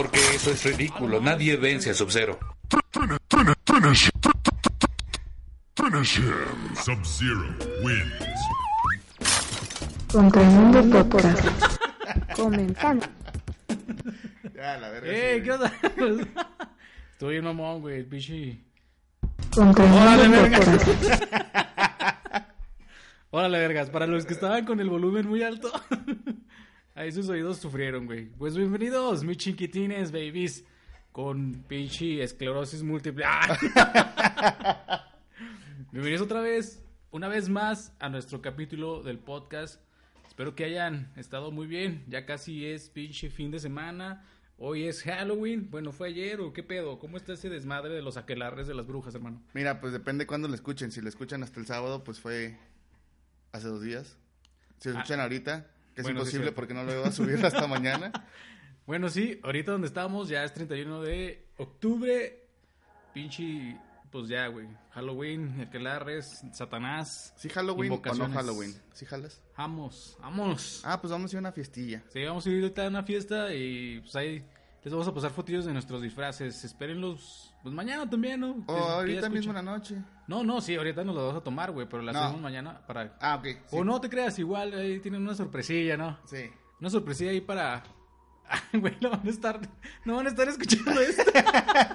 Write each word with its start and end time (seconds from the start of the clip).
Porque 0.00 0.18
eso 0.34 0.50
es 0.50 0.64
ridículo. 0.64 1.20
Nadie 1.20 1.56
vence 1.58 1.90
a 1.90 1.94
Sub-Zero. 1.94 2.38
Sub-Zero 6.82 7.54
wins. 7.82 8.40
Contra 10.10 10.40
el 10.40 10.48
mundo 10.48 11.06
podcast. 11.06 11.44
Comenzando. 12.34 13.06
Ya, 14.54 14.78
la 14.78 14.88
verga. 14.88 15.12
¡Eh, 15.12 15.34
sí, 15.36 15.42
qué 15.42 15.52
onda! 15.52 15.70
Estoy 17.12 17.36
en 17.36 17.44
mamón, 17.44 17.82
güey, 17.82 18.02
pichi. 18.02 18.58
Contra 19.54 19.84
el 19.84 19.90
mundo. 20.30 20.56
Órale, 23.32 23.58
vergas, 23.58 23.90
para 23.90 24.06
los 24.06 24.24
que 24.24 24.32
estaban 24.32 24.64
con 24.64 24.80
el 24.80 24.88
volumen 24.88 25.28
muy 25.28 25.42
alto, 25.42 25.70
ahí 27.00 27.10
sus 27.12 27.28
oídos 27.30 27.56
sufrieron, 27.56 28.04
güey. 28.04 28.26
Pues 28.26 28.54
bienvenidos, 28.54 29.24
mis 29.24 29.38
chiquitines, 29.38 30.12
babies, 30.12 30.64
con 31.12 31.64
pinche 31.66 32.22
esclerosis 32.22 32.82
múltiple. 32.82 33.24
¡Ah! 33.26 35.06
bienvenidos 35.92 36.22
otra 36.26 36.40
vez, 36.42 36.82
una 37.10 37.28
vez 37.28 37.48
más, 37.48 37.94
a 38.00 38.10
nuestro 38.10 38.42
capítulo 38.42 39.02
del 39.02 39.18
podcast. 39.18 39.80
Espero 40.28 40.54
que 40.54 40.64
hayan 40.64 41.10
estado 41.16 41.50
muy 41.50 41.66
bien, 41.66 42.04
ya 42.06 42.26
casi 42.26 42.66
es 42.66 42.90
pinche 42.90 43.30
fin 43.30 43.50
de 43.50 43.60
semana. 43.60 44.26
Hoy 44.58 44.84
es 44.84 45.02
Halloween. 45.02 45.70
Bueno, 45.70 45.92
¿fue 45.92 46.08
ayer 46.08 46.38
o 46.42 46.52
qué 46.52 46.62
pedo? 46.62 46.98
¿Cómo 46.98 47.16
está 47.16 47.32
ese 47.32 47.48
desmadre 47.48 47.94
de 47.94 48.02
los 48.02 48.18
aquelarres 48.18 48.66
de 48.66 48.74
las 48.74 48.86
brujas, 48.86 49.14
hermano? 49.14 49.42
Mira, 49.54 49.80
pues 49.80 49.94
depende 49.94 50.26
cuándo 50.26 50.48
lo 50.48 50.54
escuchen. 50.54 50.92
Si 50.92 51.00
lo 51.00 51.08
escuchan 51.08 51.42
hasta 51.42 51.60
el 51.60 51.64
sábado, 51.66 52.04
pues 52.04 52.20
fue 52.20 52.58
hace 53.52 53.68
dos 53.68 53.80
días. 53.80 54.18
Si 54.80 54.90
lo 54.90 54.96
Ah. 54.96 54.98
escuchan 55.00 55.20
ahorita, 55.20 55.66
que 55.94 56.00
es 56.00 56.04
Bueno, 56.04 56.20
sí, 56.20 56.22
imposible 56.36 56.44
cierto. 56.44 56.54
porque 56.56 56.74
no 56.74 56.84
lo 56.84 56.92
iba 56.92 57.06
a 57.06 57.12
subir 57.12 57.44
hasta 57.44 57.66
mañana. 57.66 58.12
Bueno, 58.86 59.08
sí, 59.08 59.38
ahorita 59.42 59.72
donde 59.72 59.86
estamos 59.86 60.28
ya 60.28 60.42
es 60.44 60.52
31 60.54 61.02
de 61.02 61.46
octubre. 61.58 62.44
Pinche, 63.12 63.76
pues 64.10 64.28
ya, 64.28 64.46
güey. 64.48 64.66
Halloween, 64.90 65.60
aquelarres, 65.60 66.42
Satanás. 66.52 67.32
¿Sí 67.36 67.48
Halloween 67.48 67.92
o 67.92 68.14
no. 68.14 68.28
Halloween? 68.30 68.74
¿Sí 68.92 69.04
jalas? 69.06 69.40
Vamos, 69.56 70.16
vamos. 70.20 70.80
Ah, 70.84 71.00
pues 71.00 71.10
vamos 71.12 71.30
a 71.30 71.34
ir 71.34 71.38
a 71.38 71.40
una 71.40 71.52
fiestilla. 71.52 72.02
Sí, 72.12 72.24
vamos 72.24 72.46
a 72.46 72.50
ir 72.50 72.62
ahorita 72.62 72.84
a 72.86 72.88
una 72.88 73.02
fiesta 73.02 73.52
y 73.54 74.00
pues 74.00 74.14
ahí 74.16 74.44
les 74.82 74.92
vamos 74.92 75.06
a 75.08 75.14
pasar 75.14 75.30
fotillos 75.30 75.64
de 75.66 75.72
nuestros 75.72 76.02
disfraces. 76.02 76.64
Espérenlos, 76.64 77.52
pues 77.62 77.74
mañana 77.74 78.08
también, 78.08 78.40
¿no? 78.40 78.50
O 78.50 78.54
Que- 78.66 78.72
que 78.74 78.80
ya 78.80 78.94
ahorita 78.94 79.28
mismo 79.28 79.50
en 79.52 79.56
la 79.56 79.62
noche. 79.62 79.96
No, 80.30 80.44
no, 80.44 80.60
sí, 80.60 80.76
ahorita 80.76 81.02
nos 81.02 81.16
lo 81.16 81.26
vamos 81.26 81.40
a 81.40 81.44
tomar, 81.44 81.72
güey, 81.72 81.88
pero 81.88 82.04
No. 82.04 82.10
hacemos 82.12 82.40
mañana 82.40 82.86
para... 82.86 83.16
Ah, 83.20 83.34
ok. 83.34 83.46
sí. 83.46 83.56
O 83.72 83.82
no 83.82 84.00
te 84.00 84.08
creas, 84.08 84.38
igual 84.38 84.72
ahí 84.74 85.00
tienen 85.00 85.22
una 85.22 85.34
sorpresilla, 85.34 85.96
¿no? 85.96 86.18
Sí. 86.24 86.48
Una 86.80 86.88
sorpresilla 86.88 87.32
ahí 87.32 87.40
para. 87.40 87.82
Güey, 88.72 88.96
no 89.00 89.10
van 89.10 89.26
a 89.26 89.30
estar. 89.30 89.58
No 90.04 90.14
van 90.14 90.26
a 90.26 90.28
estar 90.28 90.46
escuchando 90.48 91.00
esto. 91.00 91.24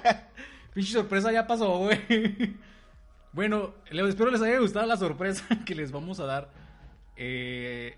Pinche 0.74 0.92
sorpresa 0.92 1.32
ya 1.32 1.46
pasó, 1.46 1.78
güey. 1.78 2.56
Bueno, 3.32 3.72
espero 3.90 4.30
les 4.30 4.42
haya 4.42 4.58
gustado 4.58 4.84
la 4.84 4.98
sorpresa 4.98 5.42
que 5.64 5.74
les 5.74 5.90
vamos 5.90 6.20
a 6.20 6.26
dar 6.26 6.50
eh, 7.16 7.96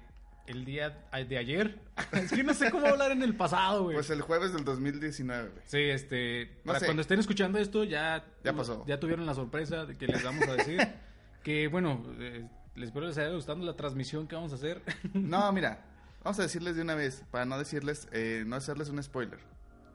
el 0.49 0.65
día 0.65 1.09
de 1.29 1.39
ayer. 1.39 1.79
Es 2.13 2.33
que 2.33 2.43
no 2.43 2.55
sé 2.55 2.71
cómo 2.71 2.87
hablar 2.87 3.13
en 3.13 3.23
el 3.23 3.37
pasado, 3.37 3.85
güey. 3.85 3.95
Pues 3.95 4.11
el 4.11 4.23
jueves 4.23 4.53
del 4.53 4.65
2019, 4.65 5.49
güey. 5.51 5.63
Sí, 5.67 5.79
este. 5.79 6.57
No 6.65 6.69
para 6.73 6.81
sé. 6.81 6.87
cuando 6.87 7.03
estén 7.03 7.21
escuchando 7.21 7.59
esto, 7.59 7.85
ya. 7.85 8.25
Ya 8.43 8.53
pasó. 8.53 8.85
Ya 8.87 8.99
tuvieron 8.99 9.27
la 9.27 9.35
sorpresa 9.35 9.85
de 9.87 9.97
que 9.97 10.07
les 10.07 10.23
vamos 10.23 10.49
a 10.49 10.55
decir. 10.55 10.81
que 11.43 11.69
bueno, 11.69 12.05
eh, 12.19 12.49
les 12.75 12.87
espero 12.87 13.07
les 13.07 13.19
haya 13.19 13.31
gustado 13.31 13.63
la 13.65 13.77
transmisión 13.77 14.27
que 14.27 14.35
vamos 14.35 14.53
a 14.53 14.57
hacer. 14.57 14.83
No, 15.15 15.53
mira. 15.53 15.85
Vamos 16.25 16.39
a 16.41 16.43
decirles 16.43 16.75
de 16.75 16.83
una 16.83 16.95
vez, 16.95 17.25
para 17.31 17.45
no 17.45 17.59
decirles, 17.59 18.09
eh, 18.13 18.43
no 18.47 18.57
hacerles 18.57 18.89
un 18.89 19.03
spoiler. 19.03 19.39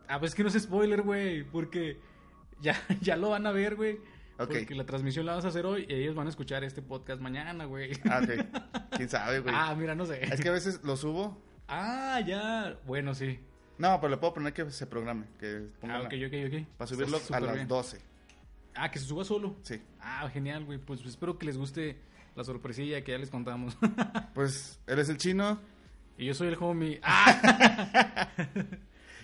Ah, 0.07 0.19
pues 0.19 0.31
es 0.31 0.35
que 0.35 0.43
no 0.43 0.49
es 0.49 0.59
spoiler, 0.61 1.01
güey, 1.01 1.43
porque 1.43 1.99
ya, 2.61 2.81
ya 3.01 3.17
lo 3.17 3.31
van 3.31 3.45
a 3.45 3.51
ver, 3.51 3.75
güey. 3.75 3.99
Porque 4.37 4.75
la 4.75 4.85
transmisión 4.85 5.25
la 5.25 5.33
vamos 5.33 5.45
a 5.45 5.49
hacer 5.49 5.65
hoy 5.65 5.85
y 5.87 5.93
ellos 5.93 6.15
van 6.15 6.27
a 6.27 6.29
escuchar 6.29 6.63
este 6.63 6.81
podcast 6.81 7.21
mañana, 7.21 7.65
güey. 7.65 7.91
Ah, 8.09 8.21
ok. 8.23 8.89
¿Quién 8.97 9.09
sabe, 9.09 9.39
güey? 9.39 9.53
Ah, 9.55 9.75
mira, 9.77 9.95
no 9.95 10.05
sé. 10.05 10.23
Es 10.23 10.41
que 10.41 10.49
a 10.49 10.53
veces 10.53 10.81
lo 10.83 10.97
subo. 10.97 11.39
Ah, 11.67 12.19
ya. 12.25 12.77
Bueno, 12.85 13.13
sí. 13.13 13.39
No, 13.77 13.99
pero 14.01 14.11
le 14.11 14.17
puedo 14.17 14.33
poner 14.35 14.53
que 14.53 14.69
se 14.71 14.85
programe. 14.87 15.25
Que 15.39 15.67
ponga 15.79 15.95
Ah, 15.95 15.99
la- 15.99 16.05
ok, 16.07 16.13
ok, 16.27 16.33
ok. 16.61 16.67
Para 16.77 16.87
subirlo 16.87 17.17
Está 17.17 17.37
a 17.37 17.39
las 17.41 17.55
bien. 17.55 17.67
12. 17.67 17.99
Ah, 18.75 18.89
que 18.91 18.99
se 18.99 19.05
suba 19.05 19.23
solo. 19.23 19.55
Sí. 19.61 19.81
Ah, 20.01 20.27
genial, 20.31 20.65
güey. 20.65 20.79
Pues 20.79 21.05
espero 21.05 21.37
que 21.37 21.45
les 21.45 21.57
guste 21.57 21.97
la 22.35 22.43
sorpresilla 22.43 23.03
que 23.03 23.11
ya 23.11 23.17
les 23.17 23.29
contamos. 23.29 23.77
Pues, 24.33 24.79
eres 24.87 25.09
el 25.09 25.17
chino. 25.17 25.59
y 26.17 26.25
yo 26.25 26.33
soy 26.33 26.47
el 26.49 26.57
homie. 26.59 26.99
¡Ah! 27.03 28.29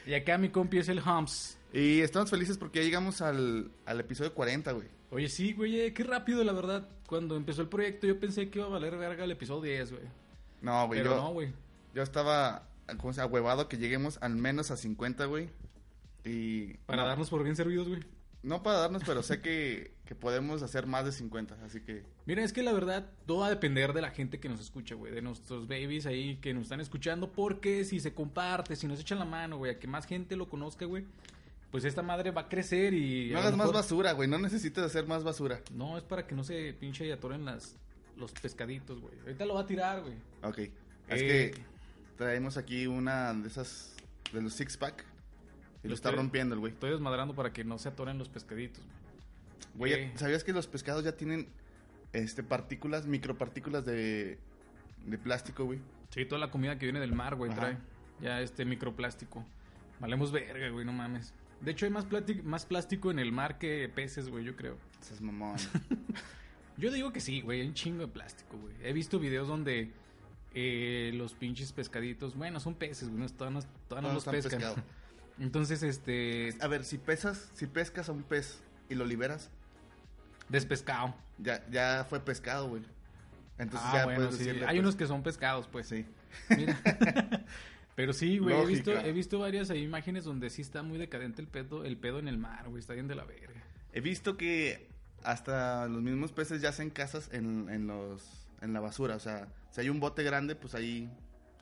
y 0.06 0.14
acá 0.14 0.38
mi 0.38 0.50
compi 0.50 0.78
es 0.80 0.90
el 0.90 1.00
Humps. 1.00 1.58
Y 1.74 2.02
estamos 2.02 2.30
felices 2.30 2.58
porque 2.58 2.80
ya 2.80 2.86
llegamos 2.86 3.22
al, 3.22 3.72
al 3.86 4.00
episodio 4.00 4.34
40, 4.34 4.72
güey. 4.72 4.88
Oye, 5.12 5.30
sí, 5.30 5.54
güey, 5.54 5.80
eh, 5.80 5.94
qué 5.94 6.04
rápido, 6.04 6.44
la 6.44 6.54
verdad. 6.54 6.88
Cuando 7.08 7.36
empezó 7.36 7.62
el 7.62 7.68
proyecto 7.68 8.08
yo 8.08 8.20
pensé 8.20 8.50
que 8.50 8.60
iba 8.60 8.68
a 8.68 8.72
valer 8.72 8.98
verga 8.98 9.24
el 9.24 9.32
episodio 9.32 9.62
10, 9.62 9.92
güey. 9.92 10.04
No, 10.62 10.88
güey. 10.88 11.00
Pero 11.00 11.16
Yo, 11.16 11.22
no, 11.22 11.34
güey. 11.34 11.54
yo 11.94 12.04
estaba, 12.04 12.68
¿cómo 12.98 13.14
se 13.14 13.22
llama? 13.22 13.34
Huevado 13.34 13.68
que 13.70 13.78
lleguemos 13.78 14.18
al 14.22 14.36
menos 14.36 14.72
a 14.72 14.78
50, 14.78 15.26
güey. 15.26 15.50
Y... 16.26 16.74
Para 16.86 17.04
no, 17.04 17.08
darnos 17.08 17.30
por 17.30 17.44
bien 17.44 17.56
servidos, 17.56 17.88
güey. 17.88 18.02
No 18.42 18.64
para 18.64 18.80
darnos, 18.80 19.04
pero 19.06 19.22
sé 19.22 19.42
que, 19.42 19.92
que 20.06 20.16
podemos 20.16 20.64
hacer 20.64 20.86
más 20.86 21.04
de 21.04 21.12
50, 21.12 21.58
así 21.66 21.82
que... 21.82 22.04
Mira, 22.26 22.42
es 22.44 22.54
que 22.54 22.64
la 22.64 22.72
verdad 22.72 23.10
todo 23.26 23.40
va 23.40 23.48
a 23.48 23.50
depender 23.50 23.92
de 23.92 24.02
la 24.02 24.12
gente 24.12 24.40
que 24.40 24.48
nos 24.48 24.62
escucha, 24.62 24.96
güey, 24.96 25.12
de 25.12 25.22
nuestros 25.22 25.68
babies 25.68 26.06
ahí 26.06 26.38
que 26.38 26.54
nos 26.54 26.64
están 26.64 26.80
escuchando, 26.80 27.32
porque 27.34 27.84
si 27.84 28.00
se 28.00 28.14
comparte, 28.14 28.78
si 28.78 28.88
nos 28.88 29.00
echan 29.02 29.20
la 29.20 29.26
mano, 29.26 29.58
güey, 29.58 29.74
a 29.74 29.80
que 29.80 29.88
más 29.88 30.06
gente 30.06 30.38
lo 30.38 30.48
conozca, 30.48 30.86
güey, 30.86 31.04
pues 31.72 31.86
esta 31.86 32.02
madre 32.02 32.32
va 32.32 32.42
a 32.42 32.50
crecer 32.50 32.94
y... 32.94 33.30
No 33.32 33.40
hagas 33.40 33.56
más 33.56 33.72
basura, 33.72 34.12
güey. 34.14 34.28
No 34.28 34.40
necesitas 34.40 34.84
hacer 34.86 35.06
más 35.08 35.24
basura. 35.24 35.62
No, 35.74 35.98
es 35.98 36.04
para 36.04 36.26
que 36.26 36.36
no 36.36 36.44
se 36.44 36.74
pinche 36.74 37.06
y 37.06 37.12
atoren 37.12 37.46
las, 37.46 37.76
los 38.18 38.32
pescaditos, 38.32 39.00
güey. 39.00 39.14
Ahorita 39.22 39.46
lo 39.46 39.54
va 39.56 39.62
a 39.62 39.66
tirar, 39.68 40.02
güey. 40.02 40.14
Ok. 40.44 40.58
Es 41.10 41.22
Eh. 41.22 41.52
que 41.54 41.62
traemos 42.18 42.58
aquí 42.58 42.88
una 42.88 43.34
de 43.34 43.48
esas... 43.48 43.96
De 44.34 44.42
los 44.42 44.54
six 44.54 44.78
pack. 44.78 45.04
Y 45.84 45.88
lo 45.88 45.90
Lo 45.90 45.96
está 45.96 46.10
estoy- 46.10 46.18
rompiendo 46.18 46.54
el 46.56 46.60
güey. 46.60 46.74
Estoy 46.74 46.92
desmadrando 46.92 47.34
para 47.36 47.52
que 47.54 47.64
no 47.64 47.78
se 47.80 47.90
atoren 47.90 48.18
los 48.18 48.30
pescaditos, 48.30 48.84
güey. 49.76 49.94
Güey, 49.94 49.94
Eh. 50.06 50.12
¿sabías 50.16 50.44
que 50.44 50.52
los 50.54 50.68
pescados 50.68 51.04
ya 51.04 51.14
tienen 51.16 51.48
este 52.14 52.44
partículas, 52.44 53.06
micropartículas 53.08 53.86
de, 53.86 54.38
de 55.06 55.18
plástico, 55.18 55.66
güey? 55.66 55.80
Sí, 56.10 56.26
toda 56.26 56.40
la 56.40 56.50
comida 56.52 56.78
que 56.80 56.86
viene 56.88 57.00
del 57.00 57.14
mar, 57.14 57.36
güey, 57.36 57.54
trae 57.54 57.78
ya 58.22 58.42
este 58.42 58.66
microplástico. 58.66 59.46
Valemos 60.00 60.32
verga, 60.32 60.68
güey, 60.70 60.86
no 60.86 60.92
mames. 60.92 61.34
De 61.62 61.72
hecho, 61.72 61.86
hay 61.86 61.92
más, 61.92 62.08
plati- 62.08 62.42
más 62.44 62.66
plástico 62.66 63.12
en 63.12 63.20
el 63.20 63.32
mar 63.32 63.58
que 63.58 63.90
peces, 63.94 64.30
güey, 64.30 64.46
yo 64.46 64.56
creo. 64.56 64.78
Esas 65.02 65.22
mamón. 65.22 65.58
Yo 66.78 66.92
digo 66.94 67.12
que 67.12 67.20
sí, 67.20 67.42
güey, 67.42 67.60
hay 67.60 67.68
un 67.68 67.74
chingo 67.74 68.04
de 68.04 68.08
plástico, 68.08 68.58
güey. 68.58 68.74
He 68.82 68.94
visto 68.94 69.20
videos 69.20 69.50
donde 69.50 69.92
eh, 70.54 71.12
los 71.14 71.34
pinches 71.34 71.74
pescaditos, 71.74 72.36
bueno, 72.36 72.62
son 72.62 72.74
peces, 72.74 73.10
güey, 73.10 73.20
no, 73.20 73.30
todavía 73.30 73.60
no, 73.60 73.66
todavía 73.90 74.08
no 74.08 74.16
los 74.16 74.24
pescan. 74.24 74.62
Entonces, 75.40 75.84
este, 75.84 76.56
A 76.62 76.68
ver, 76.68 76.86
si 76.86 76.98
pesas, 76.98 77.50
si 77.54 77.68
pescas 77.68 78.08
a 78.08 78.14
un 78.14 78.24
pez 78.24 78.62
y 78.90 78.96
lo 78.96 79.06
liberas, 79.06 79.50
despescado. 80.48 81.14
ya, 81.38 81.66
ya 81.70 82.06
fue 82.10 82.22
pescado, 82.22 82.70
güey. 82.70 82.84
Entonces 83.58 83.90
ah, 83.92 83.98
ya 83.98 84.04
bueno, 84.06 84.20
puedes 84.22 84.36
sí. 84.36 84.46
decirle, 84.46 84.66
Hay 84.66 84.78
pues, 84.78 84.80
unos 84.80 84.96
que 84.96 85.06
son 85.06 85.22
pescados, 85.22 85.68
pues. 85.68 85.88
Sí. 85.88 86.06
Mira. 86.50 86.80
Pero 88.00 88.14
sí, 88.14 88.38
güey, 88.38 88.56
he 88.56 88.66
visto, 88.66 88.98
he 88.98 89.12
visto 89.12 89.40
varias 89.40 89.70
ahí 89.70 89.84
imágenes 89.84 90.24
donde 90.24 90.50
sí 90.50 90.62
está 90.62 90.84
muy 90.84 90.98
decadente 90.98 91.42
el 91.42 91.50
pedo, 91.50 91.84
el 91.84 91.98
pedo 91.98 92.20
en 92.20 92.30
el 92.30 92.38
mar, 92.38 92.70
güey, 92.70 92.80
está 92.80 92.94
bien 92.94 93.10
de 93.10 93.16
la 93.16 93.26
verga. 93.26 93.62
He 93.92 94.00
visto 94.00 94.38
que 94.38 94.88
hasta 95.22 95.86
los 95.90 96.02
mismos 96.02 96.32
peces 96.32 96.62
ya 96.62 96.70
hacen 96.70 96.92
casas 96.92 97.30
en, 97.34 97.68
en 97.70 97.88
los 97.88 98.48
en 98.62 98.72
la 98.72 98.80
basura. 98.80 99.18
O 99.18 99.20
sea, 99.20 99.50
si 99.72 99.82
hay 99.82 99.90
un 99.90 100.00
bote 100.00 100.24
grande, 100.24 100.56
pues 100.56 100.76
ahí 100.76 101.10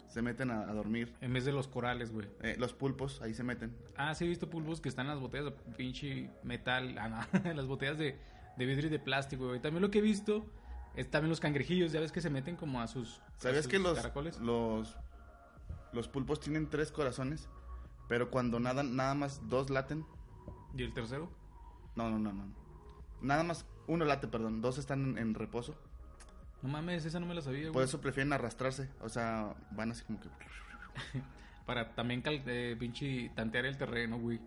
se 0.09 0.21
meten 0.21 0.51
a, 0.51 0.69
a 0.69 0.73
dormir. 0.73 1.11
En 1.21 1.33
vez 1.33 1.43
de 1.43 1.53
los 1.53 1.67
corales, 1.67 2.11
güey. 2.11 2.27
Eh, 2.43 2.55
los 2.59 2.71
pulpos 2.71 3.19
ahí 3.23 3.33
se 3.33 3.41
meten. 3.41 3.75
Ah, 3.95 4.13
sí 4.13 4.25
he 4.25 4.27
visto 4.27 4.47
pulpos 4.47 4.79
que 4.79 4.89
están 4.89 5.07
en 5.07 5.13
las 5.13 5.19
botellas 5.19 5.45
de 5.45 5.51
pinche 5.75 6.29
metal, 6.43 6.95
ah, 6.99 7.09
no, 7.33 7.49
en 7.49 7.57
las 7.57 7.65
botellas 7.65 7.97
de, 7.97 8.15
de 8.55 8.65
vidrio 8.67 8.85
y 8.85 8.91
de 8.91 8.99
plástico, 8.99 9.47
güey. 9.47 9.59
También 9.59 9.81
lo 9.81 9.89
que 9.89 9.97
he 9.97 10.03
visto 10.03 10.45
es 10.95 11.09
también 11.09 11.31
los 11.31 11.39
cangrejillos, 11.39 11.91
ya 11.91 11.99
ves 11.99 12.11
que 12.11 12.21
se 12.21 12.29
meten 12.29 12.55
como 12.57 12.79
a 12.79 12.85
sus, 12.85 13.21
a 13.37 13.39
¿Sabías 13.39 13.63
sus 13.63 13.71
que 13.71 13.79
los, 13.79 13.97
caracoles. 13.97 14.37
los 14.37 14.95
los 15.93 16.07
pulpos 16.07 16.39
tienen 16.39 16.69
tres 16.69 16.91
corazones? 16.91 17.47
Pero 18.07 18.31
cuando 18.31 18.59
nadan, 18.59 18.95
nada 18.95 19.13
más 19.15 19.47
dos 19.49 19.69
laten. 19.69 20.05
¿Y 20.75 20.83
el 20.83 20.93
tercero? 20.93 21.29
No, 21.95 22.09
no, 22.09 22.19
no, 22.19 22.31
no. 22.31 22.45
Nada 23.21 23.43
más 23.43 23.65
uno 23.87 24.05
late, 24.05 24.27
perdón. 24.27 24.61
Dos 24.61 24.77
están 24.77 25.03
en, 25.03 25.17
en 25.17 25.33
reposo. 25.33 25.75
No 26.61 26.69
mames, 26.69 27.05
esa 27.05 27.19
no 27.19 27.25
me 27.25 27.35
la 27.35 27.41
sabía, 27.41 27.61
güey. 27.63 27.73
Por 27.73 27.83
eso 27.83 27.99
prefieren 28.01 28.31
arrastrarse. 28.33 28.89
O 29.01 29.09
sea, 29.09 29.55
van 29.71 29.91
así 29.91 30.03
como 30.05 30.19
que... 30.19 30.29
Para 31.65 31.93
también 31.95 32.21
cal- 32.21 32.43
eh, 32.45 32.75
pinche 32.79 33.29
tantear 33.35 33.65
el 33.65 33.77
terreno, 33.77 34.17
güey. 34.17 34.39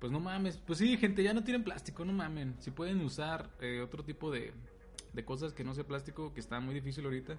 Pues 0.00 0.10
no 0.12 0.18
mames. 0.20 0.56
Pues 0.58 0.78
sí, 0.80 0.96
gente, 0.96 1.22
ya 1.22 1.32
no 1.34 1.44
tienen 1.44 1.62
plástico, 1.64 2.04
no 2.04 2.12
mamen. 2.12 2.56
Si 2.58 2.70
pueden 2.70 3.00
usar 3.00 3.50
eh, 3.60 3.80
otro 3.80 4.04
tipo 4.04 4.30
de, 4.30 4.52
de 5.12 5.24
cosas 5.24 5.52
que 5.52 5.62
no 5.64 5.74
sea 5.74 5.84
plástico, 5.86 6.34
que 6.34 6.40
está 6.40 6.58
muy 6.60 6.74
difícil 6.74 7.04
ahorita. 7.04 7.36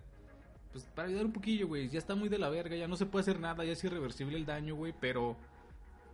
Pues 0.72 0.86
para 0.96 1.08
ayudar 1.08 1.26
un 1.26 1.34
poquillo, 1.34 1.68
güey. 1.68 1.90
Ya 1.90 1.98
está 2.00 2.16
muy 2.16 2.30
de 2.30 2.38
la 2.38 2.50
verga, 2.50 2.76
ya 2.76 2.88
no 2.88 2.96
se 2.96 3.06
puede 3.06 3.22
hacer 3.22 3.40
nada, 3.40 3.64
ya 3.66 3.74
es 3.74 3.84
irreversible 3.84 4.38
el 4.38 4.46
daño, 4.46 4.76
güey. 4.76 4.94
Pero 5.00 5.36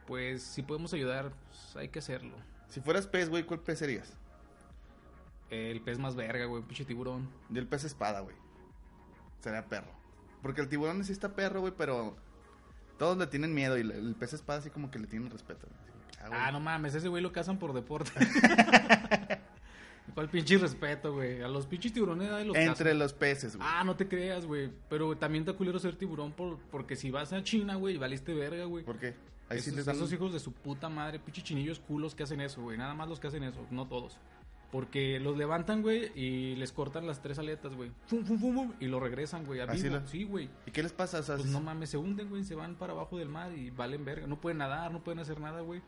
pues 0.08 0.44
si 0.44 0.62
podemos 0.62 0.94
ayudar, 0.94 1.32
pues, 1.50 1.76
hay 1.76 1.90
que 1.90 2.00
hacerlo. 2.00 2.36
Si 2.70 2.80
fueras 2.82 3.08
pez, 3.08 3.30
güey, 3.30 3.44
¿cuál 3.44 3.60
pez 3.60 3.80
serías? 3.80 4.14
El 5.50 5.82
pez 5.82 6.00
más 6.00 6.16
verga, 6.16 6.46
güey, 6.46 6.64
pinche 6.64 6.86
tiburón. 6.86 7.30
Yo 7.50 7.60
el 7.60 7.68
pez 7.68 7.84
espada, 7.84 8.22
güey. 8.22 8.36
Sería 9.42 9.66
perro. 9.66 9.92
Porque 10.42 10.62
el 10.62 10.70
tiburón 10.70 11.04
sí 11.04 11.12
está 11.12 11.36
perro, 11.36 11.62
güey, 11.62 11.74
pero 11.78 12.16
todos 12.98 13.18
le 13.18 13.28
tienen 13.28 13.54
miedo 13.54 13.78
y 13.78 13.82
el 13.82 14.16
pez 14.16 14.34
espada 14.34 14.60
así 14.60 14.70
como 14.70 14.90
que 14.90 15.00
le 15.00 15.08
tienen 15.08 15.30
respeto. 15.30 15.68
güey. 15.68 15.86
Ah. 16.22 16.48
Ah, 16.48 16.52
no 16.52 16.60
mames, 16.60 16.96
ese 16.96 17.08
güey 17.08 17.22
lo 17.22 17.32
cazan 17.32 17.60
por 17.60 17.74
deporte. 17.74 18.12
¿Cuál 20.14 20.30
pinche 20.30 20.58
respeto, 20.58 21.14
güey? 21.14 21.42
A 21.42 21.48
los 21.48 21.66
pinches 21.66 21.92
tiburones 21.94 22.30
nadie 22.30 22.46
los 22.46 22.56
Entre 22.56 22.94
los 22.94 23.14
peces, 23.14 23.56
güey. 23.58 23.68
Ah, 23.70 23.84
no 23.84 23.96
te 23.96 24.08
creas, 24.08 24.46
güey. 24.46 24.70
Pero 24.90 25.16
también 25.18 25.44
te 25.46 25.54
culero 25.54 25.80
ser 25.80 25.96
tiburón 25.96 26.32
por, 26.32 26.60
porque 26.72 26.96
si 26.96 27.12
vas 27.12 27.34
a 27.34 27.44
China, 27.44 27.76
güey, 27.76 27.98
valiste 27.98 28.34
verga, 28.34 28.66
güey. 28.66 28.84
¿Por 28.86 28.98
qué? 28.98 29.16
Ahí 29.50 29.60
sí 29.60 29.70
Esos, 29.70 29.74
les 29.76 29.86
dan... 29.86 29.96
esos 29.98 30.12
hijos 30.14 30.32
de 30.34 30.40
su 30.40 30.52
puta 30.54 30.90
madre, 30.90 31.20
pinches 31.20 31.44
chinillos 31.44 31.80
culos 31.80 32.16
que 32.16 32.24
hacen 32.24 32.42
eso, 32.42 32.62
güey. 32.62 32.78
Nada 32.78 32.94
más 32.94 33.10
los 33.10 33.20
que 33.20 33.28
hacen 33.28 33.44
eso, 33.44 33.66
no 33.72 33.88
todos. 33.88 34.18
Porque 34.72 35.20
los 35.20 35.38
levantan, 35.38 35.82
güey, 35.82 36.12
y 36.16 36.56
les 36.56 36.72
cortan 36.72 37.08
las 37.08 37.22
tres 37.22 37.40
aletas, 37.40 37.74
güey. 37.76 37.92
Fum, 38.08 38.26
fum, 38.26 38.40
fum, 38.40 38.54
fum, 38.56 38.74
y 38.80 38.88
lo 38.88 39.00
regresan, 39.00 39.46
güey. 39.46 39.60
a 39.62 39.66
¿Así 39.66 39.84
vivo. 39.84 39.96
lo- 39.98 40.08
Sí, 40.08 40.24
güey. 40.24 40.50
¿Y 40.66 40.72
qué 40.72 40.84
les 40.84 40.92
pasa? 40.92 41.20
O 41.20 41.24
sea, 41.24 41.36
Pues 41.38 41.48
no 41.50 41.62
mames, 41.62 41.92
se 41.92 41.98
hunden, 41.98 42.30
güey, 42.30 42.44
se 42.44 42.56
van 42.56 42.76
para 42.76 42.94
abajo 42.94 43.18
del 43.18 43.30
mar 43.30 43.52
y 43.56 43.70
valen 43.70 44.04
verga. 44.04 44.28
No 44.28 44.42
pueden 44.42 44.58
nadar, 44.58 44.92
no 44.92 45.04
pueden 45.04 45.20
hacer 45.20 45.40
nada, 45.40 45.62
güey. 45.62 45.82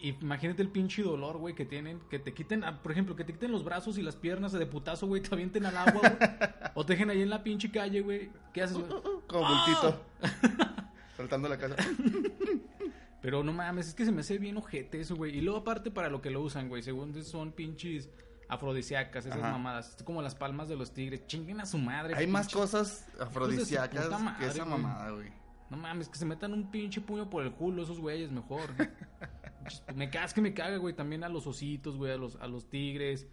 Imagínate 0.00 0.62
el 0.62 0.68
pinche 0.68 1.02
dolor, 1.02 1.38
güey, 1.38 1.54
que 1.54 1.64
tienen. 1.64 2.00
Que 2.08 2.18
te 2.18 2.32
quiten, 2.32 2.62
ah, 2.64 2.80
por 2.82 2.92
ejemplo, 2.92 3.16
que 3.16 3.24
te 3.24 3.32
quiten 3.32 3.50
los 3.50 3.64
brazos 3.64 3.98
y 3.98 4.02
las 4.02 4.16
piernas 4.16 4.52
de 4.52 4.66
putazo, 4.66 5.06
güey, 5.06 5.22
te 5.22 5.34
avienten 5.34 5.66
al 5.66 5.76
agua, 5.76 6.00
güey. 6.00 6.12
o 6.74 6.86
te 6.86 6.92
dejen 6.92 7.10
ahí 7.10 7.22
en 7.22 7.30
la 7.30 7.42
pinche 7.42 7.70
calle, 7.70 8.00
güey. 8.00 8.30
¿Qué 8.52 8.62
haces, 8.62 8.78
güey? 8.78 8.88
Como 9.26 9.48
bultito. 9.48 10.00
Saltando 11.16 11.48
la 11.48 11.58
casa. 11.58 11.74
Pero 13.20 13.42
no 13.42 13.52
mames, 13.52 13.88
es 13.88 13.94
que 13.94 14.04
se 14.04 14.12
me 14.12 14.20
hace 14.20 14.38
bien 14.38 14.56
ojete 14.56 15.00
eso, 15.00 15.16
güey. 15.16 15.36
Y 15.36 15.40
luego 15.40 15.58
aparte 15.58 15.90
para 15.90 16.08
lo 16.08 16.22
que 16.22 16.30
lo 16.30 16.40
usan, 16.40 16.68
güey. 16.68 16.82
Según 16.82 17.20
son 17.24 17.50
pinches 17.50 18.08
afrodisíacas, 18.48 19.26
esas 19.26 19.38
Ajá. 19.40 19.50
mamadas. 19.50 19.96
Es 19.96 20.02
como 20.04 20.22
las 20.22 20.36
palmas 20.36 20.68
de 20.68 20.76
los 20.76 20.92
tigres. 20.92 21.26
Chinguen 21.26 21.60
a 21.60 21.66
su 21.66 21.78
madre. 21.78 22.14
Hay 22.14 22.28
más 22.28 22.48
cosas 22.48 23.06
afrodisíacas 23.18 24.08
que 24.38 24.46
esa 24.46 24.64
mamada, 24.64 25.10
güey. 25.10 25.37
No 25.70 25.76
mames, 25.76 26.08
que 26.08 26.18
se 26.18 26.24
metan 26.24 26.52
un 26.52 26.70
pinche 26.70 27.00
puño 27.00 27.28
por 27.28 27.42
el 27.42 27.52
culo 27.52 27.82
esos 27.82 28.00
güeyes, 28.00 28.30
mejor. 28.30 28.62
Me 29.94 30.08
cagas 30.08 30.32
que 30.32 30.40
me 30.40 30.54
caga, 30.54 30.78
güey. 30.78 30.94
También 30.94 31.24
a 31.24 31.28
los 31.28 31.46
ositos, 31.46 31.96
güey, 31.96 32.12
a 32.12 32.16
los, 32.16 32.36
a 32.36 32.46
los 32.46 32.70
tigres. 32.70 33.26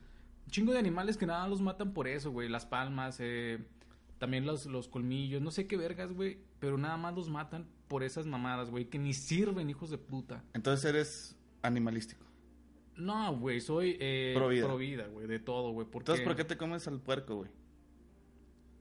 Un 0.46 0.52
chingo 0.52 0.74
de 0.74 0.80
animales 0.80 1.16
que 1.16 1.26
nada 1.26 1.48
los 1.48 1.62
matan 1.62 1.94
por 1.94 2.08
eso, 2.10 2.30
güey. 2.32 2.50
Las 2.50 2.66
palmas, 2.66 3.18
eh, 3.22 3.60
también 4.18 4.46
los, 4.46 4.66
los 4.66 4.90
colmillos. 4.90 5.42
No 5.42 5.52
sé 5.52 5.66
qué 5.66 5.78
vergas, 5.78 6.12
güey. 6.12 6.40
Pero 6.60 6.78
nada 6.78 6.98
más 6.98 7.16
los 7.16 7.30
matan 7.30 7.68
por 7.88 8.04
esas 8.04 8.26
mamadas, 8.26 8.70
güey. 8.70 8.90
Que 8.90 9.00
ni 9.00 9.14
sirven, 9.14 9.70
hijos 9.70 9.90
de 9.90 9.98
puta. 9.98 10.44
Entonces 10.54 10.84
eres 10.90 11.38
animalístico. 11.62 12.26
No, 12.98 13.36
güey, 13.38 13.60
soy 13.62 13.98
eh, 14.00 14.34
Pro 14.36 14.48
vida. 14.50 14.66
pro 14.66 14.78
vida, 14.78 15.08
güey, 15.08 15.28
de 15.28 15.40
todo, 15.40 15.72
güey. 15.72 15.88
Entonces, 15.92 16.26
¿por 16.26 16.36
qué 16.36 16.44
te 16.46 16.58
comes 16.58 16.88
al 16.88 17.00
puerco, 17.02 17.36
güey? 17.38 17.50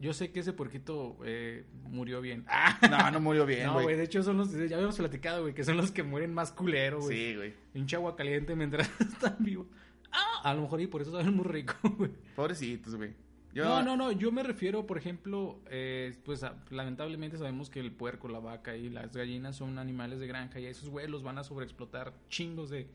Yo 0.01 0.13
sé 0.13 0.33
que 0.33 0.41
ese 0.41 0.53
puerquito 0.53 1.17
eh, 1.25 1.65
murió 1.91 2.21
bien. 2.21 2.45
Ah, 2.49 2.79
No, 2.91 3.11
no 3.11 3.21
murió 3.21 3.47
bien, 3.47 3.67
no, 3.67 3.73
güey, 3.75 3.85
güey. 3.85 3.97
de 3.97 4.05
hecho 4.05 4.23
son 4.23 4.37
los, 4.39 4.53
ya 4.53 4.77
habíamos 4.77 4.97
platicado, 4.97 5.43
güey, 5.43 5.55
que 5.55 5.65
son 5.65 5.77
los 5.77 5.91
que 5.93 6.03
mueren 6.03 6.33
más 6.35 6.53
culero, 6.53 7.01
güey. 7.01 7.17
sí, 7.31 7.37
güey. 7.37 7.55
Pinche 7.73 7.97
agua 7.97 8.17
caliente 8.17 8.55
mientras 8.57 8.89
están 9.01 9.37
vivos. 9.41 9.67
Ah, 10.13 10.43
a 10.51 10.55
lo 10.55 10.63
mejor 10.63 10.81
y 10.81 10.87
por 10.87 11.03
eso 11.03 11.11
saben 11.13 11.35
muy 11.35 11.45
rico, 11.45 11.75
güey. 11.99 12.11
Pobrecitos, 12.37 12.95
güey. 12.97 13.13
Yo, 13.53 13.65
No, 13.65 13.83
no, 13.85 13.97
no, 13.97 14.11
yo 14.11 14.33
me 14.33 14.43
refiero, 14.43 14.85
por 14.85 14.99
ejemplo, 14.99 15.61
eh, 15.71 16.13
pues 16.25 16.43
a- 16.43 16.57
lamentablemente 16.71 17.39
sabemos 17.39 17.71
que 17.71 17.79
el 17.79 17.93
puerco, 17.93 18.27
la 18.29 18.41
vaca 18.41 18.77
y 18.77 18.91
las 18.91 19.15
gallinas 19.17 19.55
son 19.57 19.79
animales 19.79 20.19
de 20.19 20.27
granja 20.27 20.59
y 20.59 20.67
a 20.67 20.71
esos 20.71 20.89
güeyes 20.89 21.09
los 21.11 21.23
van 21.23 21.39
a 21.39 21.45
sobreexplotar 21.45 22.13
chingos 22.29 22.69
de 22.71 22.89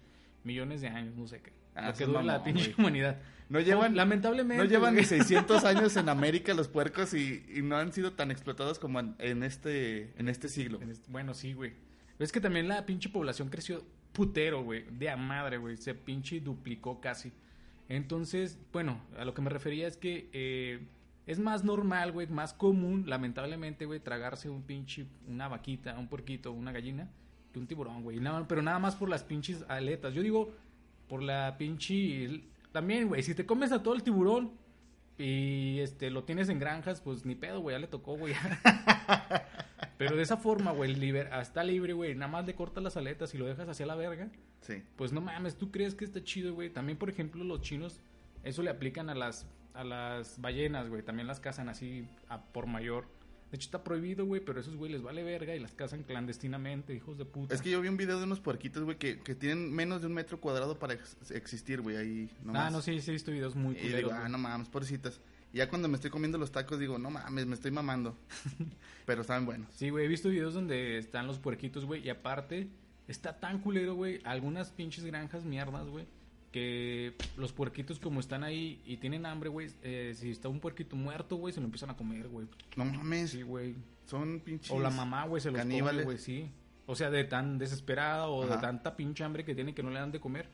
millones 0.44 0.82
de 0.82 0.88
años, 0.90 1.16
no 1.16 1.28
sé 1.28 1.42
qué. 1.42 1.54
Ah, 1.76 1.88
lo 1.90 1.94
que 1.96 2.06
dura 2.06 2.24
la 2.24 2.44
pinche 2.44 2.74
humanidad. 2.78 3.18
No 3.50 3.60
llevan, 3.60 3.96
lamentablemente. 3.96 4.64
no 4.64 4.70
llevan 4.70 4.96
ni 4.96 5.04
600 5.04 5.64
años 5.66 5.96
en 5.98 6.08
América 6.10 6.54
los 6.54 6.68
puercos 6.68 7.14
y, 7.16 7.44
y 7.56 7.62
no 7.64 7.78
han 7.78 7.92
sido 7.94 8.14
tan 8.14 8.30
explotados 8.32 8.78
como 8.78 9.00
en, 9.00 9.44
este 9.44 10.14
en 10.20 10.30
este 10.30 10.48
siglo. 10.50 10.80
En 10.82 10.92
este- 10.92 11.10
Bueno, 11.12 11.34
sí, 11.34 11.54
güey. 11.54 11.74
Es 12.20 12.32
que 12.32 12.42
también 12.42 12.68
la 12.68 12.86
pinche 12.86 13.10
población 13.10 13.50
creció 13.50 13.84
putero, 14.14 14.62
güey. 14.64 14.86
De 14.92 15.10
a 15.10 15.18
madre, 15.18 15.58
güey. 15.58 15.78
Se 15.78 15.96
pinche 15.96 16.40
duplicó 16.42 17.00
casi. 17.02 17.32
Entonces, 17.88 18.60
bueno, 18.72 19.02
a 19.18 19.26
lo 19.26 19.34
que 19.34 19.42
me 19.42 19.50
refería 19.50 19.88
es 19.88 19.98
que 19.98 20.30
eh, 20.34 20.80
es 21.26 21.40
más 21.40 21.64
normal, 21.64 22.12
güey, 22.12 22.28
más 22.28 22.54
común, 22.54 23.06
lamentablemente, 23.08 23.86
güey, 23.86 24.00
tragarse 24.00 24.50
un 24.50 24.62
pinche, 24.62 25.08
una 25.28 25.48
vaquita, 25.48 25.98
un 25.98 26.08
porquito, 26.08 26.52
una 26.52 26.72
gallina, 26.72 27.10
que 27.52 27.58
un 27.60 27.66
tiburón, 27.68 28.04
güey. 28.04 28.20
Nada- 28.20 28.46
pero 28.48 28.62
nada 28.62 28.78
más 28.80 28.96
por 28.96 29.10
las 29.10 29.24
pinches 29.24 29.66
aletas. 29.70 30.14
Yo 30.14 30.22
digo, 30.22 30.54
por 31.10 31.22
la 31.22 31.58
pinche... 31.58 32.44
También, 32.72 33.08
güey, 33.08 33.24
si 33.24 33.36
te 33.36 33.46
comes 33.46 33.72
a 33.72 33.84
todo 33.84 33.96
el 33.96 34.04
tiburón 34.04 34.52
y 35.18 35.80
este 35.80 36.10
lo 36.12 36.24
tienes 36.24 36.48
en 36.48 36.60
granjas, 36.60 37.02
pues 37.02 37.26
ni 37.26 37.36
pedo, 37.36 37.60
güey, 37.60 37.76
ya 37.76 37.80
le 37.80 37.88
tocó, 37.88 38.16
güey. 38.16 38.34
Pero 39.98 40.16
de 40.16 40.22
esa 40.22 40.38
forma, 40.38 40.72
güey, 40.72 40.96
está 41.42 41.62
libre, 41.62 41.92
güey. 41.92 42.16
Nada 42.16 42.32
más 42.32 42.46
le 42.46 42.56
cortas 42.56 42.82
las 42.82 42.96
aletas 42.96 43.36
y 43.36 43.38
lo 43.38 43.46
dejas 43.46 43.68
hacia 43.68 43.86
la 43.86 43.96
verga. 43.96 44.30
Sí. 44.62 44.82
Pues 44.96 45.12
no 45.12 45.20
mames, 45.20 45.58
¿tú 45.58 45.72
crees 45.72 45.94
que 45.94 46.06
está 46.06 46.24
chido, 46.24 46.54
güey? 46.54 46.70
También, 46.70 46.98
por 46.98 47.10
ejemplo, 47.10 47.44
los 47.44 47.60
chinos, 47.60 48.00
eso 48.44 48.64
le 48.64 48.70
aplican 48.70 49.10
a 49.10 49.16
las, 49.16 49.46
a 49.74 49.84
las 49.84 50.40
ballenas, 50.40 50.88
güey. 50.88 51.04
También 51.04 51.28
las 51.28 51.42
cazan 51.42 51.68
así 51.68 52.08
a 52.30 52.42
por 52.42 52.66
mayor. 52.66 53.08
De 53.52 53.56
hecho, 53.56 53.66
está 53.66 53.84
prohibido, 53.84 54.26
güey, 54.26 54.42
pero 54.46 54.60
esos 54.60 54.76
güey 54.76 54.92
les 54.92 55.02
vale 55.02 55.24
verga 55.24 55.56
y 55.56 55.60
las 55.60 55.74
cazan 55.74 56.04
clandestinamente, 56.04 56.94
hijos 56.94 57.18
de 57.18 57.26
puta. 57.26 57.56
Es 57.56 57.62
que 57.62 57.72
yo 57.72 57.82
vi 57.82 57.88
un 57.88 57.98
video 57.98 58.18
de 58.20 58.26
unos 58.26 58.40
puerquitos, 58.40 58.84
güey, 58.84 58.98
que, 58.98 59.20
que 59.20 59.34
tienen 59.34 59.74
menos 59.74 60.02
de 60.02 60.08
un 60.08 60.14
metro 60.14 60.40
cuadrado 60.40 60.78
para 60.78 60.94
ex- 60.94 61.18
existir, 61.32 61.82
güey, 61.82 61.98
ahí 61.98 62.30
nomás. 62.44 62.68
Ah, 62.68 62.70
no, 62.70 62.82
sí, 62.82 63.02
sí 63.02 63.10
he 63.10 63.14
visto 63.14 63.32
videos 63.32 63.56
muy 63.56 63.76
Y 63.76 63.80
culeros, 63.80 63.98
digo, 63.98 64.12
ah, 64.14 64.30
no 64.30 64.38
mames, 64.38 64.70
pobrecitas. 64.70 65.20
Y 65.52 65.58
ya 65.58 65.68
cuando 65.70 65.88
me 65.88 65.96
estoy 65.96 66.12
comiendo 66.12 66.38
los 66.38 66.52
tacos 66.52 66.78
digo, 66.80 67.00
no 67.00 67.10
mames, 67.10 67.48
me 67.48 67.56
estoy 67.56 67.72
mamando. 67.72 68.16
Pero 69.08 69.24
saben 69.24 69.46
buenos. 69.46 69.68
Sí, 69.74 69.90
güey, 69.90 70.06
he 70.06 70.08
visto 70.08 70.30
videos 70.30 70.54
donde 70.54 71.00
están 71.00 71.26
los 71.26 71.40
puerquitos, 71.40 71.86
güey, 71.86 72.06
y 72.06 72.10
aparte 72.10 72.68
está 73.08 73.40
tan 73.40 73.60
culero, 73.60 73.96
güey, 73.96 74.22
algunas 74.26 74.70
pinches 74.70 75.04
granjas 75.06 75.44
mierdas, 75.44 75.88
güey, 75.88 76.06
que 76.52 77.14
los 77.38 77.54
puerquitos 77.54 78.00
como 78.00 78.20
están 78.20 78.44
ahí 78.44 78.82
y 78.86 78.98
tienen 78.98 79.26
hambre, 79.26 79.50
güey, 79.50 79.70
eh, 79.84 80.14
si 80.16 80.32
está 80.32 80.50
un 80.50 80.60
puerquito 80.60 80.96
muerto, 80.96 81.36
güey, 81.36 81.54
se 81.54 81.60
lo 81.60 81.66
empiezan 81.66 81.92
a 81.92 81.96
comer, 81.98 82.28
güey. 82.28 82.48
No 82.76 82.86
mames, 82.86 83.32
Sí, 83.32 83.42
güey. 83.44 83.76
son 84.06 84.40
pinches. 84.40 84.72
O 84.72 84.80
la 84.80 84.90
mamá, 84.90 85.26
güey, 85.26 85.42
se 85.42 85.52
los 85.52 85.60
come, 85.62 85.72
caníbales. 85.74 86.06
güey, 86.06 86.18
sí. 86.18 86.50
O 86.88 86.96
sea, 86.96 87.12
de 87.12 87.24
tan 87.24 87.60
desesperada 87.60 88.28
o 88.30 88.48
de 88.48 88.58
tanta 88.58 88.96
pinche 88.98 89.24
hambre 89.24 89.46
que 89.46 89.54
tiene 89.54 89.76
que 89.76 89.84
no 89.84 89.92
le 89.92 90.00
dan 90.00 90.12
de 90.12 90.20
comer. 90.20 90.50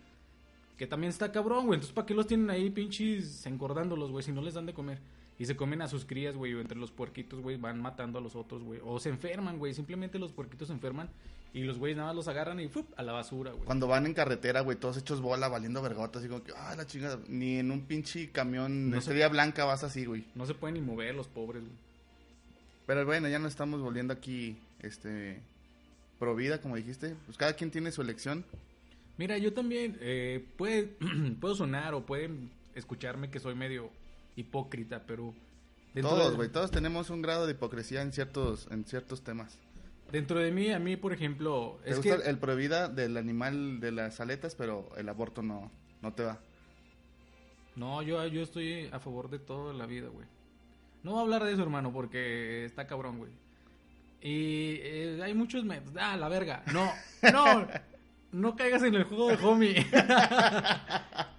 Que 0.77 0.85
también 0.85 1.09
está 1.09 1.31
cabrón, 1.31 1.67
güey. 1.67 1.77
Entonces, 1.77 1.93
¿para 1.93 2.05
qué 2.05 2.13
los 2.13 2.27
tienen 2.27 2.49
ahí 2.49 2.69
pinches 2.69 3.45
engordándolos, 3.45 4.11
güey? 4.11 4.21
Si 4.23 4.33
no 4.33 4.41
les 4.41 4.53
dan 4.55 4.65
de 4.65 4.73
comer. 4.73 4.99
Y 5.37 5.45
se 5.45 5.55
comen 5.55 5.81
a 5.81 5.87
sus 5.87 6.05
crías, 6.05 6.35
güey. 6.35 6.53
O 6.53 6.61
entre 6.61 6.77
los 6.77 6.91
puerquitos, 6.91 7.41
güey, 7.41 7.57
van 7.57 7.81
matando 7.81 8.19
a 8.19 8.21
los 8.21 8.35
otros, 8.35 8.63
güey. 8.63 8.79
O 8.83 8.99
se 8.99 9.09
enferman, 9.09 9.57
güey. 9.57 9.73
Simplemente 9.73 10.17
los 10.17 10.31
puerquitos 10.31 10.67
se 10.67 10.73
enferman. 10.73 11.09
Y 11.53 11.63
los 11.63 11.77
güeyes 11.77 11.95
nada 11.95 12.09
más 12.09 12.15
los 12.17 12.27
agarran 12.27 12.59
y 12.59 12.67
¡fup! 12.67 12.87
a 12.97 13.03
la 13.03 13.13
basura, 13.13 13.51
güey. 13.51 13.63
Cuando 13.63 13.87
van 13.87 14.05
en 14.05 14.13
carretera, 14.13 14.59
güey, 14.59 14.77
todos 14.77 14.97
hechos 14.97 15.21
bola, 15.21 15.47
valiendo 15.47 15.81
vergotas, 15.81 16.21
así 16.21 16.27
como 16.27 16.43
que, 16.43 16.51
ah, 16.53 16.75
la 16.75 16.85
chingada. 16.85 17.17
Ni 17.29 17.59
en 17.59 17.71
un 17.71 17.85
pinche 17.85 18.29
camión 18.29 18.89
No 18.89 18.95
de 18.95 18.99
estrella 18.99 19.29
blanca 19.29 19.63
vas 19.63 19.83
así, 19.83 20.05
güey. 20.05 20.25
No 20.35 20.45
se 20.45 20.53
pueden 20.53 20.73
ni 20.73 20.81
mover 20.81 21.15
los 21.15 21.27
pobres, 21.27 21.63
güey. 21.63 21.75
Pero 22.85 23.05
bueno, 23.05 23.29
ya 23.29 23.39
nos 23.39 23.53
estamos 23.53 23.81
volviendo 23.81 24.13
aquí, 24.13 24.57
este, 24.81 25.39
pro 26.19 26.35
vida, 26.35 26.59
como 26.59 26.75
dijiste. 26.75 27.15
Pues 27.25 27.37
cada 27.37 27.53
quien 27.53 27.71
tiene 27.71 27.91
su 27.91 28.01
elección. 28.01 28.45
Mira, 29.17 29.37
yo 29.37 29.53
también, 29.53 29.97
eh, 30.01 30.45
puede, 30.57 30.97
puedo 31.39 31.55
sonar 31.55 31.93
o 31.93 32.05
pueden 32.05 32.51
escucharme 32.75 33.29
que 33.29 33.39
soy 33.39 33.55
medio 33.55 33.89
hipócrita, 34.35 35.03
pero... 35.05 35.33
Todos, 36.01 36.31
de- 36.31 36.35
güey, 36.35 36.49
todos 36.49 36.71
tenemos 36.71 37.09
un 37.09 37.21
grado 37.21 37.45
de 37.45 37.53
hipocresía 37.53 38.01
en 38.01 38.11
ciertos, 38.11 38.67
en 38.69 38.83
ciertos 38.85 39.23
temas. 39.23 39.57
Dentro 40.11 40.39
de 40.39 40.51
mí, 40.51 40.71
a 40.71 40.77
mí, 40.79 40.97
por 40.97 41.13
ejemplo, 41.13 41.79
Te 41.83 41.91
es 41.91 41.97
gusta 41.97 42.21
que... 42.21 42.29
el 42.29 42.37
pro 42.37 42.55
vida 42.55 42.89
del 42.89 43.15
animal 43.17 43.79
de 43.79 43.91
las 43.91 44.19
aletas, 44.19 44.55
pero 44.55 44.89
el 44.97 45.07
aborto 45.09 45.41
no, 45.41 45.71
no 46.01 46.13
te 46.13 46.23
va. 46.23 46.39
No, 47.75 48.01
yo, 48.01 48.25
yo 48.27 48.41
estoy 48.41 48.87
a 48.91 48.99
favor 48.99 49.29
de 49.29 49.39
toda 49.39 49.73
la 49.73 49.85
vida, 49.85 50.07
güey. 50.09 50.27
No 51.03 51.11
voy 51.11 51.19
a 51.19 51.23
hablar 51.23 51.43
de 51.43 51.53
eso, 51.53 51.61
hermano, 51.63 51.91
porque 51.93 52.65
está 52.65 52.87
cabrón, 52.87 53.17
güey. 53.17 53.31
Y 54.21 54.79
eh, 54.81 55.19
hay 55.23 55.33
muchos 55.33 55.63
métodos. 55.65 55.95
Ah, 55.99 56.17
la 56.17 56.27
verga. 56.29 56.63
No, 56.73 56.91
no, 57.31 57.67
no 58.31 58.55
caigas 58.55 58.83
en 58.83 58.95
el 58.95 59.03
juego 59.03 59.29
de 59.29 59.35
homie. 59.45 59.85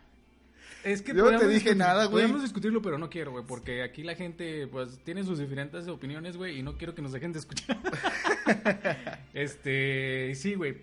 es 0.86 1.02
que 1.02 1.12
Yo 1.14 1.30
no 1.30 1.38
te 1.38 1.48
dije 1.48 1.74
nada, 1.74 2.04
güey. 2.04 2.22
Podríamos 2.22 2.42
discutirlo, 2.42 2.80
pero 2.80 2.96
no 2.98 3.10
quiero, 3.10 3.32
güey, 3.32 3.44
porque 3.46 3.82
aquí 3.82 4.02
la 4.02 4.14
gente, 4.14 4.66
pues, 4.68 4.98
tiene 5.04 5.24
sus 5.24 5.38
diferentes 5.38 5.86
opiniones, 5.88 6.36
güey, 6.36 6.58
y 6.58 6.62
no 6.62 6.76
quiero 6.78 6.94
que 6.94 7.02
nos 7.02 7.12
dejen 7.12 7.32
de 7.32 7.40
escuchar. 7.40 7.76
este, 9.34 10.34
sí, 10.34 10.54
güey. 10.54 10.76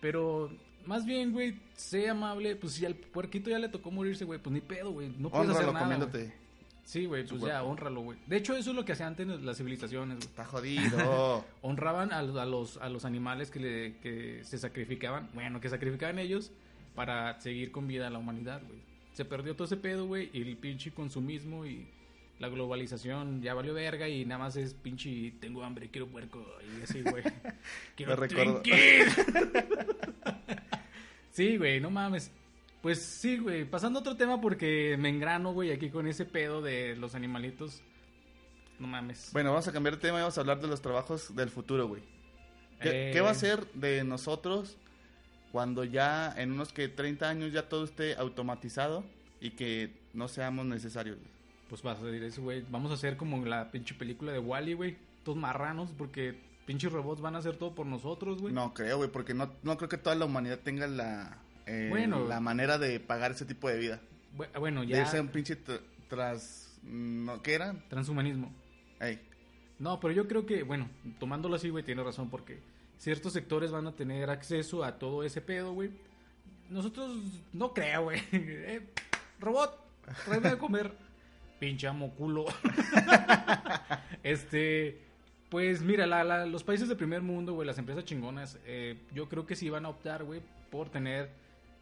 Pero 0.00 0.50
más 0.86 1.04
bien, 1.04 1.32
güey, 1.32 1.54
sé 1.76 2.08
amable. 2.08 2.56
Pues 2.56 2.74
si 2.74 2.86
al 2.86 2.94
puerquito 2.94 3.50
ya 3.50 3.58
le 3.58 3.68
tocó 3.68 3.90
morirse, 3.90 4.24
güey, 4.24 4.40
pues 4.40 4.52
ni 4.52 4.60
pedo, 4.60 4.92
güey. 4.92 5.10
No 5.18 5.30
puedes 5.30 5.50
hacer 5.50 5.66
Honralo 5.68 5.72
nada. 5.72 5.86
güey. 5.86 5.98
comiéndote. 5.98 6.40
Sí, 6.84 7.04
güey, 7.06 7.24
pues 7.24 7.40
ya, 7.42 7.62
honralo, 7.62 8.00
güey. 8.00 8.18
De 8.26 8.36
hecho, 8.36 8.56
eso 8.56 8.70
es 8.70 8.76
lo 8.76 8.84
que 8.84 8.92
hacían 8.92 9.08
antes 9.08 9.26
las 9.42 9.58
civilizaciones, 9.58 10.16
güey. 10.16 10.26
Está 10.28 10.44
jodido. 10.44 11.44
Honraban 11.62 12.12
a, 12.12 12.22
los- 12.22 12.36
a 12.36 12.46
los, 12.46 12.76
a 12.78 12.88
los 12.88 13.04
animales 13.04 13.50
que, 13.50 13.60
le, 13.60 13.96
que 13.98 14.42
se 14.42 14.58
sacrificaban, 14.58 15.28
bueno, 15.34 15.60
que 15.60 15.68
sacrificaban 15.68 16.18
ellos 16.18 16.50
para 16.96 17.40
seguir 17.40 17.70
con 17.70 17.86
vida 17.86 18.08
a 18.08 18.10
la 18.10 18.18
humanidad, 18.18 18.60
güey. 18.66 18.80
Se 19.12 19.24
perdió 19.24 19.54
todo 19.54 19.64
ese 19.66 19.76
pedo, 19.76 20.06
güey, 20.06 20.30
y 20.32 20.42
el 20.42 20.56
pinche 20.56 20.92
consumismo 20.92 21.66
y 21.66 21.86
la 22.40 22.48
globalización 22.48 23.42
ya 23.42 23.52
valió 23.54 23.74
verga 23.74 24.08
y 24.08 24.24
nada 24.24 24.38
más 24.38 24.56
es 24.56 24.72
pinche 24.72 25.34
tengo 25.40 25.62
hambre, 25.62 25.90
quiero 25.90 26.06
puerco 26.08 26.44
y 26.62 26.82
así, 26.82 27.02
güey. 27.02 27.22
quiero 27.96 28.16
sí, 31.30 31.56
güey, 31.58 31.80
no 31.80 31.90
mames. 31.90 32.32
Pues 32.80 33.02
sí, 33.02 33.36
güey, 33.36 33.66
pasando 33.66 33.98
a 33.98 34.00
otro 34.00 34.16
tema 34.16 34.40
porque 34.40 34.96
me 34.98 35.10
engrano, 35.10 35.52
güey, 35.52 35.70
aquí 35.70 35.90
con 35.90 36.06
ese 36.06 36.24
pedo 36.24 36.62
de 36.62 36.96
los 36.96 37.14
animalitos. 37.14 37.82
No 38.78 38.86
mames. 38.86 39.28
bueno, 39.34 39.50
vamos 39.50 39.68
a 39.68 39.72
cambiar 39.72 39.96
de 39.96 40.00
tema 40.00 40.18
y 40.18 40.22
vamos 40.22 40.38
a 40.38 40.40
hablar 40.40 40.60
de 40.60 40.68
los 40.68 40.80
trabajos 40.80 41.36
del 41.36 41.50
futuro, 41.50 41.86
güey. 41.86 42.02
¿Qué, 42.80 43.10
Eh, 43.10 43.12
qué 43.12 43.20
va 43.20 43.30
a 43.30 43.34
ser 43.34 43.66
de 43.74 44.02
nosotros 44.04 44.78
cuando 45.52 45.84
ya 45.84 46.32
en 46.36 46.52
unos 46.52 46.72
que 46.72 46.88
30 46.88 47.28
años 47.28 47.52
ya 47.52 47.68
todo 47.68 47.84
esté 47.84 48.14
automatizado 48.16 49.04
y 49.40 49.50
que 49.50 49.92
no 50.14 50.28
seamos 50.28 50.66
necesarios? 50.66 51.18
Pues 51.68 51.82
vas 51.82 51.98
a 52.00 52.04
decir 52.04 52.22
eso, 52.24 52.42
güey. 52.42 52.64
Vamos 52.70 52.90
a 52.90 52.94
hacer 52.94 53.16
como 53.16 53.44
la 53.44 53.70
pinche 53.70 53.94
película 53.94 54.32
de 54.32 54.38
Wally, 54.38 54.74
güey. 54.74 54.96
Todos 55.24 55.38
marranos 55.38 55.90
porque 55.96 56.36
pinches 56.66 56.90
robots 56.92 57.20
van 57.20 57.36
a 57.36 57.38
hacer 57.38 57.56
todo 57.56 57.74
por 57.74 57.86
nosotros, 57.86 58.40
güey. 58.40 58.52
No 58.54 58.74
creo, 58.74 58.96
güey, 58.98 59.10
porque 59.10 59.34
no, 59.34 59.52
no 59.62 59.76
creo 59.76 59.88
que 59.88 59.98
toda 59.98 60.16
la 60.16 60.24
humanidad 60.24 60.58
tenga 60.60 60.86
la, 60.86 61.38
eh, 61.66 61.86
Bueno. 61.90 62.26
la 62.26 62.40
manera 62.40 62.78
de 62.78 62.98
pagar 63.00 63.32
ese 63.32 63.44
tipo 63.44 63.68
de 63.68 63.78
vida. 63.78 64.00
Bu- 64.36 64.58
Bueno, 64.58 64.82
ya. 64.84 65.00
irse 65.00 65.18
a 65.18 65.20
un 65.20 65.28
pinche 65.28 65.56
tr- 65.64 65.80
tras... 66.08 66.78
No, 66.82 67.42
¿Qué 67.42 67.54
era? 67.54 67.74
Transhumanismo. 67.88 68.52
Ey, 69.00 69.20
No, 69.78 69.98
pero 70.00 70.12
yo 70.12 70.26
creo 70.28 70.46
que, 70.46 70.62
bueno, 70.62 70.88
tomándolo 71.18 71.56
así, 71.56 71.68
güey, 71.70 71.84
tiene 71.84 72.02
razón 72.02 72.30
porque 72.30 72.58
ciertos 73.00 73.32
sectores 73.32 73.72
van 73.72 73.86
a 73.86 73.96
tener 73.96 74.28
acceso 74.30 74.84
a 74.84 74.98
todo 74.98 75.24
ese 75.24 75.40
pedo, 75.40 75.72
güey. 75.72 75.90
Nosotros 76.68 77.16
no 77.52 77.72
creo, 77.74 78.04
güey. 78.04 78.20
Eh, 78.32 78.86
robot, 79.40 79.76
tráeme 80.26 80.50
de 80.50 80.58
comer. 80.58 80.92
Pinche 81.58 81.88
amo 81.88 82.10
culo. 82.14 82.44
este, 84.22 85.00
pues 85.48 85.82
mira, 85.82 86.06
la- 86.06 86.24
la- 86.24 86.46
los 86.46 86.62
países 86.64 86.88
de 86.88 86.96
primer 86.96 87.22
mundo, 87.22 87.54
güey, 87.54 87.66
las 87.66 87.78
empresas 87.78 88.04
chingonas, 88.04 88.58
eh, 88.64 88.96
yo 89.14 89.28
creo 89.28 89.46
que 89.46 89.56
sí 89.56 89.68
van 89.70 89.84
a 89.86 89.88
optar, 89.88 90.24
güey, 90.24 90.40
por 90.70 90.88
tener 90.90 91.30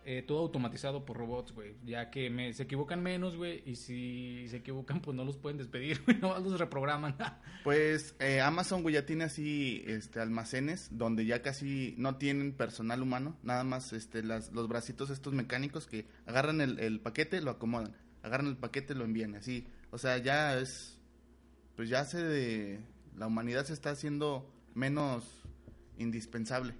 eh, 0.05 0.23
todo 0.23 0.38
automatizado 0.40 1.05
por 1.05 1.17
robots, 1.17 1.52
güey. 1.52 1.75
Ya 1.85 2.11
que 2.11 2.31
me- 2.31 2.52
se 2.55 2.62
equivocan 2.62 3.02
menos, 3.02 3.37
güey, 3.37 3.62
y 3.67 3.76
si 3.76 4.47
se 4.49 4.59
equivocan, 4.59 5.00
pues 5.02 5.17
no 5.17 5.25
los 5.25 5.37
pueden 5.37 5.59
despedir, 5.59 6.02
güey, 6.07 6.19
no 6.19 6.38
los 6.38 6.59
reprograman. 6.59 7.17
Pues 7.64 8.14
eh, 8.21 8.40
Amazon, 8.40 8.83
güey, 8.83 8.95
ya 8.95 9.05
tiene 9.05 9.25
así 9.25 9.83
este, 9.87 10.21
almacenes 10.21 10.88
donde 10.90 11.26
ya 11.26 11.43
casi 11.43 11.95
no 11.99 12.17
tienen 12.17 12.52
personal 12.52 13.02
humano, 13.02 13.37
nada 13.43 13.62
más 13.64 13.93
este, 13.93 14.23
las, 14.23 14.52
los 14.52 14.69
bracitos 14.69 15.11
estos 15.11 15.35
mecánicos 15.35 15.87
que 15.87 16.07
agarran 16.25 16.61
el, 16.62 17.00
paquete, 17.00 17.43
lo 17.43 17.50
acomodan, 17.50 17.95
agarran 18.23 18.47
el 18.47 18.57
paquete, 18.57 18.95
lo 18.95 19.05
envían, 19.05 19.35
así. 19.35 19.67
O 19.90 19.99
sea, 19.99 20.17
ya 20.19 20.59
es, 20.59 20.99
pues 21.76 21.90
ya 21.90 22.05
se 22.07 22.23
de, 22.23 22.81
la 23.17 23.26
humanidad 23.26 23.64
se 23.67 23.75
está 23.75 23.90
haciendo 23.90 24.50
menos 24.75 25.25
indispensable. 25.99 26.75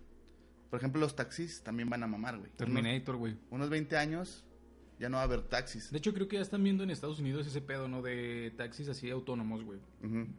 Por 0.71 0.79
ejemplo, 0.79 1.01
los 1.01 1.17
taxis 1.17 1.63
también 1.63 1.89
van 1.89 2.03
a 2.03 2.07
mamar, 2.07 2.35
güey. 2.37 2.47
Unos, 2.49 2.57
Terminator, 2.59 3.17
güey. 3.17 3.37
unos 3.51 3.71
20 3.71 3.97
años 3.97 4.45
ya 4.99 5.09
no 5.09 5.17
va 5.17 5.23
a 5.23 5.25
haber 5.25 5.43
taxis. 5.43 5.91
De 5.91 5.99
hecho, 5.99 6.13
creo 6.13 6.29
que 6.29 6.37
ya 6.37 6.43
están 6.43 6.63
viendo 6.63 6.83
en 6.83 6.91
Estados 6.91 7.21
Unidos 7.21 7.47
ese 7.47 7.61
pedo, 7.61 7.89
¿no? 7.89 8.03
De 8.03 8.53
taxis 8.57 8.89
así 8.89 9.09
autónomos, 9.11 9.63
güey. 9.65 9.79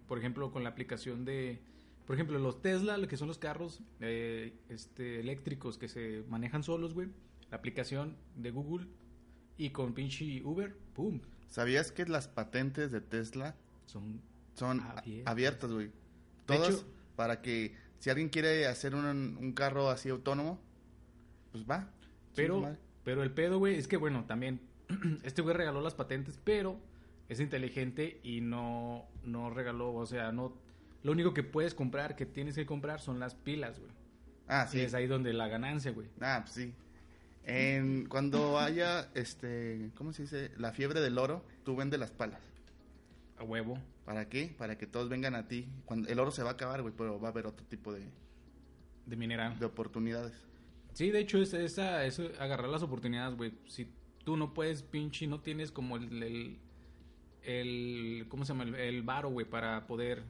Por 0.07 0.17
ejemplo, 0.19 0.51
con 0.51 0.63
la 0.63 0.69
aplicación 0.69 1.25
de... 1.25 1.61
Por 2.05 2.15
ejemplo, 2.15 2.37
los 2.39 2.61
Tesla, 2.61 2.97
lo 2.97 3.07
que 3.07 3.17
son 3.17 3.27
los 3.27 3.37
carros 3.37 3.81
eh, 4.01 4.53
este, 4.67 5.19
eléctricos 5.19 5.77
que 5.77 5.87
se 5.87 6.23
manejan 6.27 6.63
solos, 6.63 6.93
güey. 6.93 7.09
La 7.51 7.57
aplicación 7.57 8.17
de 8.35 8.51
Google 8.51 8.87
y 9.57 9.69
con 9.71 9.93
pinche 9.93 10.41
Uber, 10.43 10.75
¡pum! 10.93 11.21
¿Sabías 11.47 11.91
que 11.91 12.05
las 12.05 12.27
patentes 12.27 12.91
de 12.91 13.01
Tesla 13.01 13.55
Son... 13.85 14.21
son 14.55 14.81
Abiertas. 15.25 15.71
güey. 15.71 15.91
Todas 16.45 16.75
hecho- 16.75 16.87
para 17.15 17.41
que 17.41 17.75
si 17.99 18.09
alguien 18.09 18.29
quiere 18.29 18.65
hacer 18.67 18.95
un, 18.95 19.05
un 19.05 19.51
carro 19.53 19.89
así 19.89 20.09
autónomo, 20.09 20.59
pues 21.51 21.65
va. 21.69 21.89
Pero, 22.35 22.75
pero 23.03 23.23
el 23.23 23.31
pedo, 23.31 23.59
güey, 23.59 23.75
es 23.75 23.87
que, 23.87 23.97
bueno, 23.97 24.25
también 24.25 24.61
este 25.23 25.41
güey 25.41 25.55
regaló 25.55 25.81
las 25.81 25.95
patentes, 25.95 26.39
pero 26.43 26.79
es 27.27 27.39
inteligente 27.39 28.19
y 28.23 28.41
no, 28.41 29.05
no 29.23 29.49
regaló, 29.49 29.93
o 29.93 30.05
sea, 30.05 30.31
no... 30.31 30.53
Lo 31.03 31.13
único 31.13 31.33
que 31.33 31.43
puedes 31.43 31.73
comprar, 31.73 32.15
que 32.15 32.25
tienes 32.25 32.55
que 32.55 32.65
comprar, 32.65 32.99
son 32.99 33.19
las 33.19 33.33
pilas, 33.35 33.79
güey. 33.79 33.91
Ah, 34.47 34.67
Sí. 34.67 34.79
sí. 34.79 34.83
es 34.83 34.93
ahí 34.93 35.07
donde 35.07 35.31
la 35.31 35.47
ganancia, 35.47 35.91
güey. 35.91 36.09
Ah, 36.19 36.39
pues 36.43 36.55
sí. 36.55 36.73
En, 37.45 38.05
cuando 38.07 38.59
haya, 38.59 39.09
este, 39.13 39.91
¿cómo 39.95 40.11
se 40.11 40.23
dice? 40.23 40.51
La 40.57 40.71
fiebre 40.73 40.99
del 40.99 41.17
oro, 41.17 41.43
tú 41.63 41.75
vende 41.75 41.97
las 41.97 42.11
palas. 42.11 42.41
A 43.37 43.43
huevo. 43.43 43.79
¿Para 44.09 44.27
qué? 44.27 44.55
Para 44.57 44.75
que 44.75 44.87
todos 44.87 45.07
vengan 45.07 45.35
a 45.35 45.47
ti. 45.47 45.69
Cuando, 45.85 46.09
el 46.09 46.17
oro 46.17 46.31
se 46.31 46.41
va 46.41 46.49
a 46.49 46.53
acabar, 46.53 46.81
güey, 46.81 46.91
pero 46.97 47.19
va 47.19 47.27
a 47.27 47.31
haber 47.31 47.45
otro 47.45 47.63
tipo 47.67 47.93
de, 47.93 48.01
De 49.05 49.15
mineral. 49.15 49.59
de 49.59 49.67
oportunidades. 49.67 50.33
Sí, 50.93 51.11
de 51.11 51.19
hecho, 51.19 51.37
es 51.37 51.53
esa, 51.53 52.03
es 52.05 52.19
agarrar 52.39 52.69
las 52.69 52.81
oportunidades, 52.81 53.37
güey. 53.37 53.53
Si 53.67 53.87
tú 54.23 54.35
no 54.35 54.55
puedes, 54.55 54.81
pinche, 54.81 55.27
no 55.27 55.41
tienes 55.41 55.71
como 55.71 55.95
el, 55.95 56.23
el, 56.23 56.57
el- 57.43 58.25
¿cómo 58.29 58.45
se 58.45 58.53
llama? 58.53 58.63
El, 58.63 58.73
el 58.73 59.03
varo, 59.03 59.29
güey, 59.29 59.45
para 59.47 59.85
poder 59.85 60.23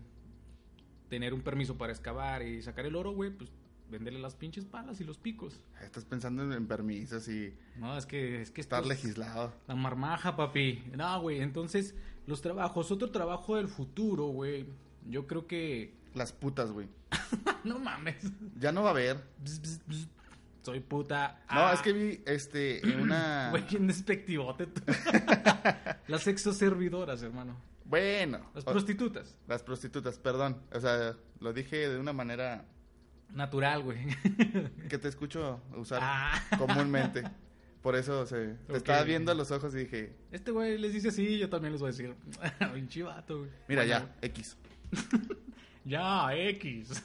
tener 1.07 1.33
un 1.33 1.39
permiso 1.41 1.77
para 1.77 1.93
excavar 1.93 2.41
y 2.45 2.62
sacar 2.62 2.86
el 2.86 2.98
oro, 2.98 3.13
güey, 3.13 3.29
pues 3.31 3.50
venderle 3.89 4.19
las 4.19 4.36
pinches 4.36 4.65
palas 4.65 5.00
y 5.01 5.03
los 5.03 5.17
picos. 5.17 5.62
Estás 5.81 6.05
pensando 6.05 6.43
en, 6.43 6.53
en 6.53 6.67
permisos 6.67 7.27
y 7.27 7.53
No, 7.77 7.98
es 7.98 8.05
que, 8.05 8.41
es 8.41 8.51
que 8.51 8.62
estar 8.62 8.86
legislado. 8.86 9.53
La 9.67 9.75
marmaja, 9.75 10.36
papi. 10.36 10.84
No, 10.96 11.22
güey, 11.22 11.41
entonces, 11.41 11.96
los 12.27 12.41
trabajos, 12.41 12.91
otro 12.91 13.10
trabajo 13.12 13.55
del 13.55 13.67
futuro, 13.67 14.25
güey. 14.27 14.67
Yo 15.08 15.25
creo 15.27 15.48
que... 15.48 15.93
Las 16.13 16.31
putas, 16.34 16.72
güey. 16.72 16.88
no 17.63 17.79
mames. 17.79 18.17
Ya 18.60 18.72
no 18.72 18.81
va 18.84 18.89
a 18.89 18.91
haber. 18.91 19.17
Bzz, 19.43 19.62
bzz, 19.62 19.79
bzz. 19.88 20.08
Soy 20.62 20.81
puta. 20.81 21.39
No, 21.51 21.67
Ah. 21.67 21.74
es 21.74 21.81
que 21.81 21.93
vi, 21.93 22.22
este, 22.25 22.86
en 22.88 23.00
una... 23.01 23.50
Güey, 23.51 23.63
bien 23.69 23.88
despectivote 23.88 24.67
tú. 24.67 24.81
Las 26.08 26.24
sexoservidoras, 26.24 27.24
hermano. 27.24 27.55
Bueno. 27.86 28.39
Las 28.53 28.65
prostitutas. 28.65 29.36
Las 29.48 29.63
prostitutas, 29.63 30.19
perdón. 30.19 30.62
O 30.74 30.79
sea, 30.79 31.15
lo 31.39 31.53
dije 31.53 31.89
de 31.89 31.98
una 31.98 32.13
manera 32.13 32.65
Natural, 33.33 33.83
güey. 33.83 33.98
que 34.89 34.98
te 34.98 35.07
escucho 35.07 35.62
usar 35.75 36.00
Ah. 36.01 36.41
comúnmente. 36.57 37.24
Por 37.81 37.95
eso 37.95 38.25
se, 38.25 38.36
te 38.67 38.71
Ok. 38.74 38.77
estaba 38.77 39.03
viendo 39.03 39.31
a 39.31 39.36
los 39.36 39.51
ojos 39.51 39.74
y 39.74 39.79
dije, 39.79 40.13
Este 40.31 40.51
güey 40.51 40.77
les 40.77 40.91
dice 40.93 41.09
así, 41.09 41.38
yo 41.38 41.50
también 41.50 41.71
les 41.71 41.81
voy 41.81 41.89
a 41.89 41.91
decir. 41.91 42.13
Un 42.74 42.88
chivato, 42.89 43.38
güey. 43.39 43.50
mira 43.67 43.83
Bueno, 43.83 43.83
ya, 44.21 44.27
X. 44.27 44.57
Ya, 45.86 46.29
X. 46.36 47.03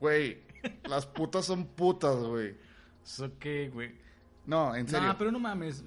Güey, 0.00 0.38
las 0.88 1.06
putas 1.06 1.44
son 1.46 1.66
putas, 1.66 2.16
güey. 2.16 2.54
¿Eso 3.04 3.30
qué, 3.38 3.70
güey? 3.72 3.92
No, 4.46 4.74
en 4.76 4.86
serio. 4.88 5.08
No, 5.08 5.16
pero 5.18 5.32
no 5.32 5.38
mames. 5.38 5.82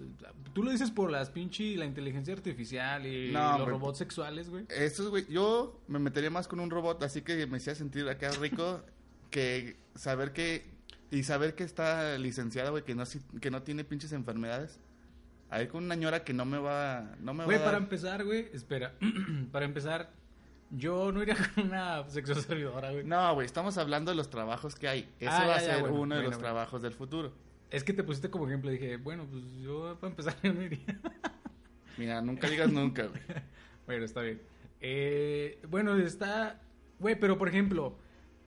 Tú 0.53 0.63
lo 0.63 0.71
dices 0.71 0.89
por 0.89 1.11
las 1.11 1.29
pinche, 1.29 1.75
la 1.77 1.85
inteligencia 1.85 2.33
artificial 2.33 3.05
y 3.05 3.31
No, 3.31 3.59
los 3.59 3.67
robots 3.67 3.99
sexuales, 3.99 4.49
güey. 4.49 4.65
Estos, 4.69 5.09
güey, 5.09 5.27
yo 5.29 5.79
me 5.87 5.99
metería 5.99 6.31
más 6.31 6.47
con 6.47 6.59
un 6.59 6.71
robot, 6.71 7.03
así 7.03 7.21
que 7.21 7.45
me 7.45 7.57
hacía 7.57 7.75
sentir 7.75 8.09
acá 8.09 8.31
rico 8.41 8.81
que 9.29 9.77
saber 9.95 10.33
que... 10.33 10.75
Y 11.09 11.23
saber 11.23 11.55
que 11.55 11.63
está 11.63 12.17
licenciada, 12.17 12.69
güey, 12.69 12.83
que 12.83 12.93
no, 12.93 13.03
que 13.39 13.49
no 13.49 13.63
tiene 13.63 13.83
pinches 13.85 14.11
enfermedades. 14.11 14.79
A 15.49 15.61
ir 15.61 15.69
con 15.69 15.85
una 15.85 15.95
ñora 15.95 16.23
que 16.25 16.33
no 16.33 16.43
me 16.45 16.57
va... 16.57 17.15
No 17.21 17.33
me 17.33 17.45
Güey, 17.45 17.57
va 17.59 17.63
para 17.65 17.77
empezar, 17.77 18.25
güey, 18.25 18.49
espera. 18.53 18.93
para 19.51 19.63
empezar, 19.65 20.11
yo 20.69 21.11
no 21.13 21.21
iría 21.23 21.35
con 21.55 21.67
una 21.67 22.07
sexoservidora, 22.09 22.91
güey. 22.91 23.05
No, 23.05 23.33
güey, 23.35 23.45
estamos 23.45 23.77
hablando 23.77 24.11
de 24.11 24.17
los 24.17 24.29
trabajos 24.29 24.75
que 24.75 24.89
hay. 24.89 25.09
Eso 25.19 25.31
Ah, 25.31 25.47
va 25.47 25.55
a 25.55 25.59
ser 25.61 25.79
bueno, 25.79 25.95
uno 25.95 26.15
de 26.15 26.21
bueno, 26.21 26.21
los 26.23 26.29
bueno. 26.31 26.39
trabajos 26.39 26.81
del 26.81 26.93
futuro. 26.93 27.31
Es 27.69 27.83
que 27.85 27.93
te 27.93 28.03
pusiste 28.03 28.29
como 28.29 28.47
ejemplo. 28.47 28.69
Dije, 28.69 28.97
bueno, 28.97 29.25
pues 29.31 29.43
yo 29.61 29.97
para 30.01 30.11
empezar 30.11 30.35
yo 30.43 30.53
no 30.53 30.61
iría. 30.61 30.99
Mira, 31.97 32.21
nunca 32.21 32.49
digas 32.49 32.69
nunca, 32.71 33.03
güey. 33.05 33.21
bueno, 33.85 34.03
está 34.03 34.21
bien. 34.21 34.41
Eh, 34.81 35.61
bueno, 35.69 35.95
está... 35.95 36.59
Güey, 36.99 37.17
pero 37.17 37.37
por 37.37 37.47
ejemplo, 37.47 37.97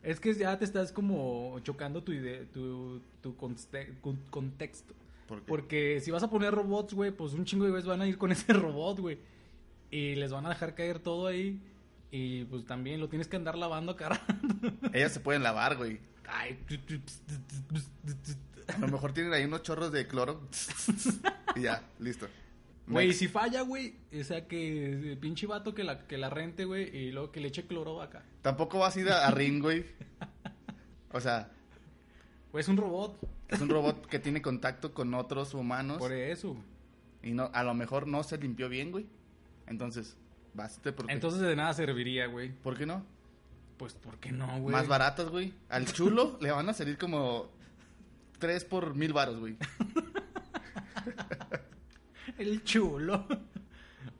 es 0.02 0.20
que 0.20 0.34
ya 0.34 0.58
te 0.58 0.64
estás 0.64 0.92
como 0.92 1.58
chocando 1.60 2.02
tu 2.02 2.12
idea, 2.12 2.44
tu, 2.52 3.00
tu 3.20 3.36
contexto. 3.36 4.94
Porque 5.46 6.00
si 6.00 6.10
vas 6.10 6.22
a 6.22 6.30
poner 6.30 6.52
robots, 6.52 6.94
güey, 6.94 7.12
pues 7.12 7.34
un 7.34 7.44
chingo 7.44 7.64
de 7.64 7.70
güeyes 7.70 7.86
van 7.86 8.00
a 8.00 8.06
ir 8.06 8.18
con 8.18 8.32
ese 8.32 8.52
robot, 8.52 8.98
güey. 8.98 9.18
Y 9.90 10.14
les 10.16 10.32
van 10.32 10.46
a 10.46 10.50
dejar 10.50 10.74
caer 10.74 10.98
todo 10.98 11.26
ahí. 11.26 11.60
Y 12.10 12.44
pues 12.44 12.64
también 12.66 13.00
lo 13.00 13.08
tienes 13.08 13.28
que 13.28 13.36
andar 13.36 13.56
lavando 13.56 13.94
cara. 13.96 14.20
Ellas 14.92 15.12
se 15.12 15.20
pueden 15.20 15.42
lavar, 15.42 15.76
güey. 15.76 16.00
Ay, 16.26 16.58
A 18.68 18.78
lo 18.78 18.88
mejor 18.88 19.12
tienen 19.12 19.32
ahí 19.32 19.44
unos 19.44 19.62
chorros 19.62 19.92
de 19.92 20.06
cloro. 20.06 20.40
y 21.56 21.62
ya, 21.62 21.82
listo. 21.98 22.26
Güey, 22.90 23.12
si 23.12 23.28
falla, 23.28 23.62
güey, 23.62 23.94
o 24.18 24.24
sea, 24.24 24.46
que 24.46 25.16
pinche 25.20 25.46
vato 25.46 25.74
que 25.74 25.84
la, 25.84 26.06
que 26.06 26.18
la 26.18 26.28
rente, 26.30 26.64
güey, 26.64 26.94
y 26.96 27.12
luego 27.12 27.30
que 27.30 27.40
le 27.40 27.48
eche 27.48 27.66
cloro 27.66 28.02
acá. 28.02 28.22
Tampoco 28.42 28.78
vas 28.78 28.96
a 28.96 29.00
ir 29.00 29.08
a, 29.10 29.26
a 29.26 29.30
Ring, 29.30 29.60
güey. 29.62 29.84
O 31.12 31.20
sea, 31.20 31.50
Güey, 32.52 32.62
es 32.62 32.68
un 32.68 32.76
robot. 32.76 33.18
es 33.48 33.60
un 33.60 33.68
robot 33.68 34.06
que 34.06 34.18
tiene 34.18 34.42
contacto 34.42 34.92
con 34.94 35.12
otros 35.14 35.54
humanos 35.54 35.98
Por 35.98 36.12
eso. 36.12 36.56
y 37.22 37.32
no, 37.32 37.50
a 37.52 37.62
lo 37.64 37.74
mejor 37.74 38.06
no 38.06 38.22
se 38.22 38.38
limpió 38.38 38.68
bien, 38.68 38.90
güey. 38.92 39.06
Entonces, 39.66 40.16
básate 40.54 40.92
porque... 40.92 41.12
Entonces 41.12 41.40
de 41.40 41.54
nada 41.56 41.72
serviría, 41.74 42.26
güey. 42.26 42.50
¿Por 42.52 42.76
qué 42.76 42.86
no? 42.86 43.04
Pues, 43.76 43.94
¿por 43.94 44.18
qué 44.18 44.30
no, 44.32 44.46
güey? 44.60 44.72
Más 44.72 44.88
baratas, 44.88 45.28
güey. 45.30 45.52
Al 45.68 45.86
chulo 45.92 46.38
le 46.40 46.50
van 46.50 46.68
a 46.68 46.74
salir 46.74 46.98
como 46.98 47.50
3 48.38 48.64
por 48.66 48.94
mil 48.94 49.12
varos, 49.12 49.38
güey. 49.38 49.56
El 52.40 52.64
chulo. 52.64 53.26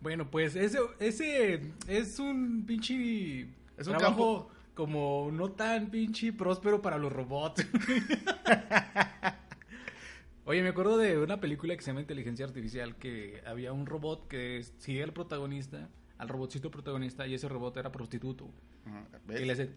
Bueno, 0.03 0.31
pues 0.31 0.57
ese, 0.57 0.79
ese 0.99 1.61
es 1.87 2.19
un 2.19 2.65
pinche 2.67 3.43
Es 3.77 3.87
un 3.87 3.99
trabajo 3.99 4.49
como 4.73 5.29
no 5.31 5.51
tan 5.51 5.91
pinche 5.91 6.33
próspero 6.33 6.81
para 6.81 6.97
los 6.97 7.13
robots. 7.13 7.67
Oye, 10.47 10.63
me 10.63 10.71
acuerdo 10.71 10.97
de 10.97 11.19
una 11.19 11.39
película 11.39 11.77
que 11.77 11.83
se 11.83 11.89
llama 11.91 12.01
Inteligencia 12.01 12.47
Artificial 12.47 12.97
que 12.97 13.43
había 13.47 13.75
un 13.75 13.85
robot 13.85 14.27
que 14.27 14.65
seguía 14.79 15.05
al 15.05 15.13
protagonista, 15.13 15.91
al 16.17 16.31
robotcito 16.31 16.71
protagonista 16.71 17.27
y 17.27 17.35
ese 17.35 17.47
robot 17.49 17.77
era 17.77 17.93
prostituto. 17.93 18.51
Ajá, 18.87 19.07
Y 19.39 19.45
le 19.45 19.53
hace 19.53 19.71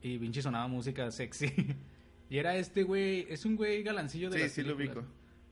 y 0.00 0.18
pinche 0.18 0.40
sonaba 0.40 0.66
música 0.66 1.10
sexy. 1.10 1.46
y 2.30 2.38
era 2.38 2.56
este 2.56 2.84
güey, 2.84 3.26
es 3.28 3.44
un 3.44 3.56
güey 3.56 3.82
galancillo 3.82 4.30
de 4.30 4.38
Sí, 4.38 4.42
las 4.44 4.52
sí 4.52 4.62
lo 4.62 4.76
ubico. 4.76 5.04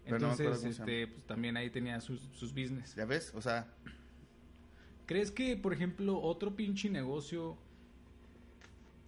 No 0.06 0.16
Entonces, 0.16 0.64
este, 0.64 1.06
pues 1.06 1.24
también 1.24 1.56
ahí 1.56 1.70
tenía 1.70 2.00
sus, 2.00 2.20
sus 2.32 2.52
business. 2.52 2.94
¿Ya 2.96 3.04
ves? 3.04 3.32
O 3.34 3.42
sea, 3.42 3.66
¿Crees 5.10 5.32
que, 5.32 5.56
por 5.56 5.72
ejemplo, 5.72 6.20
otro 6.20 6.54
pinche 6.54 6.88
negocio 6.88 7.58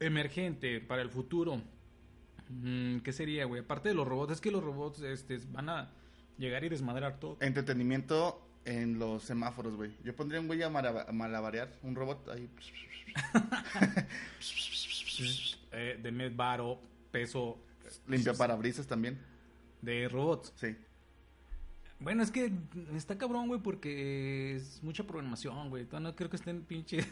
emergente 0.01 0.81
para 0.81 1.01
el 1.01 1.11
futuro, 1.11 1.63
mm, 2.49 2.99
qué 2.99 3.13
sería, 3.13 3.45
güey? 3.45 3.63
Aparte 3.63 3.91
de 3.91 3.95
los 3.95 4.09
robots, 4.09 4.33
es 4.33 4.41
que 4.41 4.51
los 4.51 4.65
robots 4.65 5.01
este, 5.03 5.39
van 5.53 5.69
a 5.69 5.93
llegar 6.39 6.65
y 6.65 6.69
desmadrar 6.69 7.21
todo. 7.21 7.37
entretenimiento 7.39 8.45
en 8.65 8.99
los 8.99 9.23
semáforos, 9.23 9.77
güey. 9.77 9.93
Yo 10.03 10.17
pondría 10.17 10.41
un 10.41 10.49
güey 10.49 10.61
a 10.65 10.71
malabarear, 10.71 11.73
un 11.85 11.95
robot 11.95 12.31
ahí. 12.31 12.51
Eh, 15.75 15.99
de 16.03 16.13
med 16.13 16.33
varo, 16.37 16.79
peso 17.11 17.59
Limpia 18.07 18.35
parabrisas 18.35 18.87
también. 18.87 19.19
De 19.83 20.09
robots. 20.09 20.53
Sí. 20.57 20.75
Bueno, 22.01 22.23
es 22.25 22.33
que 22.33 22.51
está 22.97 23.17
cabrón, 23.17 23.47
güey, 23.47 23.61
porque 23.61 24.57
es 24.57 24.83
mucha 24.83 25.05
programación, 25.05 25.71
güey. 25.71 25.87
No 26.01 26.17
creo 26.17 26.29
que 26.31 26.37
estén 26.37 26.63
pinche... 26.63 27.05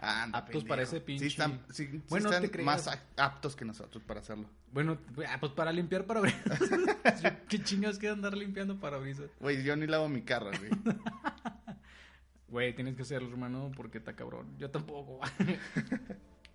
Ah, 0.00 0.22
anda, 0.24 0.38
Aptos 0.40 0.64
para 0.64 0.82
ese 0.82 1.00
pinche- 1.00 1.20
Sí 1.20 1.26
están, 1.28 1.62
sí- 1.70 1.86
sí 1.86 2.02
Bueno, 2.10 2.30
están 2.30 2.50
te 2.50 2.62
más 2.62 2.88
aptos 3.16 3.56
que 3.56 3.64
nosotros 3.64 4.02
para 4.04 4.20
hacerlo. 4.20 4.46
bueno, 4.70 4.98
ah, 5.26 5.38
pues 5.40 5.52
para 5.52 5.72
limpiar 5.72 6.04
parabrisas. 6.04 6.60
¿Qué 7.48 7.62
chingados 7.62 7.98
queda 7.98 8.12
andar 8.12 8.36
limpiando 8.36 8.78
parabrisas? 8.78 9.30
Güey, 9.40 9.62
yo 9.64 9.74
ni 9.76 9.86
lavo 9.86 10.08
mi 10.10 10.20
carro, 10.22 10.50
güey. 10.58 10.70
Güey, 12.50 12.74
tienes 12.74 12.96
que 12.96 13.02
hacerlo, 13.02 13.28
hermano, 13.28 13.70
porque 13.76 13.98
está 13.98 14.14
cabrón. 14.16 14.56
Yo 14.58 14.70
tampoco. 14.70 15.20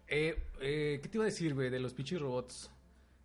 eh, 0.08 0.44
eh, 0.60 1.00
¿Qué 1.04 1.08
te 1.10 1.18
iba 1.18 1.24
a 1.24 1.28
decir, 1.28 1.54
güey, 1.54 1.70
de 1.70 1.80
los 1.80 1.94
pinches 1.94 2.20
robots? 2.20 2.72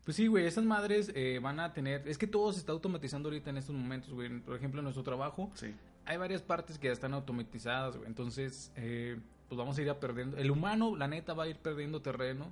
Pues 0.04 0.16
sí, 0.16 0.26
güey, 0.26 0.46
esas 0.46 0.64
madres 0.64 1.12
eh, 1.14 1.38
van 1.42 1.60
a 1.60 1.72
tener... 1.74 2.08
Es 2.08 2.16
que 2.16 2.26
todo 2.26 2.50
se 2.52 2.60
está 2.60 2.72
automatizando 2.72 3.28
ahorita 3.28 3.50
en 3.50 3.58
estos 3.58 3.74
momentos, 3.76 4.10
güey. 4.10 4.40
Por 4.40 4.56
ejemplo, 4.56 4.80
en 4.80 4.84
nuestro 4.84 5.02
trabajo 5.02 5.50
Sí. 5.54 5.74
hay 6.06 6.16
varias 6.16 6.40
partes 6.40 6.78
que 6.78 6.86
ya 6.86 6.92
están 6.94 7.12
automatizadas, 7.12 7.96
güey. 7.96 8.08
Entonces, 8.08 8.72
eh, 8.76 9.18
pues 9.48 9.58
vamos 9.58 9.76
a 9.78 9.82
ir 9.82 9.90
a 9.90 10.00
perdiendo... 10.00 10.38
El 10.38 10.50
humano, 10.50 10.96
la 10.96 11.08
neta, 11.08 11.34
va 11.34 11.44
a 11.44 11.48
ir 11.48 11.56
perdiendo 11.56 12.00
terreno 12.00 12.50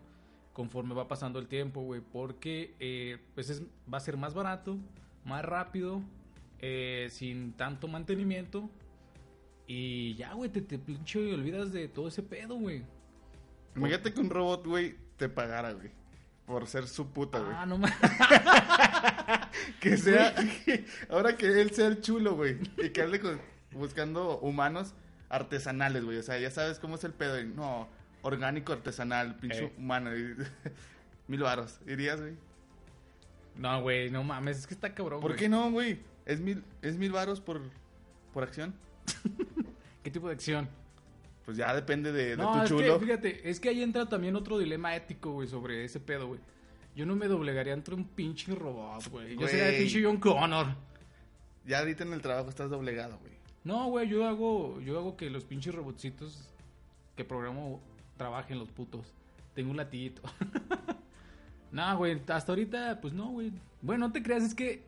conforme 0.52 0.94
va 0.94 1.08
pasando 1.08 1.38
el 1.38 1.46
tiempo, 1.48 1.80
güey. 1.80 2.02
Porque, 2.02 2.74
eh, 2.78 3.18
pues 3.34 3.48
es- 3.48 3.62
va 3.92 3.96
a 3.98 4.00
ser 4.00 4.18
más 4.18 4.34
barato, 4.34 4.76
más 5.24 5.42
rápido, 5.42 6.02
eh, 6.58 7.08
sin 7.10 7.52
tanto 7.54 7.88
mantenimiento. 7.88 8.68
Y 9.66 10.14
ya, 10.16 10.34
güey, 10.34 10.50
te, 10.50 10.60
te 10.60 10.78
pinche 10.78 11.32
olvidas 11.32 11.72
de 11.72 11.88
todo 11.88 12.08
ese 12.08 12.22
pedo, 12.22 12.56
güey. 12.56 12.82
Imagínate 13.74 14.12
que 14.12 14.20
un 14.20 14.30
robot, 14.30 14.66
güey, 14.66 14.94
te 15.16 15.28
pagara, 15.30 15.72
güey. 15.72 15.90
Por 16.46 16.66
ser 16.68 16.86
su 16.86 17.08
puta, 17.10 17.40
güey. 17.40 17.56
Ah, 17.56 17.66
no 17.66 17.78
mames. 17.78 17.96
Que 19.80 19.96
sea, 19.96 20.34
ahora 21.10 21.36
que 21.36 21.46
él 21.60 21.70
sea 21.72 21.86
el 21.86 22.00
chulo, 22.00 22.34
güey. 22.36 22.58
Y 22.78 22.90
que 22.90 23.02
ande 23.02 23.20
con- 23.20 23.40
buscando 23.72 24.38
humanos 24.38 24.94
artesanales, 25.28 26.04
güey. 26.04 26.18
O 26.18 26.22
sea, 26.22 26.38
ya 26.38 26.50
sabes 26.50 26.78
cómo 26.78 26.96
es 26.96 27.04
el 27.04 27.12
pedo. 27.12 27.40
y, 27.40 27.46
No, 27.46 27.88
orgánico 28.22 28.72
artesanal, 28.72 29.36
pinche 29.36 29.64
Eh. 29.64 29.72
humano. 29.78 30.16
y- 30.16 30.34
Mil 31.28 31.40
varos. 31.42 31.80
¿Irías, 31.86 32.20
güey? 32.20 32.34
No, 33.56 33.80
güey, 33.82 34.10
no 34.10 34.22
mames, 34.22 34.58
es 34.58 34.66
que 34.66 34.74
está 34.74 34.94
cabrón. 34.94 35.20
¿Por 35.20 35.32
güey. 35.32 35.40
qué 35.40 35.48
no, 35.48 35.70
güey? 35.70 35.98
¿Es 36.26 36.40
mil, 36.40 36.62
es 36.82 36.96
mil 36.96 37.10
varos 37.10 37.40
por, 37.40 37.60
por 38.32 38.44
acción? 38.44 38.74
¿Qué 40.02 40.10
tipo 40.10 40.28
de 40.28 40.34
acción? 40.34 40.68
Pues 41.46 41.56
ya 41.56 41.72
depende 41.74 42.12
de, 42.12 42.30
de 42.30 42.36
No, 42.36 42.52
tu 42.52 42.62
es 42.62 42.68
chulo. 42.68 42.98
que, 42.98 43.04
fíjate, 43.06 43.48
es 43.48 43.58
que 43.60 43.68
ahí 43.70 43.82
entra 43.82 44.06
también 44.08 44.36
otro 44.36 44.58
dilema 44.58 44.94
ético, 44.94 45.32
güey, 45.32 45.48
sobre 45.48 45.84
ese 45.84 46.00
pedo, 46.00 46.26
güey. 46.26 46.40
Yo 46.94 47.06
no 47.06 47.14
me 47.16 47.28
doblegaría 47.28 47.72
entre 47.72 47.94
un 47.94 48.04
pinche 48.04 48.54
robot, 48.54 49.08
güey. 49.10 49.30
Yo 49.34 49.36
Güey. 49.36 49.48
sería 49.48 49.68
el 49.70 49.76
pinche 49.78 50.02
John 50.04 50.16
Connor. 50.18 50.66
Ya 51.64 51.78
ahorita 51.78 52.04
en 52.04 52.12
el 52.12 52.20
trabajo 52.20 52.48
estás 52.50 52.68
doblegado, 52.68 53.18
güey. 53.20 53.32
No, 53.64 53.86
güey, 53.88 54.08
yo 54.08 54.26
hago, 54.26 54.80
yo 54.80 54.98
hago 54.98 55.16
que 55.16 55.30
los 55.30 55.44
pinches 55.44 55.74
robotcitos 55.74 56.48
que 57.16 57.24
programo 57.24 57.80
trabajen 58.16 58.58
los 58.58 58.70
putos. 58.70 59.06
Tengo 59.54 59.70
un 59.70 59.76
latiguito. 59.76 60.22
no, 61.72 61.96
güey, 61.98 62.20
hasta 62.28 62.52
ahorita, 62.52 63.00
pues 63.00 63.12
no, 63.14 63.28
güey. 63.30 63.52
Bueno, 63.82 64.06
no 64.08 64.12
te 64.12 64.22
creas, 64.22 64.42
es 64.42 64.54
que 64.54 64.82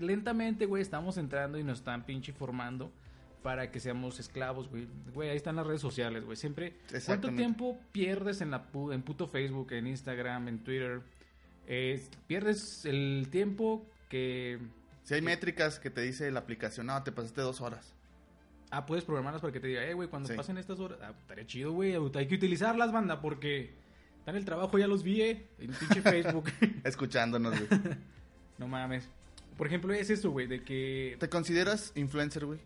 lentamente, 0.00 0.66
güey, 0.66 0.82
estamos 0.82 1.16
entrando 1.16 1.58
y 1.58 1.64
nos 1.64 1.78
están 1.78 2.04
pinche 2.04 2.32
formando 2.32 2.90
para 3.46 3.70
que 3.70 3.78
seamos 3.78 4.18
esclavos, 4.18 4.68
güey. 4.68 4.88
Güey, 5.14 5.30
ahí 5.30 5.36
están 5.36 5.54
las 5.54 5.64
redes 5.64 5.80
sociales, 5.80 6.24
güey. 6.24 6.36
Siempre, 6.36 6.74
¿cuánto 7.06 7.28
tiempo 7.30 7.78
pierdes 7.92 8.40
en, 8.40 8.50
la 8.50 8.72
pu- 8.72 8.92
en 8.92 9.02
puto 9.02 9.28
Facebook, 9.28 9.70
en 9.72 9.86
Instagram, 9.86 10.48
en 10.48 10.64
Twitter? 10.64 11.00
Eh, 11.68 12.02
pierdes 12.26 12.84
el 12.86 13.28
tiempo 13.30 13.86
que... 14.08 14.58
Si 15.04 15.14
hay 15.14 15.22
métricas 15.22 15.78
que 15.78 15.90
te 15.90 16.00
dice 16.00 16.28
la 16.32 16.40
aplicación, 16.40 16.86
no, 16.86 17.00
te 17.04 17.12
pasaste 17.12 17.40
dos 17.40 17.60
horas. 17.60 17.94
Ah, 18.72 18.84
puedes 18.84 19.04
programarlas 19.04 19.40
para 19.40 19.52
que 19.52 19.60
te 19.60 19.68
diga, 19.68 19.84
eh, 19.84 19.94
güey, 19.94 20.08
cuando 20.08 20.28
Sí. 20.28 20.34
pasen 20.34 20.58
estas 20.58 20.80
horas, 20.80 20.98
ah, 21.00 21.12
estaría 21.20 21.46
chido, 21.46 21.70
güey, 21.70 21.94
hay 21.94 22.26
que 22.26 22.34
utilizarlas, 22.34 22.90
banda, 22.90 23.20
porque 23.20 23.70
están 24.18 24.34
en 24.34 24.40
el 24.40 24.44
trabajo, 24.44 24.76
ya 24.76 24.88
los 24.88 25.04
vi, 25.04 25.22
eh, 25.22 25.46
en 25.60 25.70
pinche 25.70 26.02
Facebook. 26.02 26.50
Escuchándonos, 26.82 27.54
güey. 27.68 27.80
no 28.58 28.66
mames. 28.66 29.08
Por 29.56 29.68
ejemplo, 29.68 29.92
es 29.94 30.10
eso, 30.10 30.32
güey, 30.32 30.48
de 30.48 30.64
que... 30.64 31.16
¿Te 31.20 31.28
consideras 31.28 31.92
influencer, 31.94 32.44
güey? 32.44 32.58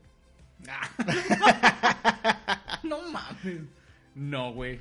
no 2.82 3.02
mames. 3.10 3.60
No, 4.14 4.52
güey. 4.52 4.80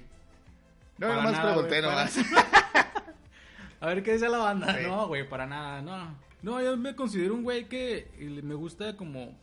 No, 0.98 1.08
Para 1.08 1.15
nomás 1.18 1.32
nada, 1.34 1.54
pregunté, 1.54 1.82
güey, 1.82 1.92
nomás. 1.92 2.18
A 3.82 3.88
ver, 3.88 4.04
¿qué 4.04 4.13
dice 4.13 4.28
la 4.28 4.39
banda? 4.39 4.74
Sí. 4.78 4.86
No, 4.86 5.08
güey, 5.08 5.28
para 5.28 5.46
nada, 5.46 5.82
no. 5.82 6.15
No, 6.42 6.62
yo 6.62 6.76
me 6.78 6.96
considero 6.96 7.34
un 7.34 7.44
güey 7.44 7.68
que 7.70 8.08
me 8.44 8.56
gusta 8.56 8.96
como 8.98 9.34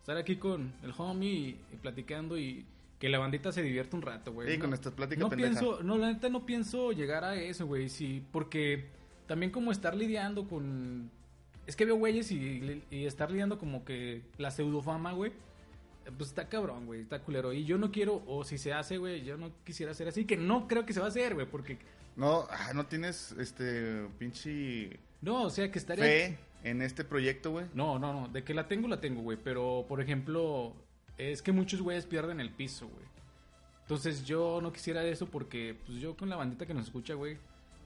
estar 0.00 0.16
aquí 0.16 0.36
con 0.36 0.72
el 0.82 0.92
homie 0.96 1.28
y, 1.30 1.60
y 1.72 1.76
platicando 1.76 2.36
y 2.38 2.64
que 2.98 3.08
la 3.08 3.18
bandita 3.18 3.52
se 3.52 3.62
divierta 3.62 3.96
un 3.96 4.02
rato, 4.02 4.32
güey. 4.32 4.48
Sí, 4.48 4.56
No- 4.56 4.60
con 4.62 4.70
nuestras 4.70 4.94
pláticas 4.94 5.20
No 5.20 5.30
pienso, 5.30 5.82
no, 5.82 5.98
la 5.98 6.12
neta 6.12 6.28
no 6.28 6.44
pienso 6.46 6.92
llegar 6.92 7.24
a 7.24 7.34
eso, 7.36 7.66
güey, 7.66 7.88
sí, 7.88 8.22
porque 8.32 8.86
también 9.26 9.52
como 9.52 9.70
estar 9.72 9.94
lidiando 9.94 10.48
con... 10.48 11.10
Es 11.66 11.76
que 11.76 11.84
veo 11.84 11.96
güeyes 11.96 12.30
y, 12.30 12.82
y 12.90 13.06
estar 13.06 13.30
lidiando 13.30 13.58
como 13.58 13.84
que 13.84 14.22
la 14.38 14.50
pseudofama, 14.50 15.12
güey. 15.12 15.32
Pues 16.16 16.30
está 16.30 16.48
cabrón, 16.48 16.86
güey, 16.86 17.00
está 17.00 17.20
culero. 17.20 17.52
Y 17.52 17.64
yo 17.64 17.78
no 17.78 17.90
quiero, 17.90 18.22
o 18.26 18.44
si 18.44 18.58
se 18.58 18.72
hace, 18.72 18.98
güey, 18.98 19.24
yo 19.24 19.36
no 19.36 19.50
quisiera 19.64 19.92
hacer 19.92 20.08
así, 20.08 20.24
que 20.24 20.36
no 20.36 20.68
creo 20.68 20.84
que 20.84 20.92
se 20.92 21.00
va 21.00 21.06
a 21.06 21.08
hacer, 21.08 21.34
güey, 21.34 21.46
porque... 21.46 21.78
No, 22.16 22.46
ah, 22.50 22.72
no 22.74 22.86
tienes, 22.86 23.32
este, 23.32 24.06
pinche 24.18 24.98
No, 25.20 25.44
o 25.44 25.50
sea, 25.50 25.70
que 25.70 25.78
estaría... 25.78 26.04
fe 26.04 26.38
en 26.62 26.82
este 26.82 27.04
proyecto, 27.04 27.50
güey. 27.52 27.66
No, 27.74 27.98
no, 27.98 28.12
no, 28.12 28.28
de 28.28 28.42
que 28.44 28.54
la 28.54 28.68
tengo, 28.68 28.88
la 28.88 29.00
tengo, 29.00 29.22
güey. 29.22 29.38
Pero, 29.42 29.84
por 29.88 30.00
ejemplo, 30.00 30.74
es 31.18 31.42
que 31.42 31.52
muchos 31.52 31.80
güeyes 31.80 32.06
pierden 32.06 32.40
el 32.40 32.50
piso, 32.50 32.88
güey. 32.88 33.04
Entonces 33.82 34.24
yo 34.24 34.60
no 34.62 34.72
quisiera 34.72 35.04
eso 35.04 35.26
porque, 35.26 35.76
pues 35.86 36.00
yo 36.00 36.16
con 36.16 36.30
la 36.30 36.36
bandita 36.36 36.66
que 36.66 36.72
nos 36.72 36.86
escucha, 36.86 37.14
güey, 37.14 37.36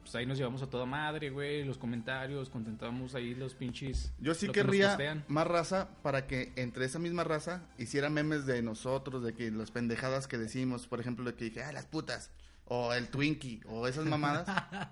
pues 0.08 0.14
ahí 0.16 0.24
nos 0.24 0.38
llevamos 0.38 0.62
a 0.62 0.70
toda 0.70 0.86
madre, 0.86 1.28
güey. 1.28 1.64
Los 1.64 1.76
comentarios, 1.76 2.48
contentamos 2.48 3.14
ahí 3.14 3.34
los 3.34 3.52
pinches. 3.54 4.10
Yo 4.18 4.32
sí 4.32 4.46
que 4.46 4.52
querría 4.52 5.22
más 5.28 5.46
raza 5.46 5.90
para 6.02 6.26
que 6.26 6.50
entre 6.56 6.86
esa 6.86 6.98
misma 6.98 7.24
raza 7.24 7.66
hiciera 7.76 8.08
memes 8.08 8.46
de 8.46 8.62
nosotros, 8.62 9.22
de 9.22 9.34
que 9.34 9.50
las 9.50 9.70
pendejadas 9.70 10.26
que 10.26 10.38
decimos, 10.38 10.86
por 10.86 10.98
ejemplo, 10.98 11.26
de 11.26 11.34
que 11.34 11.44
dije, 11.44 11.62
ah, 11.62 11.72
las 11.72 11.84
putas, 11.84 12.30
o 12.64 12.94
el 12.94 13.08
Twinkie, 13.08 13.60
o 13.66 13.86
esas 13.86 14.06
mamadas. 14.06 14.48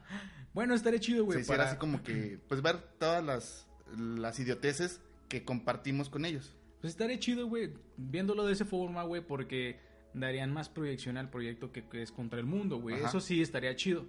Bueno, 0.52 0.74
estaría 0.74 1.00
chido, 1.00 1.18
se 1.18 1.22
güey. 1.24 1.40
hiciera 1.40 1.59
para- 1.59 1.70
así 1.70 1.79
como 1.79 2.02
que, 2.02 2.38
pues 2.48 2.62
ver 2.62 2.79
todas 2.98 3.22
las, 3.22 3.66
las 3.98 4.38
idioteces 4.40 5.00
que 5.29 5.44
compartimos 5.44 6.09
con 6.09 6.24
ellos. 6.24 6.55
Pues 6.81 6.92
estaría 6.92 7.18
chido, 7.18 7.46
güey, 7.46 7.74
viéndolo 7.98 8.46
de 8.46 8.55
esa 8.55 8.64
forma, 8.64 9.02
güey, 9.02 9.20
porque 9.20 9.79
darían 10.14 10.52
más 10.52 10.70
proyección 10.70 11.18
al 11.18 11.29
proyecto 11.31 11.72
que, 11.72 11.87
que 11.87 12.00
es 12.02 12.11
contra 12.11 12.38
el 12.38 12.46
mundo, 12.46 12.79
güey. 12.81 12.96
Eso 13.02 13.20
sí 13.20 13.42
estaría 13.42 13.76
chido. 13.76 14.07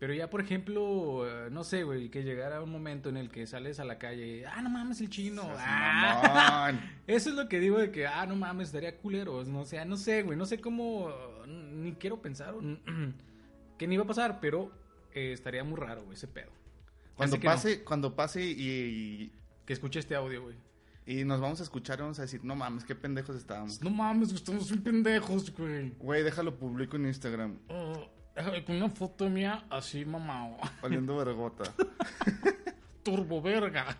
Pero 0.00 0.14
ya, 0.14 0.30
por 0.30 0.40
ejemplo, 0.40 1.28
eh, 1.28 1.50
no 1.50 1.62
sé, 1.62 1.84
güey, 1.84 2.08
que 2.08 2.22
llegara 2.22 2.62
un 2.62 2.72
momento 2.72 3.10
en 3.10 3.18
el 3.18 3.30
que 3.30 3.46
sales 3.46 3.80
a 3.80 3.84
la 3.84 3.98
calle, 3.98 4.46
ah, 4.46 4.62
no 4.62 4.70
mames, 4.70 4.98
el 5.02 5.10
chino. 5.10 5.42
Ah". 5.58 6.72
Eso 7.06 7.28
es 7.28 7.36
lo 7.36 7.50
que 7.50 7.60
digo 7.60 7.78
de 7.78 7.90
que, 7.90 8.06
ah, 8.06 8.24
no 8.24 8.34
mames, 8.34 8.68
estaría 8.68 8.96
culero. 8.96 9.44
No 9.44 9.66
sé, 9.66 9.84
no 9.84 9.98
sé, 9.98 10.22
güey, 10.22 10.38
no 10.38 10.46
sé 10.46 10.58
cómo, 10.58 11.10
ni 11.46 11.92
quiero 11.92 12.22
pensar 12.22 12.54
que 13.78 13.86
ni 13.86 13.94
iba 13.94 14.04
a 14.04 14.06
pasar, 14.06 14.40
pero 14.40 14.72
eh, 15.12 15.32
estaría 15.34 15.62
muy 15.64 15.78
raro, 15.78 16.02
güey, 16.04 16.16
ese 16.16 16.28
pedo. 16.28 16.50
Cuando 17.14 17.36
Así 17.36 17.42
que 17.42 17.46
no. 17.48 17.52
pase, 17.52 17.84
cuando 17.84 18.16
pase 18.16 18.42
y, 18.42 19.30
Que 19.66 19.74
escuche 19.74 19.98
este 19.98 20.14
audio, 20.16 20.44
güey. 20.44 20.56
y 21.04 21.24
nos 21.24 21.42
vamos 21.42 21.60
a 21.60 21.64
escuchar 21.64 21.98
y 21.98 22.02
vamos 22.02 22.18
a 22.20 22.22
decir, 22.22 22.42
no 22.42 22.56
mames, 22.56 22.84
qué 22.84 22.94
pendejos 22.94 23.36
estábamos. 23.36 23.82
No 23.82 23.90
mames, 23.90 24.32
estamos 24.32 24.70
bien 24.70 24.82
pendejos, 24.82 25.54
güey. 25.54 25.90
Güey, 25.98 26.22
déjalo 26.22 26.58
publico 26.58 26.96
en 26.96 27.04
Instagram. 27.04 27.58
Déjame 27.68 28.19
con 28.66 28.76
una 28.76 28.88
foto 28.88 29.28
mía 29.28 29.64
así, 29.70 30.04
mamá. 30.04 30.56
Oliendo 30.82 31.16
vergota. 31.16 31.64
Turbo 33.02 33.40
verga. 33.42 33.96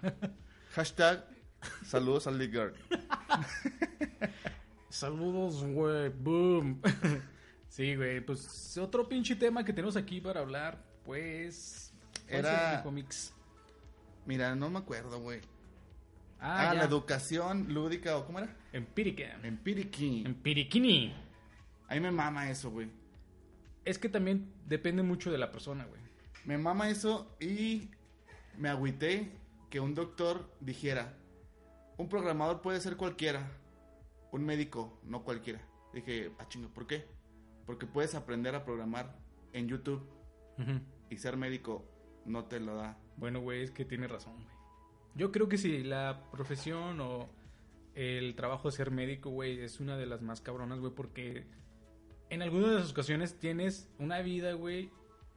Hashtag 0.73 1.25
saludos 1.85 2.27
al 2.27 2.39
Ligar. 2.39 2.73
Saludos, 4.89 5.65
güey. 5.65 6.09
Boom. 6.11 6.81
sí, 7.69 7.95
güey. 7.97 8.21
Pues 8.21 8.77
otro 8.79 9.09
pinche 9.09 9.37
tema 9.37 9.65
que 9.65 9.73
tenemos 9.73 9.97
aquí 9.97 10.21
para 10.21 10.41
hablar, 10.41 10.83
pues. 11.05 11.93
¿cuál 12.29 12.39
Era- 12.41 12.71
será, 12.71 12.83
cómics. 12.83 13.35
Mira, 14.27 14.55
no 14.55 14.69
me 14.71 14.79
acuerdo, 14.79 15.21
güey. 15.21 15.41
Ah, 16.41 16.71
Ah, 16.71 16.75
la 16.75 16.85
educación 16.85 17.73
lúdica, 17.73 18.17
¿o 18.17 18.27
cómo 18.27 18.39
era? 18.39 18.57
Empírica. 18.73 19.39
Empiriquí. 19.43 20.23
Empiriquini. 20.27 21.15
A 21.89 21.95
mí 21.95 22.01
me 22.01 22.11
mama 22.11 22.51
eso, 22.51 22.71
güey. 22.71 22.89
Es 23.85 23.99
que 23.99 24.09
también 24.09 24.53
depende 24.67 25.03
mucho 25.03 25.31
de 25.31 25.39
la 25.39 25.53
persona, 25.53 25.85
güey. 25.85 26.01
Me 26.45 26.59
mama 26.59 26.91
eso 26.91 27.37
y 27.41 27.91
me 28.59 28.69
agüité 28.69 29.31
que 29.71 29.81
un 29.81 29.95
doctor 29.95 30.51
dijera, 30.61 31.17
un 31.97 32.09
programador 32.09 32.61
puede 32.61 32.81
ser 32.81 32.97
cualquiera, 32.97 33.51
un 34.33 34.45
médico 34.45 35.01
no 35.05 35.23
cualquiera. 35.23 35.61
Dije, 35.93 36.33
ah, 36.39 36.47
chingo, 36.49 36.69
¿por 36.69 36.87
qué? 36.87 37.05
Porque 37.67 37.87
puedes 37.87 38.15
aprender 38.15 38.55
a 38.55 38.65
programar 38.65 39.17
en 39.53 39.69
YouTube 39.69 40.03
y 41.09 41.17
ser 41.17 41.37
médico 41.37 41.85
no 42.27 42.45
te 42.45 42.61
lo 42.61 42.77
da. 42.77 42.99
Bueno, 43.17 43.41
güey, 43.41 43.63
es 43.63 43.71
que 43.71 43.85
tiene 43.85 44.09
razón, 44.09 44.35
güey. 44.35 44.55
Yo 45.15 45.33
creo 45.33 45.49
que 45.49 45.59
sí, 45.59 45.83
la 45.83 46.29
profesión 46.31 47.01
o 47.01 47.29
el 47.95 48.35
trabajo 48.37 48.71
de 48.71 48.77
ser 48.77 48.91
médico, 48.91 49.31
güey, 49.31 49.61
es 49.61 49.81
una 49.81 49.97
de 49.97 50.07
las 50.07 50.23
más 50.23 50.41
cabronas, 50.41 50.79
güey, 50.79 50.95
porque 50.95 51.47
en 52.31 52.43
algunas 52.43 52.71
de 52.71 52.77
las 52.81 52.91
ocasiones 52.91 53.39
tienes 53.39 53.89
una 53.99 54.21
vida, 54.21 54.53
güey, 54.55 54.91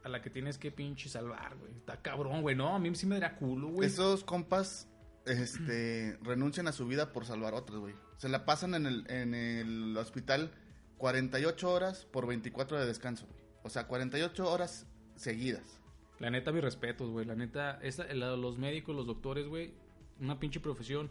a 0.04 0.10
la 0.10 0.22
que 0.22 0.30
tienes 0.30 0.58
que 0.58 0.72
pinche 0.72 1.10
salvar, 1.10 1.56
güey. 1.58 1.72
Está 1.74 2.02
cabrón, 2.02 2.42
güey, 2.42 2.56
no, 2.56 2.76
a 2.76 2.80
mí 2.80 2.94
sí 2.96 3.06
me 3.06 3.20
daría 3.20 3.36
culo, 3.38 3.70
güey. 3.70 3.88
Esos 3.88 4.24
compas 4.24 4.88
este, 5.26 6.18
renuncian 6.24 6.68
a 6.68 6.72
su 6.72 6.86
vida 6.88 7.12
por 7.14 7.26
salvar 7.26 7.54
otras, 7.54 7.80
güey. 7.80 7.94
Se 8.18 8.30
la 8.30 8.46
pasan 8.46 8.76
en 8.76 8.86
el, 8.86 9.10
en 9.10 9.34
el 9.34 9.98
hospital 9.98 10.52
48 10.98 11.70
horas 11.72 12.06
por 12.06 12.28
24 12.28 12.80
de 12.80 12.86
descanso, 12.86 13.26
güey. 13.28 13.40
O 13.64 13.70
sea, 13.70 13.88
48 13.88 14.50
horas 14.52 14.86
seguidas. 15.16 15.80
La 16.20 16.30
neta, 16.30 16.52
mis 16.52 16.64
respetos, 16.64 17.10
güey. 17.10 17.26
La 17.26 17.36
neta, 17.36 17.80
esa- 17.82 18.06
la- 18.14 18.36
los 18.38 18.58
médicos, 18.58 18.96
los 18.96 19.06
doctores, 19.08 19.48
güey, 19.48 19.74
una 20.20 20.40
pinche 20.40 20.60
profesión 20.60 21.10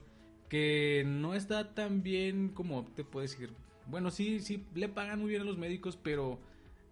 que 0.48 1.02
no 1.06 1.34
está 1.34 1.74
tan 1.74 2.02
bien 2.02 2.50
como 2.50 2.84
te 2.94 3.04
puedo 3.04 3.22
decir. 3.22 3.52
Bueno, 3.86 4.10
sí, 4.10 4.40
sí, 4.40 4.64
le 4.74 4.88
pagan 4.88 5.20
muy 5.20 5.30
bien 5.30 5.42
a 5.42 5.44
los 5.44 5.58
médicos, 5.58 5.98
pero 6.00 6.38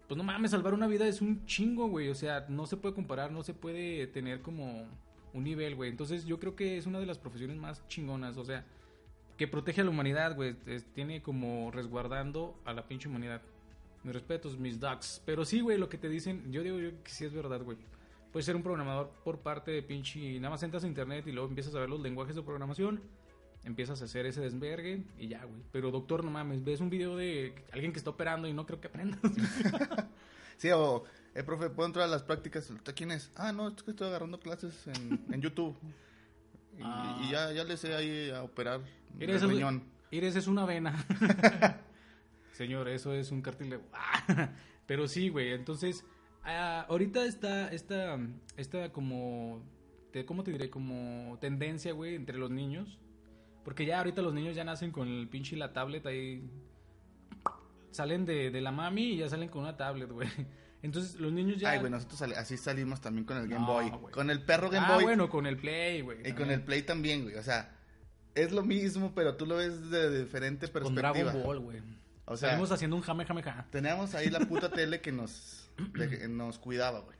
pues 0.07 0.17
no 0.17 0.23
mames, 0.23 0.51
salvar 0.51 0.73
una 0.73 0.87
vida 0.87 1.07
es 1.07 1.21
un 1.21 1.45
chingo, 1.45 1.87
güey. 1.87 2.09
O 2.09 2.15
sea, 2.15 2.45
no 2.49 2.65
se 2.67 2.77
puede 2.77 2.93
comparar, 2.93 3.31
no 3.31 3.43
se 3.43 3.53
puede 3.53 4.07
tener 4.07 4.41
como 4.41 4.85
un 5.33 5.43
nivel, 5.43 5.75
güey. 5.75 5.89
Entonces 5.89 6.25
yo 6.25 6.39
creo 6.39 6.55
que 6.55 6.77
es 6.77 6.85
una 6.85 6.99
de 6.99 7.05
las 7.05 7.17
profesiones 7.17 7.57
más 7.57 7.87
chingonas, 7.87 8.35
o 8.37 8.43
sea, 8.43 8.65
que 9.37 9.47
protege 9.47 9.81
a 9.81 9.83
la 9.85 9.89
humanidad, 9.89 10.35
güey. 10.35 10.55
Tiene 10.93 11.21
como 11.21 11.71
resguardando 11.71 12.59
a 12.65 12.73
la 12.73 12.87
pinche 12.87 13.07
humanidad. 13.07 13.41
Mis 14.03 14.13
respetos, 14.13 14.57
mis 14.57 14.79
ducks. 14.79 15.21
Pero 15.25 15.45
sí, 15.45 15.61
güey, 15.61 15.77
lo 15.77 15.87
que 15.87 15.97
te 15.97 16.09
dicen, 16.09 16.51
yo 16.51 16.61
digo 16.61 16.77
yo 16.79 16.89
que 17.03 17.11
sí 17.11 17.23
es 17.23 17.33
verdad, 17.33 17.63
güey. 17.63 17.77
Puedes 18.31 18.45
ser 18.45 18.55
un 18.55 18.63
programador 18.63 19.11
por 19.23 19.39
parte 19.39 19.71
de 19.71 19.81
pinche. 19.81 20.39
Nada 20.39 20.49
más 20.49 20.63
entras 20.63 20.83
a 20.83 20.87
internet 20.87 21.25
y 21.27 21.31
luego 21.31 21.47
empiezas 21.47 21.73
a 21.75 21.79
ver 21.79 21.89
los 21.89 22.01
lenguajes 22.01 22.35
de 22.35 22.41
programación. 22.41 23.01
Empiezas 23.63 24.01
a 24.01 24.05
hacer 24.05 24.25
ese 24.25 24.41
desvergue 24.41 25.03
y 25.19 25.27
ya, 25.27 25.43
güey. 25.45 25.61
Pero 25.71 25.91
doctor, 25.91 26.23
no 26.23 26.31
mames, 26.31 26.63
ves 26.63 26.79
un 26.81 26.89
video 26.89 27.15
de 27.15 27.53
alguien 27.71 27.91
que 27.93 27.99
está 27.99 28.09
operando 28.09 28.47
y 28.47 28.53
no 28.53 28.65
creo 28.65 28.79
que 28.81 28.87
aprendas. 28.87 29.19
Sí, 30.57 30.69
o, 30.69 31.03
eh, 31.33 31.41
profe, 31.41 31.71
¿puedo 31.71 31.87
entrar 31.87 32.05
a 32.05 32.07
las 32.07 32.21
prácticas? 32.21 32.69
¿Usted 32.69 32.93
quién 32.95 33.09
es? 33.09 33.31
Ah, 33.35 33.51
no, 33.51 33.69
es 33.69 33.81
que 33.81 33.89
estoy 33.89 34.07
agarrando 34.09 34.39
clases 34.39 34.85
en, 34.85 35.19
en 35.33 35.41
YouTube. 35.41 35.75
Y, 36.77 36.81
Ah. 36.83 37.19
y 37.23 37.31
ya, 37.31 37.51
ya 37.51 37.63
le 37.63 37.77
sé 37.77 37.95
ahí 37.95 38.29
a 38.29 38.43
operar 38.43 38.81
el 39.19 39.23
Eres, 39.29 39.41
riñón. 39.41 39.83
eres 40.11 40.35
es 40.35 40.45
una 40.45 40.65
vena. 40.65 41.03
Señor, 42.53 42.87
eso 42.89 43.13
es 43.15 43.31
un 43.31 43.41
cartílago. 43.41 43.83
Pero 44.85 45.07
sí, 45.07 45.29
güey. 45.29 45.51
Entonces, 45.53 46.05
ah, 46.43 46.85
ahorita 46.89 47.25
está 47.25 47.69
esta, 47.71 48.19
esta 48.57 48.91
como, 48.91 49.63
te- 50.11 50.25
¿cómo 50.25 50.43
te 50.43 50.51
diré? 50.51 50.69
Como 50.69 51.37
tendencia, 51.41 51.93
güey, 51.93 52.13
entre 52.15 52.37
los 52.37 52.51
niños. 52.51 52.99
Porque 53.63 53.85
ya 53.85 53.99
ahorita 53.99 54.21
los 54.21 54.33
niños 54.33 54.55
ya 54.55 54.63
nacen 54.63 54.91
con 54.91 55.07
el 55.07 55.27
pinche 55.27 55.55
y 55.55 55.59
la 55.59 55.73
tablet 55.73 56.05
ahí. 56.05 56.49
Salen 57.91 58.25
de, 58.25 58.51
de 58.51 58.61
la 58.61 58.71
mami 58.71 59.03
y 59.13 59.17
ya 59.17 59.29
salen 59.29 59.49
con 59.49 59.63
una 59.63 59.75
tablet, 59.75 60.09
güey. 60.09 60.29
Entonces 60.81 61.19
los 61.19 61.31
niños 61.31 61.59
ya... 61.59 61.71
Ay, 61.71 61.79
güey, 61.79 61.91
nosotros 61.91 62.17
sali- 62.17 62.33
así 62.33 62.57
salimos 62.57 63.01
también 63.01 63.25
con 63.25 63.37
el 63.37 63.47
Game 63.47 63.65
No, 63.65 63.73
Boy. 63.73 63.91
Con 64.11 64.29
el 64.31 64.41
perro 64.41 64.69
Game 64.69 64.85
ah, 64.87 64.95
Boy. 64.95 65.03
bueno, 65.03 65.29
con 65.29 65.45
el 65.45 65.57
Play, 65.57 66.01
güey. 66.01 66.27
y 66.27 66.31
con 66.33 66.49
el 66.49 66.63
Play 66.63 66.81
también, 66.81 67.23
güey. 67.23 67.35
O 67.35 67.43
sea, 67.43 67.75
es 68.33 68.51
lo 68.51 68.63
mismo, 68.63 69.11
pero 69.13 69.35
tú 69.35 69.45
lo 69.45 69.57
ves 69.57 69.91
de 69.91 70.21
diferente 70.21 70.67
Con 70.71 70.95
perspectiva. 70.95 71.31
Dragon 71.31 71.43
Ball, 71.43 71.59
güey. 71.59 71.79
O 72.25 72.35
sea, 72.37 72.49
Salimos 72.49 72.71
haciendo 72.71 72.95
un 72.95 73.01
jame, 73.03 73.25
jame, 73.25 73.43
jame. 73.43 73.63
teníamos 73.69 74.15
ahí 74.15 74.29
la 74.29 74.39
puta 74.39 74.69
tele 74.71 75.01
que 75.01 75.11
nos, 75.11 75.69
de- 75.93 76.27
nos 76.29 76.57
cuidaba, 76.57 77.01
güey. 77.01 77.17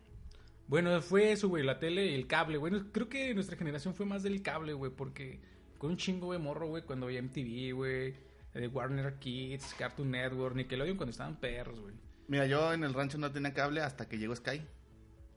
Bueno, 0.67 0.99
fue 1.01 1.34
eso, 1.34 1.49
güey, 1.49 1.63
la 1.63 1.77
tele 1.80 2.06
y 2.08 2.15
el 2.15 2.25
cable, 2.27 2.58
güey. 2.58 2.73
Creo 2.93 3.10
que 3.10 3.34
nuestra 3.36 3.58
generación 3.58 3.93
fue 3.93 4.06
más 4.08 4.23
del 4.23 4.41
cable, 4.41 4.73
güey, 4.73 4.89
porque 4.89 5.41
con 5.81 5.89
un 5.89 5.97
chingo 5.97 6.31
de 6.31 6.37
morro, 6.37 6.67
güey, 6.67 6.83
cuando 6.83 7.07
había 7.07 7.23
MTV, 7.23 7.73
güey, 7.73 8.13
de 8.53 8.67
Warner 8.67 9.15
Kids, 9.17 9.73
Cartoon 9.73 10.11
Network, 10.11 10.55
Nickelodeon, 10.55 10.95
cuando 10.95 11.09
estaban 11.09 11.37
perros, 11.37 11.79
güey. 11.79 11.95
Mira, 12.27 12.45
yo 12.45 12.71
en 12.71 12.83
el 12.83 12.93
rancho 12.93 13.17
no 13.17 13.31
tenía 13.31 13.51
cable 13.51 13.81
hasta 13.81 14.07
que 14.07 14.19
llegó 14.19 14.35
Sky. 14.35 14.61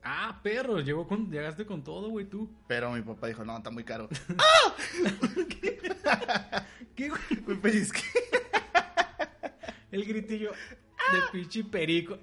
Ah, 0.03 0.41
perro, 0.43 0.81
llegó 0.81 1.09
con, 1.09 1.31
llegaste 1.31 1.65
con 1.65 1.83
todo, 1.83 2.11
güey, 2.11 2.27
tú. 2.27 2.55
Pero 2.69 2.93
mi 2.93 3.01
papá 3.01 3.29
dijo, 3.29 3.43
no, 3.43 3.57
está 3.57 3.71
muy 3.71 3.85
caro. 3.85 4.07
¿Qué, 6.95 7.09
güey? 7.09 7.61
Pellizqué. 7.63 8.03
El 9.91 10.05
gritillo 10.05 10.51
de 10.51 11.21
pinche 11.33 11.65
perico. 11.65 12.19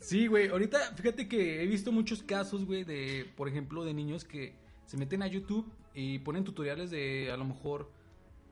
Sí, 0.00 0.28
güey. 0.28 0.48
Ahorita, 0.48 0.94
fíjate 0.94 1.28
que 1.28 1.62
he 1.62 1.66
visto 1.66 1.92
muchos 1.92 2.22
casos, 2.22 2.64
güey, 2.64 2.84
de, 2.84 3.30
por 3.36 3.48
ejemplo, 3.48 3.84
de 3.84 3.92
niños 3.92 4.24
que 4.24 4.64
se 4.86 4.96
meten 4.96 5.22
a 5.22 5.26
YouTube 5.26 5.70
y 5.94 6.20
ponen 6.20 6.44
tutoriales 6.44 6.90
de, 6.90 7.30
a 7.32 7.36
lo 7.36 7.44
mejor, 7.44 7.90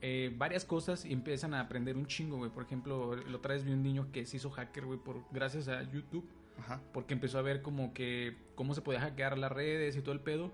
eh, 0.00 0.34
varias 0.36 0.64
cosas 0.64 1.04
y 1.04 1.12
empiezan 1.12 1.54
a 1.54 1.60
aprender 1.60 1.96
un 1.96 2.06
chingo, 2.06 2.36
güey. 2.36 2.50
Por 2.50 2.64
ejemplo, 2.64 3.16
la 3.16 3.36
otra 3.36 3.54
vez 3.54 3.64
vi 3.64 3.72
un 3.72 3.82
niño 3.82 4.10
que 4.12 4.26
se 4.26 4.36
hizo 4.36 4.50
hacker, 4.50 4.84
güey, 4.84 4.98
por, 4.98 5.24
gracias 5.32 5.68
a 5.68 5.82
YouTube. 5.82 6.28
Ajá. 6.58 6.80
Porque 6.92 7.14
empezó 7.14 7.38
a 7.38 7.42
ver 7.42 7.62
como 7.62 7.94
que 7.94 8.36
cómo 8.54 8.74
se 8.74 8.82
podía 8.82 9.00
hackear 9.00 9.38
las 9.38 9.50
redes 9.50 9.96
y 9.96 10.02
todo 10.02 10.12
el 10.12 10.20
pedo. 10.20 10.52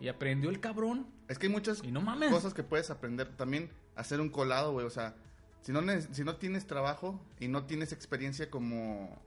Y 0.00 0.08
aprendió 0.08 0.50
el 0.50 0.60
cabrón. 0.60 1.06
Es 1.28 1.38
que 1.38 1.46
hay 1.46 1.52
muchas 1.52 1.82
Y 1.82 1.90
no 1.90 2.00
mames. 2.00 2.30
cosas 2.30 2.54
que 2.54 2.62
puedes 2.62 2.90
aprender. 2.90 3.36
También 3.36 3.70
hacer 3.96 4.20
un 4.20 4.28
colado, 4.28 4.72
güey. 4.72 4.86
O 4.86 4.90
sea, 4.90 5.16
si 5.60 5.72
no, 5.72 5.80
si 6.12 6.24
no 6.24 6.36
tienes 6.36 6.66
trabajo 6.66 7.20
y 7.40 7.48
no 7.48 7.64
tienes 7.64 7.92
experiencia 7.92 8.50
como 8.50 9.20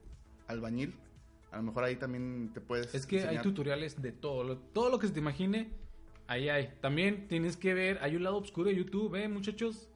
albañil, 0.46 0.94
a 1.50 1.58
lo 1.58 1.62
mejor 1.64 1.84
ahí 1.84 1.96
también 1.96 2.50
te 2.54 2.60
puedes. 2.60 2.94
Es 2.94 3.06
que 3.06 3.16
hay 3.16 3.22
enseñar. 3.22 3.42
tutoriales 3.42 4.00
de 4.00 4.12
todo, 4.12 4.56
todo 4.58 4.88
lo 4.88 4.98
que 4.98 5.06
se 5.06 5.12
te 5.12 5.20
imagine, 5.20 5.70
ahí 6.26 6.48
hay. 6.48 6.70
También 6.80 7.28
tienes 7.28 7.56
que 7.56 7.74
ver, 7.74 7.98
hay 8.02 8.16
un 8.16 8.22
lado 8.22 8.38
oscuro 8.38 8.68
de 8.68 8.76
YouTube, 8.76 9.14
¿eh, 9.16 9.28
muchachos? 9.28 9.88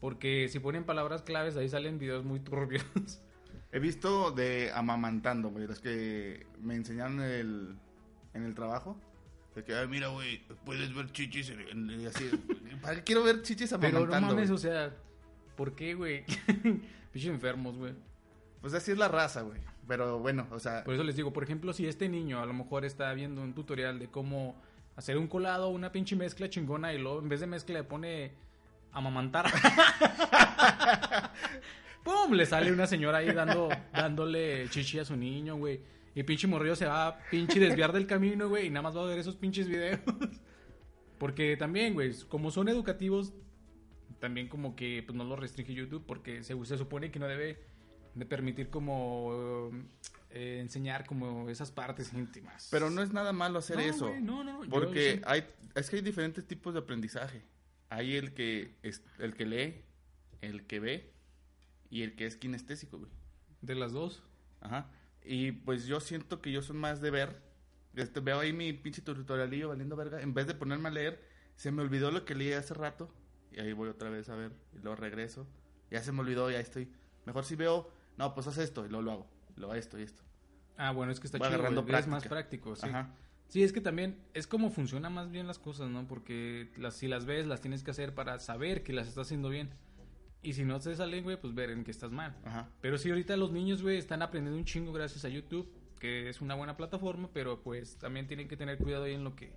Porque 0.00 0.48
si 0.48 0.58
ponen 0.58 0.84
palabras 0.84 1.22
claves, 1.22 1.56
ahí 1.56 1.68
salen 1.68 1.98
videos 1.98 2.24
muy 2.24 2.40
turbios. 2.40 2.84
He 3.72 3.78
visto 3.78 4.30
de 4.32 4.72
amamantando, 4.74 5.50
güey. 5.50 5.66
Los 5.66 5.80
que 5.80 6.46
me 6.60 6.74
enseñaron 6.74 7.20
en 7.20 7.30
el, 7.30 7.76
en 8.34 8.44
el 8.44 8.54
trabajo. 8.54 8.96
De 9.54 9.64
que, 9.64 9.74
ay, 9.74 9.88
mira, 9.88 10.08
güey, 10.08 10.40
puedes 10.64 10.94
ver 10.94 11.10
chichis. 11.12 11.50
y 11.50 12.06
así, 12.06 12.30
¿Para 12.82 12.96
qué 12.96 13.04
quiero 13.04 13.22
ver 13.22 13.42
chichis 13.42 13.70
Pero 13.80 13.98
amamantando? 13.98 14.20
no 14.28 14.34
mames, 14.34 14.48
güey? 14.50 14.56
o 14.56 14.58
sea, 14.58 14.94
¿por 15.56 15.74
qué, 15.74 15.94
güey? 15.94 16.24
Pichos 17.12 17.30
enfermos, 17.30 17.76
güey. 17.76 17.92
Pues 18.60 18.74
así 18.74 18.92
es 18.92 18.98
la 18.98 19.08
raza, 19.08 19.42
güey. 19.42 19.58
Pero 19.88 20.18
bueno, 20.20 20.46
o 20.50 20.60
sea, 20.60 20.84
Por 20.84 20.94
eso 20.94 21.02
les 21.02 21.16
digo, 21.16 21.32
por 21.32 21.42
ejemplo, 21.42 21.72
si 21.72 21.86
este 21.86 22.08
niño 22.08 22.40
a 22.40 22.46
lo 22.46 22.52
mejor 22.52 22.84
está 22.84 23.12
viendo 23.12 23.42
un 23.42 23.54
tutorial 23.54 23.98
de 23.98 24.08
cómo 24.08 24.54
hacer 25.00 25.16
un 25.16 25.28
colado, 25.28 25.70
una 25.70 25.90
pinche 25.90 26.14
mezcla 26.14 26.50
chingona 26.50 26.92
y 26.92 26.98
luego 26.98 27.20
en 27.20 27.28
vez 27.30 27.40
de 27.40 27.46
mezcla 27.46 27.78
le 27.78 27.84
pone 27.84 28.32
amamantar. 28.92 29.46
¡Pum! 32.04 32.32
Le 32.32 32.44
sale 32.44 32.70
una 32.70 32.86
señora 32.86 33.18
ahí 33.18 33.32
dando, 33.32 33.70
dándole 33.94 34.68
chichi 34.68 34.98
a 34.98 35.04
su 35.06 35.16
niño, 35.16 35.56
güey. 35.56 35.80
Y 36.14 36.22
pinche 36.22 36.46
morrillo 36.46 36.76
se 36.76 36.84
va 36.84 37.06
a 37.06 37.18
pinche 37.30 37.58
desviar 37.58 37.92
del 37.92 38.06
camino, 38.06 38.50
güey, 38.50 38.66
y 38.66 38.70
nada 38.70 38.82
más 38.82 38.94
va 38.94 39.04
a 39.04 39.06
ver 39.06 39.18
esos 39.18 39.36
pinches 39.36 39.68
videos. 39.68 40.00
Porque 41.18 41.56
también, 41.56 41.94
güey, 41.94 42.12
como 42.28 42.50
son 42.50 42.68
educativos, 42.68 43.32
también 44.18 44.48
como 44.48 44.76
que 44.76 45.02
pues 45.06 45.16
no 45.16 45.24
lo 45.24 45.34
restringe 45.34 45.72
YouTube 45.72 46.04
porque 46.06 46.42
se, 46.42 46.62
se 46.66 46.76
supone 46.76 47.10
que 47.10 47.18
no 47.18 47.26
debe 47.26 47.58
de 48.14 48.26
permitir 48.26 48.68
como 48.68 49.70
eh, 50.30 50.58
enseñar 50.60 51.04
como 51.06 51.48
esas 51.50 51.70
partes 51.70 52.12
íntimas. 52.12 52.68
Pero 52.70 52.88
no 52.90 53.02
es 53.02 53.12
nada 53.12 53.32
malo 53.32 53.58
hacer 53.58 53.76
No, 53.76 53.82
eso. 53.82 54.08
güey, 54.08 54.20
no, 54.20 54.44
no, 54.44 54.58
no, 54.58 54.64
yo 54.64 54.70
Porque 54.70 55.14
sí. 55.16 55.22
hay, 55.26 55.44
es 55.74 55.90
que 55.90 55.96
hay 55.96 56.02
diferentes 56.02 56.46
tipos 56.46 56.72
de 56.74 56.80
aprendizaje. 56.80 57.42
Hay 57.88 58.14
el 58.16 58.32
que, 58.34 58.76
es, 58.82 59.02
el 59.18 59.34
que 59.34 59.46
lee, 59.46 59.84
el 60.40 60.66
que 60.66 60.78
ve 60.80 61.12
y 61.90 62.02
el 62.02 62.14
que 62.14 62.26
es 62.26 62.36
kinestésico, 62.36 62.98
güey. 62.98 63.10
De 63.62 63.74
las 63.74 63.92
dos. 63.92 64.22
Ajá. 64.60 64.88
Y 65.24 65.52
pues 65.52 65.86
yo 65.86 66.00
siento 66.00 66.40
que 66.40 66.52
yo 66.52 66.62
soy 66.62 66.76
más 66.76 67.00
de 67.00 67.10
ver. 67.10 67.42
Este, 67.94 68.20
veo 68.20 68.38
ahí 68.38 68.52
mi 68.52 68.72
pinche 68.72 69.02
tutorialillo 69.02 69.68
valiendo 69.68 69.96
verga. 69.96 70.22
En 70.22 70.32
vez 70.32 70.46
de 70.46 70.54
ponerme 70.54 70.88
a 70.88 70.92
leer, 70.92 71.20
se 71.56 71.72
me 71.72 71.82
olvidó 71.82 72.10
lo 72.12 72.24
que 72.24 72.34
leí 72.36 72.52
hace 72.52 72.72
rato. 72.74 73.12
Y 73.52 73.58
ahí 73.58 73.72
voy 73.72 73.88
otra 73.88 74.08
vez 74.10 74.28
a 74.28 74.36
ver. 74.36 74.52
Y 74.72 74.78
luego 74.78 74.94
regreso. 74.94 75.46
Ya 75.90 76.00
se 76.02 76.12
me 76.12 76.20
olvidó, 76.20 76.48
ya 76.50 76.60
estoy. 76.60 76.88
Mejor 77.26 77.44
si 77.44 77.56
veo, 77.56 77.90
no, 78.16 78.32
pues 78.32 78.46
haz 78.46 78.58
esto. 78.58 78.86
Y 78.86 78.88
luego 78.88 79.02
lo 79.02 79.12
hago. 79.12 79.30
Luego 79.60 79.74
esto 79.74 79.98
y 79.98 80.02
esto. 80.02 80.22
Ah, 80.76 80.92
bueno, 80.92 81.12
es 81.12 81.20
que 81.20 81.26
está 81.26 81.38
Va 81.38 81.46
chido, 81.46 81.58
agarrando 81.58 81.82
güey, 81.82 81.94
es 81.94 82.06
más 82.06 82.26
práctico, 82.26 82.74
sí. 82.74 82.86
Ajá. 82.88 83.14
Sí, 83.48 83.62
es 83.62 83.72
que 83.72 83.80
también 83.80 84.16
es 84.32 84.46
como 84.46 84.70
funcionan 84.70 85.12
más 85.12 85.30
bien 85.30 85.46
las 85.46 85.58
cosas, 85.58 85.90
¿no? 85.90 86.06
Porque 86.06 86.70
las, 86.76 86.94
si 86.94 87.08
las 87.08 87.26
ves, 87.26 87.46
las 87.46 87.60
tienes 87.60 87.82
que 87.82 87.90
hacer 87.90 88.14
para 88.14 88.38
saber 88.38 88.82
que 88.82 88.92
las 88.92 89.08
estás 89.08 89.26
haciendo 89.26 89.48
bien. 89.48 89.70
Y 90.42 90.54
si 90.54 90.64
no 90.64 90.78
te 90.80 90.94
salen, 90.94 91.24
güey, 91.24 91.38
pues 91.38 91.52
ver 91.52 91.70
en 91.70 91.84
que 91.84 91.90
estás 91.90 92.12
mal. 92.12 92.34
Ajá. 92.44 92.70
Pero 92.80 92.96
sí, 92.96 93.10
ahorita 93.10 93.36
los 93.36 93.52
niños, 93.52 93.82
güey, 93.82 93.98
están 93.98 94.22
aprendiendo 94.22 94.56
un 94.56 94.64
chingo 94.64 94.92
gracias 94.92 95.24
a 95.24 95.28
YouTube, 95.28 95.68
que 95.98 96.28
es 96.28 96.40
una 96.40 96.54
buena 96.54 96.76
plataforma, 96.76 97.28
pero 97.32 97.60
pues 97.60 97.98
también 97.98 98.26
tienen 98.26 98.48
que 98.48 98.56
tener 98.56 98.78
cuidado 98.78 99.04
ahí 99.04 99.14
en 99.14 99.24
lo 99.24 99.34
que, 99.34 99.52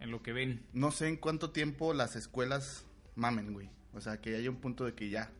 en 0.00 0.10
lo 0.10 0.22
que 0.22 0.32
ven. 0.32 0.66
No 0.72 0.90
sé 0.90 1.08
en 1.08 1.16
cuánto 1.16 1.52
tiempo 1.52 1.94
las 1.94 2.16
escuelas 2.16 2.84
mamen, 3.14 3.52
güey. 3.52 3.70
O 3.94 4.00
sea, 4.00 4.20
que 4.20 4.36
haya 4.36 4.50
un 4.50 4.56
punto 4.56 4.84
de 4.84 4.94
que 4.94 5.08
ya. 5.08 5.32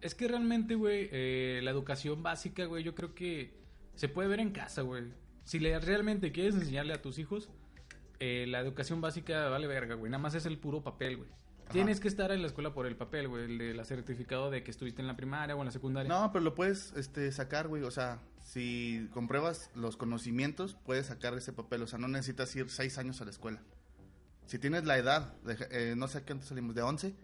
Es 0.00 0.14
que 0.14 0.28
realmente, 0.28 0.74
güey, 0.74 1.08
eh, 1.12 1.60
la 1.62 1.70
educación 1.70 2.22
básica, 2.22 2.64
güey, 2.64 2.82
yo 2.82 2.94
creo 2.94 3.14
que 3.14 3.54
se 3.94 4.08
puede 4.08 4.28
ver 4.28 4.40
en 4.40 4.50
casa, 4.50 4.82
güey. 4.82 5.12
Si 5.44 5.58
le, 5.58 5.78
realmente 5.78 6.32
quieres 6.32 6.54
enseñarle 6.54 6.94
a 6.94 7.02
tus 7.02 7.18
hijos, 7.18 7.50
eh, 8.18 8.46
la 8.48 8.60
educación 8.60 9.00
básica 9.00 9.48
vale 9.48 9.66
verga, 9.66 9.94
güey. 9.94 10.10
Nada 10.10 10.22
más 10.22 10.34
es 10.34 10.46
el 10.46 10.58
puro 10.58 10.82
papel, 10.82 11.18
güey. 11.18 11.30
Tienes 11.72 12.00
que 12.00 12.08
estar 12.08 12.32
en 12.32 12.40
la 12.42 12.48
escuela 12.48 12.74
por 12.74 12.86
el 12.86 12.96
papel, 12.96 13.28
güey, 13.28 13.44
el 13.44 13.58
de 13.58 13.74
la 13.74 13.84
certificado 13.84 14.50
de 14.50 14.64
que 14.64 14.72
estuviste 14.72 15.02
en 15.02 15.06
la 15.06 15.16
primaria 15.16 15.54
o 15.54 15.60
en 15.60 15.66
la 15.66 15.70
secundaria. 15.70 16.08
No, 16.08 16.32
pero 16.32 16.44
lo 16.44 16.54
puedes 16.54 16.92
este, 16.96 17.30
sacar, 17.30 17.68
güey. 17.68 17.84
O 17.84 17.90
sea, 17.92 18.20
si 18.42 19.08
compruebas 19.12 19.70
los 19.76 19.96
conocimientos, 19.96 20.76
puedes 20.84 21.06
sacar 21.06 21.34
ese 21.34 21.52
papel. 21.52 21.82
O 21.82 21.86
sea, 21.86 21.98
no 21.98 22.08
necesitas 22.08 22.54
ir 22.56 22.68
seis 22.70 22.98
años 22.98 23.20
a 23.20 23.24
la 23.24 23.30
escuela. 23.30 23.62
Si 24.46 24.58
tienes 24.58 24.84
la 24.84 24.98
edad, 24.98 25.32
de, 25.42 25.56
eh, 25.70 25.94
no 25.96 26.08
sé 26.08 26.18
a 26.18 26.26
cuánto 26.26 26.44
salimos, 26.44 26.74
de 26.74 26.82
11, 26.82 27.14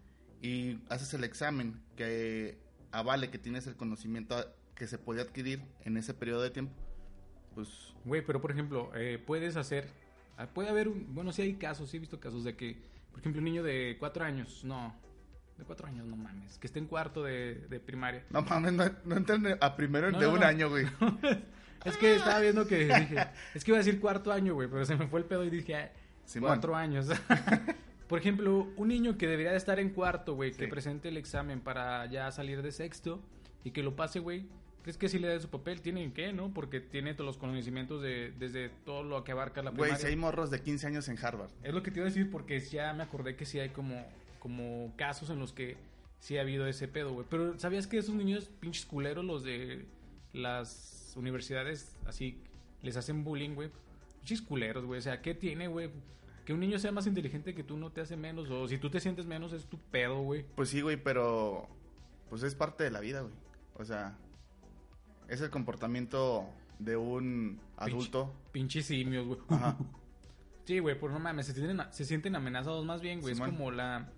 y 0.42 0.78
haces 0.88 1.12
el 1.14 1.24
examen 1.24 1.82
que 1.96 2.58
avale 2.92 3.30
que 3.30 3.38
tienes 3.38 3.66
el 3.66 3.76
conocimiento 3.76 4.36
que 4.74 4.86
se 4.86 4.98
puede 4.98 5.22
adquirir 5.22 5.62
en 5.84 5.96
ese 5.96 6.14
periodo 6.14 6.42
de 6.42 6.50
tiempo, 6.50 6.74
pues 7.54 7.94
Güey, 8.04 8.22
pero 8.24 8.40
por 8.40 8.50
ejemplo, 8.50 8.90
eh, 8.94 9.22
puedes 9.24 9.56
hacer. 9.56 9.88
ah, 10.36 10.46
Puede 10.46 10.68
haber 10.68 10.88
un. 10.88 11.14
Bueno, 11.14 11.32
sí 11.32 11.42
hay 11.42 11.54
casos, 11.54 11.90
sí 11.90 11.96
he 11.96 12.00
visto 12.00 12.20
casos 12.20 12.44
de 12.44 12.54
que, 12.56 12.76
por 13.10 13.20
ejemplo, 13.20 13.40
un 13.40 13.44
niño 13.46 13.62
de 13.62 13.96
cuatro 13.98 14.24
años, 14.24 14.62
no. 14.64 14.94
De 15.58 15.64
cuatro 15.64 15.86
años, 15.88 16.06
no 16.06 16.16
mames. 16.16 16.58
Que 16.58 16.66
esté 16.66 16.78
en 16.78 16.86
cuarto 16.86 17.24
de, 17.24 17.54
de 17.68 17.80
primaria. 17.80 18.24
no 18.30 18.42
mames, 18.42 18.72
no, 18.74 18.84
no 19.04 19.16
entran 19.16 19.58
a 19.60 19.74
primero 19.74 20.10
No, 20.12 20.20
de 20.20 20.26
no, 20.26 20.34
un 20.34 20.42
año, 20.44 20.68
güey. 20.68 20.86
Es 21.84 21.96
que 21.96 22.16
estaba 22.16 22.40
viendo 22.40 22.66
que 22.66 22.78
dije, 22.86 23.16
es 23.54 23.62
que 23.62 23.70
iba 23.70 23.78
a 23.78 23.82
decir 23.84 24.00
cuarto 24.00 24.32
año, 24.32 24.54
güey, 24.54 24.68
pero 24.68 24.84
se 24.84 24.96
me 24.96 25.06
fue 25.06 25.20
el 25.20 25.26
pedo 25.26 25.44
y 25.44 25.50
dije, 25.50 25.76
ah, 25.76 25.90
cuatro 26.40 26.74
años. 26.74 27.06
Por 28.08 28.18
ejemplo, 28.18 28.68
un 28.76 28.88
niño 28.88 29.18
que 29.18 29.26
debería 29.26 29.50
de 29.52 29.56
estar 29.56 29.80
en 29.80 29.90
cuarto, 29.90 30.34
güey, 30.34 30.52
que 30.52 30.68
presente 30.68 31.08
el 31.08 31.16
examen 31.16 31.60
para 31.60 32.06
ya 32.06 32.30
salir 32.30 32.62
de 32.62 32.70
sexto 32.72 33.20
y 33.64 33.72
que 33.72 33.82
lo 33.82 33.96
pase, 33.96 34.20
güey. 34.20 34.46
¿Crees 34.82 34.96
que 34.98 35.08
si 35.08 35.18
le 35.18 35.26
da 35.26 35.40
su 35.40 35.48
papel? 35.50 35.80
¿Tiene 35.80 36.12
que, 36.12 36.32
no? 36.32 36.54
Porque 36.54 36.78
tiene 36.78 37.12
todos 37.14 37.26
los 37.26 37.36
conocimientos 37.38 38.00
de, 38.00 38.32
desde 38.38 38.68
todo 38.84 39.02
lo 39.02 39.24
que 39.24 39.32
abarca 39.32 39.60
la 39.60 39.70
Güey, 39.70 39.90
primaria. 39.90 39.96
si 39.98 40.06
hay 40.06 40.14
morros 40.14 40.52
de 40.52 40.60
15 40.62 40.86
años 40.86 41.08
en 41.08 41.18
Harvard. 41.18 41.50
Es 41.64 41.74
lo 41.74 41.82
que 41.82 41.90
te 41.90 41.98
iba 41.98 42.06
a 42.06 42.08
decir 42.10 42.30
porque 42.30 42.60
ya 42.60 42.92
me 42.92 43.02
acordé 43.02 43.34
que 43.34 43.44
sí 43.44 43.58
hay 43.58 43.70
como, 43.70 44.06
como 44.38 44.92
casos 44.96 45.28
en 45.30 45.40
los 45.40 45.52
que 45.52 45.76
sí 46.20 46.38
ha 46.38 46.42
habido 46.42 46.68
ese 46.68 46.86
pedo, 46.86 47.12
güey. 47.14 47.26
Pero 47.28 47.58
¿sabías 47.58 47.88
que 47.88 47.98
esos 47.98 48.14
niños 48.14 48.48
pinches 48.60 48.86
culeros, 48.86 49.24
los 49.24 49.42
de 49.42 49.86
las 50.32 51.12
universidades, 51.16 51.96
así, 52.06 52.38
les 52.82 52.96
hacen 52.96 53.24
bullying, 53.24 53.54
güey? 53.56 53.70
Pinches 54.20 54.40
culeros, 54.42 54.84
güey. 54.84 54.98
O 54.98 55.02
sea, 55.02 55.20
¿qué 55.20 55.34
tiene, 55.34 55.66
güey? 55.66 55.90
Que 56.46 56.54
un 56.54 56.60
niño 56.60 56.78
sea 56.78 56.92
más 56.92 57.06
inteligente 57.06 57.54
que 57.54 57.64
tú 57.64 57.76
no 57.76 57.90
te 57.90 58.00
hace 58.00 58.16
menos. 58.16 58.48
O 58.48 58.68
si 58.68 58.78
tú 58.78 58.88
te 58.88 59.00
sientes 59.00 59.26
menos, 59.26 59.52
es 59.52 59.66
tu 59.66 59.78
pedo, 59.78 60.20
güey. 60.20 60.46
Pues 60.54 60.70
sí, 60.70 60.80
güey, 60.80 60.96
pero 60.96 61.68
pues 62.30 62.42
es 62.44 62.54
parte 62.54 62.84
de 62.84 62.90
la 62.90 63.00
vida, 63.00 63.20
güey. 63.20 63.34
O 63.74 63.84
sea, 63.84 64.16
es 65.28 65.40
el 65.40 65.50
comportamiento 65.50 66.48
de 66.78 66.96
un 66.96 67.60
adulto. 67.76 68.32
Pinches 68.52 68.86
simios, 68.86 69.26
güey. 69.26 69.40
Ajá. 69.48 69.76
Sí, 70.66 70.80
güey, 70.80 70.98
pues 70.98 71.12
no 71.12 71.20
mames, 71.20 71.46
se 71.46 71.52
sienten, 71.52 71.80
se 71.92 72.04
sienten 72.04 72.34
amenazados 72.34 72.84
más 72.84 73.00
bien, 73.00 73.20
güey. 73.20 73.34
Es 73.34 73.40
como 73.40 73.70
la, 73.70 74.10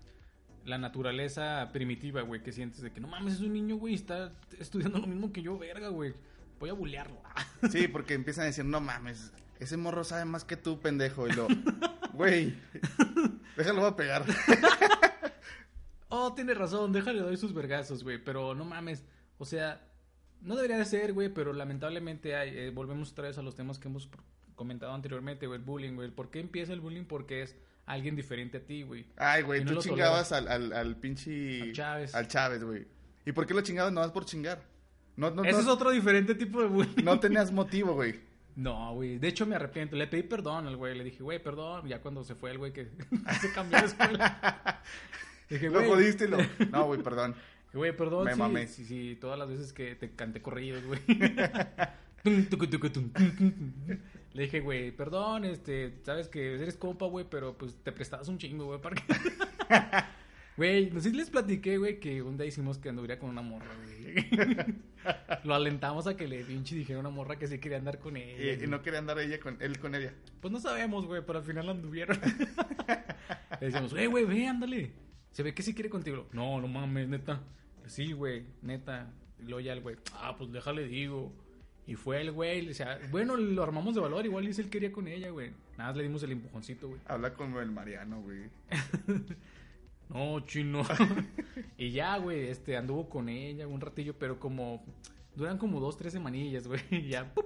la 0.65 0.79
naturaleza 0.79 1.69
primitiva, 1.71 2.23
güey, 2.23 2.41
que 2.41 2.51
sientes 2.51 2.81
de 2.81 2.91
que 2.91 2.99
no 2.99 3.07
mames, 3.07 3.35
es 3.35 3.41
un 3.41 3.53
niño, 3.53 3.75
güey, 3.75 3.93
está 3.93 4.33
estudiando 4.57 4.97
lo 4.97 5.05
mismo 5.05 5.31
que 5.31 5.43
yo, 5.43 5.59
verga, 5.59 5.89
güey. 5.89 6.15
Voy 6.59 6.71
a 6.71 6.73
bullearlo. 6.73 7.21
Sí, 7.69 7.87
porque 7.87 8.15
empiezan 8.15 8.43
a 8.43 8.47
decir, 8.47 8.65
no 8.65 8.81
mames, 8.81 9.31
ese 9.59 9.77
morro 9.77 10.03
sabe 10.03 10.25
más 10.25 10.43
que 10.43 10.57
tú, 10.57 10.79
pendejo. 10.79 11.27
Y 11.27 11.33
lo, 11.33 11.47
güey, 12.19 12.53
déjalo 13.55 13.85
a 13.85 13.95
pegar. 13.95 14.25
oh, 16.09 16.33
tiene 16.33 16.53
razón, 16.53 16.91
déjale 16.91 17.21
doy 17.21 17.37
sus 17.37 17.53
vergazos, 17.53 18.03
güey. 18.03 18.21
Pero 18.21 18.53
no 18.55 18.65
mames, 18.65 19.05
o 19.37 19.45
sea, 19.45 19.81
no 20.41 20.57
debería 20.57 20.77
de 20.77 20.83
ser, 20.83 21.13
güey, 21.13 21.29
pero 21.29 21.53
lamentablemente 21.53 22.35
hay, 22.35 22.49
eh, 22.57 22.71
volvemos 22.71 23.13
otra 23.13 23.29
vez 23.29 23.37
a 23.37 23.41
los 23.41 23.55
temas 23.55 23.79
que 23.79 23.87
hemos 23.87 24.09
comentado 24.55 24.93
anteriormente, 24.93 25.47
güey, 25.47 25.59
el 25.59 25.65
bullying, 25.65 25.95
güey. 25.95 26.11
¿Por 26.11 26.29
qué 26.29 26.41
empieza 26.41 26.73
el 26.73 26.81
bullying? 26.81 27.05
Porque 27.05 27.41
es 27.41 27.55
alguien 27.85 28.17
diferente 28.17 28.57
a 28.57 28.65
ti, 28.65 28.83
güey. 28.83 29.05
Ay, 29.15 29.43
güey, 29.43 29.63
no 29.63 29.75
tú 29.75 29.79
chingabas 29.79 30.33
al, 30.33 30.49
al, 30.49 30.73
al 30.73 30.97
pinche... 30.97 31.61
Al 31.61 31.71
Chávez. 31.71 32.15
Al 32.15 32.27
Chávez, 32.27 32.63
güey. 32.65 32.85
¿Y 33.25 33.31
por 33.31 33.47
qué 33.47 33.53
lo 33.53 33.61
chingabas? 33.61 33.93
No 33.93 34.01
vas 34.01 34.11
por 34.11 34.25
chingar. 34.25 34.61
No, 35.15 35.31
no, 35.31 35.43
Ese 35.43 35.53
no, 35.53 35.59
es 35.59 35.67
otro 35.67 35.91
diferente 35.91 36.35
tipo 36.35 36.59
de 36.61 36.67
bullying. 36.67 37.05
no 37.05 37.17
tenías 37.17 37.49
motivo, 37.53 37.93
güey. 37.93 38.27
No, 38.59 38.93
güey. 38.93 39.17
De 39.19 39.29
hecho, 39.29 39.45
me 39.45 39.55
arrepiento. 39.55 39.95
Le 39.95 40.05
pedí 40.07 40.23
perdón 40.23 40.67
al 40.67 40.75
güey. 40.75 40.97
Le 40.97 41.05
dije, 41.05 41.23
güey, 41.23 41.41
perdón. 41.41 41.87
Ya 41.87 42.01
cuando 42.01 42.25
se 42.25 42.35
fue 42.35 42.51
el 42.51 42.57
güey 42.57 42.73
que 42.73 42.89
se 43.41 43.53
cambió 43.53 43.79
de 43.79 43.85
escuela. 43.85 44.83
Dije, 45.49 45.69
Lo 45.69 45.83
jodiste 45.83 46.27
lo... 46.27 46.37
No, 46.71 46.85
güey, 46.85 47.01
perdón. 47.01 47.35
Güey, 47.73 47.95
perdón. 47.95 48.25
Me 48.25 48.33
sí, 48.33 48.39
mamé. 48.39 48.67
Sí, 48.67 48.85
sí, 48.85 49.17
todas 49.19 49.39
las 49.39 49.47
veces 49.47 49.71
que 49.71 49.95
te 49.95 50.11
canté 50.11 50.41
corridos, 50.41 50.83
güey. 50.83 50.99
Le 54.33 54.43
dije, 54.43 54.59
güey, 54.59 54.91
perdón, 54.91 55.45
este, 55.45 55.95
sabes 56.03 56.27
que 56.27 56.55
eres 56.55 56.75
compa, 56.75 57.05
güey, 57.05 57.25
pero 57.27 57.57
pues 57.57 57.75
te 57.81 57.91
prestabas 57.91 58.27
un 58.27 58.37
chingo, 58.37 58.65
güey, 58.65 58.81
para 58.81 58.95
que... 58.95 59.03
Güey, 60.59 60.91
no 60.91 60.99
sé 60.99 61.11
si 61.11 61.15
les 61.15 61.29
platiqué, 61.29 61.77
güey, 61.77 62.01
que 62.01 62.21
un 62.21 62.35
día 62.35 62.45
hicimos 62.45 62.77
que 62.77 62.89
anduviera 62.89 63.17
con 63.17 63.29
una 63.29 63.41
morra, 63.41 63.71
güey. 63.81 64.25
Lo 65.45 65.55
alentamos 65.55 66.05
a 66.05 66.17
que 66.17 66.27
le 66.27 66.43
pinche 66.43 66.75
dijera 66.75 66.99
una 66.99 67.09
morra 67.09 67.39
que 67.39 67.47
sí 67.47 67.59
quería 67.59 67.77
andar 67.77 67.97
con 67.97 68.17
ella. 68.17 68.61
Y, 68.61 68.67
no 68.67 68.81
quería 68.81 68.99
andar 68.99 69.17
ella 69.19 69.39
con 69.39 69.55
él 69.61 69.79
con 69.79 69.95
ella. 69.95 70.13
Pues 70.41 70.51
no 70.51 70.59
sabemos, 70.59 71.05
güey, 71.05 71.21
pero 71.25 71.39
al 71.39 71.45
final 71.45 71.69
anduvieron. 71.69 72.19
Le 73.61 73.67
decíamos, 73.67 73.93
güey, 73.93 74.07
güey, 74.07 74.25
ve, 74.25 74.47
ándale. 74.47 74.91
Se 75.31 75.43
ve 75.43 75.53
que 75.53 75.63
sí 75.63 75.73
quiere 75.73 75.89
contigo. 75.89 76.27
No, 76.33 76.59
no 76.59 76.67
mames, 76.67 77.07
neta. 77.07 77.41
Sí, 77.85 78.11
güey, 78.11 78.43
neta. 78.61 79.13
Y 79.39 79.43
luego 79.43 79.61
ya 79.61 79.71
el 79.71 79.79
güey, 79.79 79.95
ah, 80.11 80.35
pues 80.37 80.51
déjale, 80.51 80.89
digo. 80.89 81.31
Y 81.87 81.95
fue 81.95 82.19
el 82.19 82.33
güey, 82.33 82.63
le 82.63 82.67
decía, 82.67 82.99
bueno, 83.11 83.37
lo 83.37 83.63
armamos 83.63 83.95
de 83.95 84.01
valor, 84.01 84.25
igual 84.25 84.45
dice 84.45 84.61
él 84.61 84.69
quería 84.69 84.91
con 84.91 85.07
ella, 85.07 85.29
güey. 85.29 85.51
Nada 85.77 85.91
más 85.91 85.95
le 85.95 86.03
dimos 86.03 86.21
el 86.23 86.33
empujoncito, 86.33 86.89
güey. 86.89 86.99
Habla 87.05 87.33
como 87.33 87.61
el 87.61 87.71
Mariano, 87.71 88.21
güey. 88.21 88.49
No, 90.09 90.39
chino. 90.41 90.83
y 91.77 91.91
ya, 91.91 92.17
güey, 92.17 92.47
este, 92.49 92.75
anduvo 92.77 93.09
con 93.09 93.29
ella 93.29 93.67
un 93.67 93.79
ratillo, 93.79 94.17
pero 94.17 94.39
como, 94.39 94.83
duran 95.35 95.57
como 95.57 95.79
dos, 95.79 95.97
tres 95.97 96.13
semanillas, 96.13 96.67
güey. 96.67 96.81
Y 96.91 97.09
ya, 97.09 97.33
¡pup! 97.33 97.45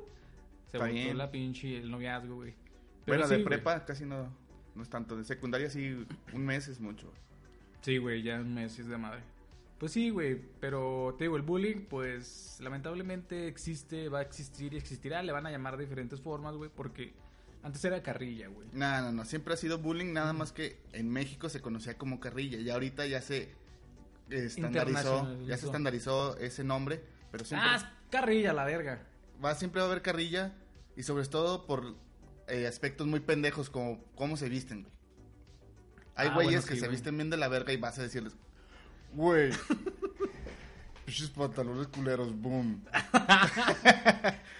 se 0.67 0.77
Está 0.77 0.87
volvió 0.87 1.03
bien. 1.03 1.17
la 1.17 1.29
pinche, 1.31 1.77
el 1.77 1.91
noviazgo, 1.91 2.35
güey. 2.35 2.53
Pero 3.05 3.17
Bueno, 3.19 3.23
sí, 3.27 3.31
de 3.31 3.43
güey. 3.43 3.45
prepa 3.45 3.85
casi 3.85 4.05
no, 4.05 4.33
no 4.75 4.81
es 4.83 4.89
tanto. 4.89 5.15
De 5.17 5.23
secundaria 5.23 5.69
sí, 5.69 6.05
un 6.33 6.45
mes 6.45 6.67
es 6.69 6.79
mucho. 6.79 7.11
Sí, 7.81 7.97
güey, 7.97 8.23
ya 8.23 8.39
un 8.39 8.53
mes 8.53 8.79
es 8.79 8.87
de 8.87 8.97
madre. 8.97 9.21
Pues 9.77 9.91
sí, 9.91 10.09
güey, 10.09 10.39
pero 10.61 11.13
te 11.17 11.25
digo, 11.25 11.35
el 11.35 11.41
bullying, 11.41 11.81
pues 11.89 12.57
lamentablemente 12.61 13.47
existe, 13.47 14.07
va 14.07 14.19
a 14.19 14.21
existir 14.21 14.73
y 14.73 14.77
existirá, 14.77 15.21
le 15.21 15.33
van 15.33 15.45
a 15.45 15.51
llamar 15.51 15.75
de 15.75 15.83
diferentes 15.83 16.21
formas, 16.21 16.55
güey, 16.55 16.69
porque 16.73 17.13
Antes 17.63 17.83
era 17.85 18.03
carrilla, 18.03 18.47
güey. 18.49 18.67
No, 18.73 19.01
no, 19.01 19.11
no, 19.13 19.25
siempre 19.25 19.53
ha 19.53 19.57
sido 19.57 19.77
bullying, 19.77 20.11
nada 20.13 20.33
más 20.33 20.51
que 20.51 20.77
en 20.91 21.09
México 21.09 21.47
se 21.49 21.61
conocía 21.61 21.97
como 21.97 22.19
carrilla 22.19 22.57
y 22.59 22.69
ahorita 22.69 23.05
ya 23.05 23.21
se 23.21 23.49
estandarizó, 24.29 25.41
ya 25.45 25.57
se 25.57 25.65
estandarizó 25.67 26.37
ese 26.37 26.63
nombre, 26.63 27.01
pero 27.31 27.45
siempre 27.45 27.69
Ah, 27.71 27.75
es 27.77 27.85
carrilla, 28.11 28.51
la 28.53 28.65
verga. 28.65 29.01
va 29.43 29.55
siempre 29.55 29.79
va 29.81 29.87
a 29.87 29.89
haber 29.91 30.01
carrilla 30.03 30.53
y 30.97 31.03
sobre 31.03 31.25
todo 31.25 31.65
por 31.65 31.95
eh, 32.47 32.67
aspectos 32.67 33.07
muy 33.07 33.21
pendejos 33.21 33.69
como 33.69 34.03
cómo 34.15 34.35
se 34.37 34.49
visten, 34.49 34.81
güey. 34.83 34.93
Hay 36.15 36.27
Ah, 36.27 36.33
güeyes 36.33 36.61
bueno, 36.63 36.67
que 36.67 36.75
se 36.79 36.87
visten 36.89 37.15
bien 37.17 37.29
de 37.29 37.37
la 37.37 37.47
verga 37.47 37.71
y 37.73 37.77
vas 37.77 37.97
a 37.97 38.01
decirles, 38.03 38.35
güey, 39.13 39.51
pinches 41.05 41.29
pantalones 41.29 41.87
culeros, 41.87 42.35
boom. 42.35 42.83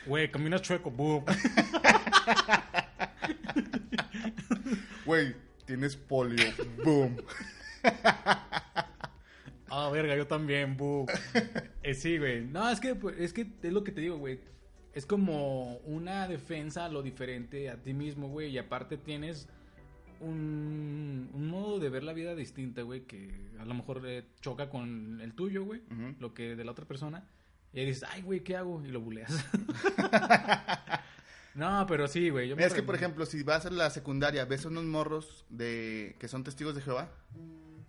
Güey, 0.06 0.30
camina 0.32 0.60
chueco, 0.60 0.92
boom. 0.92 1.24
Güey, 5.06 5.36
tienes 5.66 5.96
polio, 5.96 6.46
boom. 6.84 7.18
Ah, 9.70 9.90
verga, 9.92 10.16
yo 10.16 10.28
también, 10.28 10.78
boom. 10.78 11.08
Eh, 11.82 11.96
sí, 11.96 12.18
güey. 12.18 12.46
No, 12.46 12.70
es 12.70 12.80
que, 12.80 12.96
pues, 12.96 13.20
es 13.20 13.34
que 13.34 13.48
es 13.62 13.74
lo 13.74 13.84
que 13.84 13.92
te 13.92 14.02
digo, 14.02 14.18
güey. 14.18 14.40
Es 14.94 15.06
como 15.06 15.78
una 15.80 16.28
defensa 16.28 16.86
a 16.86 16.90
lo 16.90 17.02
diferente 17.02 17.70
a 17.70 17.82
ti 17.82 17.94
mismo, 17.94 18.30
güey. 18.30 18.52
Y 18.52 18.58
aparte 18.58 18.98
tienes 18.98 19.50
un, 20.20 21.30
un 21.34 21.48
modo 21.48 21.80
de 21.80 21.90
ver 21.90 22.04
la 22.04 22.14
vida 22.14 22.36
distinta, 22.36 22.84
güey, 22.84 23.02
que 23.02 23.50
a 23.60 23.66
lo 23.66 23.74
mejor 23.74 24.02
eh, 24.06 24.24
choca 24.42 24.70
con 24.70 25.20
el 25.22 25.34
tuyo, 25.34 25.66
güey. 25.66 25.82
Lo 26.20 26.34
que 26.34 26.56
de 26.56 26.64
la 26.64 26.72
otra 26.72 26.86
persona. 26.86 27.28
Y 27.74 27.80
ahí 27.80 27.86
dices, 27.88 28.06
ay, 28.10 28.22
güey, 28.22 28.42
¿qué 28.42 28.56
hago? 28.56 28.84
Y 28.86 28.90
lo 28.90 29.02
buleas. 29.02 29.34
no, 31.56 31.86
pero 31.88 32.08
sí, 32.08 32.30
güey. 32.30 32.50
yo 32.50 32.56
me 32.56 32.63
es 32.66 32.74
que, 32.74 32.84
por 32.84 32.96
ejemplo, 32.96 33.26
si 33.26 33.44
vas 33.44 33.66
a 33.66 33.70
la 33.70 33.89
secundaria, 33.89 34.46
ves 34.46 34.66
unos 34.66 34.84
morros 34.86 35.46
de 35.50 36.16
que 36.20 36.28
son 36.28 36.44
testigos 36.44 36.76
de 36.76 36.82
Jehová. 36.82 37.10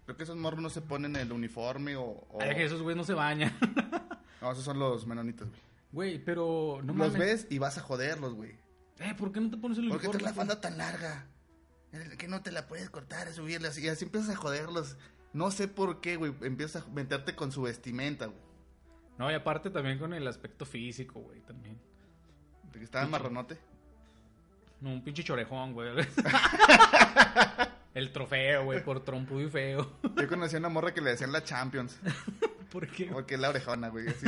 Creo 0.04 0.16
que 0.18 0.24
esos 0.24 0.36
morros 0.36 0.60
no 0.60 0.68
se 0.68 0.82
ponen 0.82 1.16
el 1.16 1.32
uniforme 1.32 1.96
o... 1.96 2.02
o- 2.02 2.38
Ay, 2.40 2.62
esos 2.62 2.82
güeyes 2.82 2.96
no 2.98 3.04
se 3.04 3.14
bañan. 3.14 3.52
No, 4.42 4.52
esos 4.52 4.64
son 4.64 4.78
los 4.78 5.06
menonitas, 5.06 5.48
güey. 5.48 5.60
Güey, 5.92 6.18
pero 6.22 6.80
no 6.82 6.92
los 6.92 7.12
mames. 7.12 7.18
ves 7.18 7.46
y 7.48 7.58
vas 7.58 7.78
a 7.78 7.80
joderlos, 7.80 8.34
güey. 8.34 8.50
Eh, 8.98 9.14
¿por 9.16 9.32
qué 9.32 9.40
no 9.40 9.48
te 9.50 9.56
pones 9.56 9.78
el 9.78 9.88
¿Por 9.88 9.98
qué 10.00 10.08
uniforme? 10.08 10.18
traes 10.22 10.22
la 10.36 10.44
güey? 10.44 10.46
falda 10.46 10.60
tan 10.60 10.76
larga? 10.76 11.26
Que 12.18 12.28
no 12.28 12.42
te 12.42 12.52
la 12.52 12.66
puedes 12.68 12.90
cortar, 12.90 13.32
subirla. 13.32 13.68
Y 13.74 13.88
así 13.88 14.04
empiezas 14.04 14.28
a 14.28 14.36
joderlos. 14.36 14.98
No 15.32 15.50
sé 15.50 15.66
por 15.66 16.02
qué, 16.02 16.16
güey. 16.16 16.34
Empiezas 16.42 16.82
a 16.82 16.88
meterte 16.90 17.34
con 17.34 17.52
su 17.52 17.62
vestimenta, 17.62 18.26
güey. 18.26 18.38
No, 19.16 19.30
y 19.30 19.34
aparte 19.34 19.70
también 19.70 19.98
con 19.98 20.12
el 20.12 20.26
aspecto 20.26 20.66
físico, 20.66 21.20
güey, 21.20 21.40
también. 21.40 21.80
Que 22.78 22.84
estaba 22.84 23.06
marronote. 23.06 23.56
No, 24.80 24.90
un 24.90 25.02
pinche 25.02 25.22
chorejón, 25.22 25.72
güey. 25.72 25.90
el 27.94 28.12
trofeo, 28.12 28.64
güey, 28.64 28.82
por 28.82 29.04
trompudo 29.04 29.42
y 29.42 29.48
feo. 29.48 29.92
Yo 30.16 30.28
conocí 30.28 30.56
a 30.56 30.58
una 30.58 30.68
morra 30.68 30.92
que 30.92 31.00
le 31.00 31.10
decían 31.10 31.32
la 31.32 31.42
Champions. 31.42 31.98
¿Por 32.70 32.88
qué? 32.88 33.06
Porque 33.06 33.34
es 33.34 33.40
la 33.40 33.50
orejona, 33.50 33.88
güey. 33.88 34.08
Así, 34.08 34.26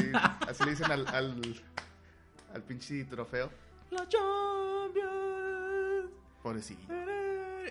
así 0.48 0.64
le 0.64 0.70
dicen 0.70 0.90
al, 0.90 1.06
al, 1.08 1.62
al 2.54 2.62
pinche 2.62 3.04
trofeo. 3.04 3.50
La 3.90 4.08
Champions. 4.08 6.10
Pobrecillo. 6.42 6.86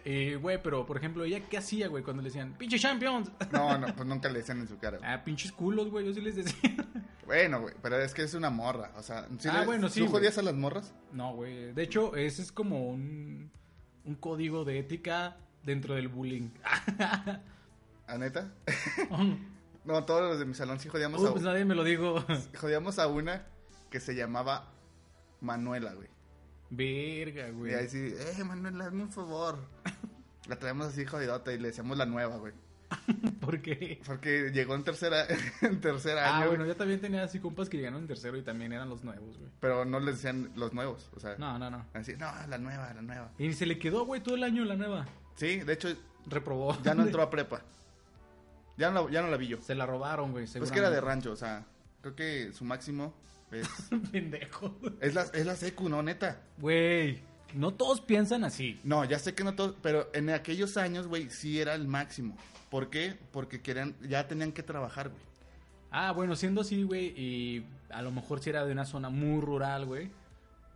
Y, 0.04 0.36
güey, 0.36 0.62
pero, 0.62 0.86
por 0.86 0.98
ejemplo, 0.98 1.24
¿ella 1.24 1.40
qué 1.50 1.58
hacía, 1.58 1.88
güey, 1.88 2.04
cuando 2.04 2.22
le 2.22 2.30
decían, 2.30 2.54
pinche 2.58 2.78
Champions? 2.80 3.32
No, 3.52 3.78
no, 3.78 3.88
pues 3.96 4.08
nunca 4.08 4.30
le 4.30 4.40
decían 4.40 4.60
en 4.60 4.68
su 4.68 4.78
cara. 4.78 4.98
güey. 4.98 5.10
Ah, 5.10 5.24
pinches 5.24 5.52
culos, 5.52 5.90
güey, 5.90 6.06
yo 6.06 6.14
sí 6.14 6.22
les 6.22 6.36
decía. 6.36 6.76
Bueno, 7.26 7.60
güey, 7.62 7.74
pero 7.82 7.98
es 8.00 8.14
que 8.14 8.22
es 8.22 8.36
una 8.36 8.52
morra. 8.52 8.92
O 8.98 9.02
sea, 9.02 9.28
¿sí 9.40 9.48
Ah, 9.52 9.62
le- 9.62 9.66
bueno, 9.66 9.90
sí, 9.90 10.00
¿tú 10.00 10.08
jodías 10.12 10.38
a 10.38 10.44
las 10.44 10.54
morras? 10.54 10.94
No, 11.12 11.34
güey. 11.34 11.74
De 11.74 11.82
hecho, 11.82 12.16
ese 12.16 12.44
es 12.44 12.52
como 12.52 12.88
un, 12.88 13.50
un 14.04 14.14
código 14.16 14.64
de 14.64 14.78
ética 14.78 15.36
dentro 15.64 15.96
del 15.96 16.08
bullying. 16.08 16.50
¿A 18.08 18.18
neta? 18.20 18.52
No, 19.86 20.04
todos 20.06 20.22
los 20.22 20.40
de 20.40 20.46
mi 20.46 20.54
salón 20.54 20.80
sí 20.80 20.88
jodíamos 20.90 21.20
Uy, 21.22 21.28
a 21.28 21.32
pues 21.32 21.44
nadie 21.44 21.66
me 21.66 21.74
lo 21.74 21.84
digo. 21.84 22.24
Jodíamos 22.60 23.00
a 23.00 23.08
una 23.08 23.48
que 23.90 24.00
se 24.00 24.14
llamaba 24.16 24.72
Manuela, 25.42 25.94
güey. 25.94 26.08
Verga, 26.70 27.50
güey. 27.52 27.72
Y 27.72 27.76
ahí 27.76 27.88
sí, 27.90 28.14
eh, 28.18 28.44
Manuela, 28.44 28.86
hazme 28.86 29.04
un 29.04 29.12
favor. 29.12 29.58
La 30.48 30.58
traemos 30.60 30.88
así 30.88 31.06
jodidota 31.06 31.52
y 31.54 31.58
le 31.58 31.70
decíamos 31.70 31.98
la 31.98 32.06
nueva, 32.06 32.38
güey. 32.38 32.54
¿Por 33.42 33.62
qué? 33.64 34.00
Porque 34.06 34.52
llegó 34.54 34.76
en 34.76 34.84
tercera, 34.84 35.26
en 35.62 35.82
tercer 35.82 36.18
año, 36.20 36.32
Ah, 36.34 36.38
güey, 36.46 36.50
bueno, 36.50 36.66
yo 36.68 36.76
también 36.76 37.02
tenía 37.02 37.24
así 37.24 37.40
compas 37.40 37.68
que 37.68 37.78
llegaron 37.78 38.02
en 38.02 38.08
tercero 38.08 38.38
y 38.38 38.44
también 38.44 38.72
eran 38.72 38.88
los 38.88 39.04
nuevos, 39.04 39.38
güey. 39.40 39.50
pero 39.60 39.86
no 39.86 40.00
les 40.00 40.16
decían 40.18 40.52
los 40.56 40.72
nuevos, 40.74 41.10
o 41.16 41.20
sea, 41.20 41.36
No, 41.40 41.58
no, 41.58 41.72
no. 41.72 41.84
así, 41.96 42.14
no, 42.16 42.32
la 42.48 42.58
nueva, 42.60 42.94
la 42.94 43.02
nueva. 43.02 43.32
Y 43.40 43.54
se 43.54 43.66
le 43.66 43.80
quedó, 43.80 44.06
güey, 44.06 44.22
todo 44.22 44.36
el 44.36 44.44
año 44.44 44.64
la 44.66 44.76
nueva. 44.76 45.08
Sí, 45.36 45.58
de 45.62 45.74
hecho, 45.74 45.90
Reprobó. 46.28 46.78
ya 46.84 46.94
no 46.94 47.04
entró 47.04 47.24
a 47.24 47.30
prepa. 47.32 47.62
Ya 48.78 48.92
no, 48.92 49.06
la- 49.06 49.12
ya 49.12 49.22
no 49.24 49.30
la 49.30 49.38
vi 49.38 49.48
yo. 49.48 49.62
Se 49.64 49.74
la 49.74 49.88
robaron, 49.88 50.32
güey. 50.32 50.46
Pues 50.46 50.72
que 50.72 50.78
era 50.80 50.92
de 50.92 51.02
rancho, 51.02 51.32
o 51.32 51.36
sea, 51.36 51.66
creo 52.02 52.16
que 52.16 52.52
su 52.54 52.66
máximo 52.66 53.16
es. 53.62 53.68
Pendejo. 54.12 54.76
es, 55.02 55.14
la, 55.14 55.24
es 55.34 55.46
la 55.46 55.56
secu, 55.56 55.90
¿no, 55.90 56.02
neta? 56.04 56.42
Güey, 56.58 57.22
no 57.54 57.74
todos 57.74 58.02
piensan 58.02 58.44
así. 58.44 58.80
No, 58.84 59.04
ya 59.06 59.20
sé 59.20 59.34
que 59.36 59.44
no 59.44 59.56
todos, 59.56 59.76
pero 59.82 60.10
en 60.14 60.30
aquellos 60.30 60.78
años, 60.78 61.08
güey, 61.08 61.30
sí 61.30 61.60
era 61.60 61.74
el 61.76 61.88
máximo. 61.88 62.38
¿Por 62.70 62.90
qué? 62.90 63.18
Porque 63.32 63.62
querían, 63.62 63.96
ya 64.02 64.28
tenían 64.28 64.52
que 64.52 64.64
trabajar, 64.64 65.10
güey. 65.10 65.22
Ah, 65.92 66.12
bueno, 66.12 66.36
siendo 66.36 66.62
así, 66.62 66.84
güey, 66.84 67.14
y 67.16 67.66
a 67.90 68.02
lo 68.02 68.12
mejor 68.12 68.42
si 68.42 68.50
era 68.50 68.66
de 68.66 68.72
una 68.74 68.86
zona 68.86 69.10
muy 69.10 69.40
rural, 69.40 69.86
güey. 69.86 70.12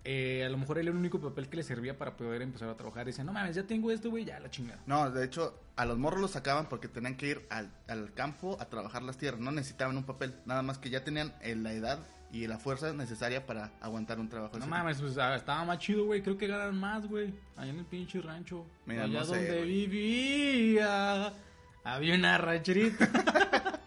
eh, 0.06 0.44
a 0.46 0.50
lo 0.50 0.58
mejor 0.58 0.78
era 0.78 0.90
el 0.90 0.96
único 0.96 1.20
papel 1.20 1.50
que 1.50 1.58
le 1.58 1.64
servía 1.64 1.98
para 1.98 2.16
poder 2.16 2.42
empezar 2.42 2.70
a 2.70 2.78
trabajar. 2.78 3.06
Dice, 3.06 3.24
no 3.26 3.34
mames, 3.34 3.56
ya 3.56 3.64
tengo 3.68 3.92
esto, 3.92 4.10
güey, 4.10 4.24
ya 4.24 4.40
la 4.40 4.50
chingada. 4.50 4.82
No, 4.86 5.12
de 5.12 5.26
hecho, 5.26 5.60
a 5.76 5.86
los 5.86 5.98
morros 5.98 6.22
los 6.22 6.32
sacaban 6.32 6.70
porque 6.70 6.88
tenían 6.88 7.18
que 7.18 7.28
ir 7.28 7.46
al, 7.50 7.70
al 7.88 8.14
campo 8.14 8.56
a 8.62 8.70
trabajar 8.70 9.04
las 9.04 9.18
tierras. 9.18 9.42
No 9.42 9.52
necesitaban 9.52 9.98
un 9.98 10.06
papel, 10.06 10.36
nada 10.46 10.62
más 10.62 10.78
que 10.78 10.90
ya 10.90 11.04
tenían 11.04 11.36
eh, 11.42 11.56
la 11.56 11.74
edad 11.74 12.00
y 12.32 12.48
la 12.48 12.58
fuerza 12.58 12.94
necesaria 12.94 13.46
para 13.46 13.72
aguantar 13.82 14.20
un 14.20 14.30
trabajo. 14.30 14.58
No 14.58 14.64
así. 14.64 14.70
mames, 14.70 15.02
pues 15.02 15.18
ah, 15.18 15.36
estaba 15.36 15.66
más 15.66 15.80
chido, 15.80 16.06
güey. 16.06 16.22
Creo 16.22 16.38
que 16.38 16.48
ganan 16.48 16.80
más, 16.80 17.06
güey. 17.08 17.34
Allá 17.58 17.72
en 17.72 17.80
el 17.80 17.86
pinche 17.86 18.22
rancho. 18.22 18.66
Mira, 18.86 19.04
allá 19.06 19.20
no 19.20 19.26
sé, 19.26 19.48
donde 19.48 19.64
vivía. 19.64 21.34
Había 21.84 22.16
una 22.16 22.38
rancherita. 22.38 23.10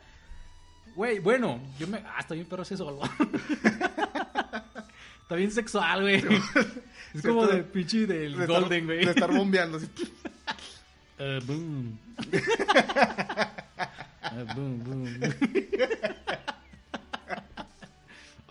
Güey, 0.94 1.20
bueno, 1.20 1.58
yo 1.78 1.86
me. 1.86 1.96
Ah, 1.98 2.18
está 2.20 2.34
bien 2.34 2.46
perro 2.46 2.64
solo. 2.66 3.00
está 5.22 5.36
bien 5.36 5.50
sexual, 5.50 6.02
güey. 6.02 6.22
Es 7.14 7.22
como 7.22 7.46
de 7.46 7.62
pinche 7.62 8.06
del 8.06 8.36
De 8.36 8.46
Golden, 8.46 8.84
güey. 8.84 9.04
De 9.04 9.12
estar 9.12 9.32
bombeando. 9.32 9.78
así. 9.78 9.88
Eh, 11.18 11.38
boom. 11.46 11.98
Boom, 14.54 14.82
boom. 14.82 15.20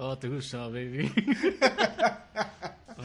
Oh, 0.03 0.17
te 0.17 0.27
gusta, 0.29 0.67
baby. 0.67 1.11
Oh, 2.97 3.03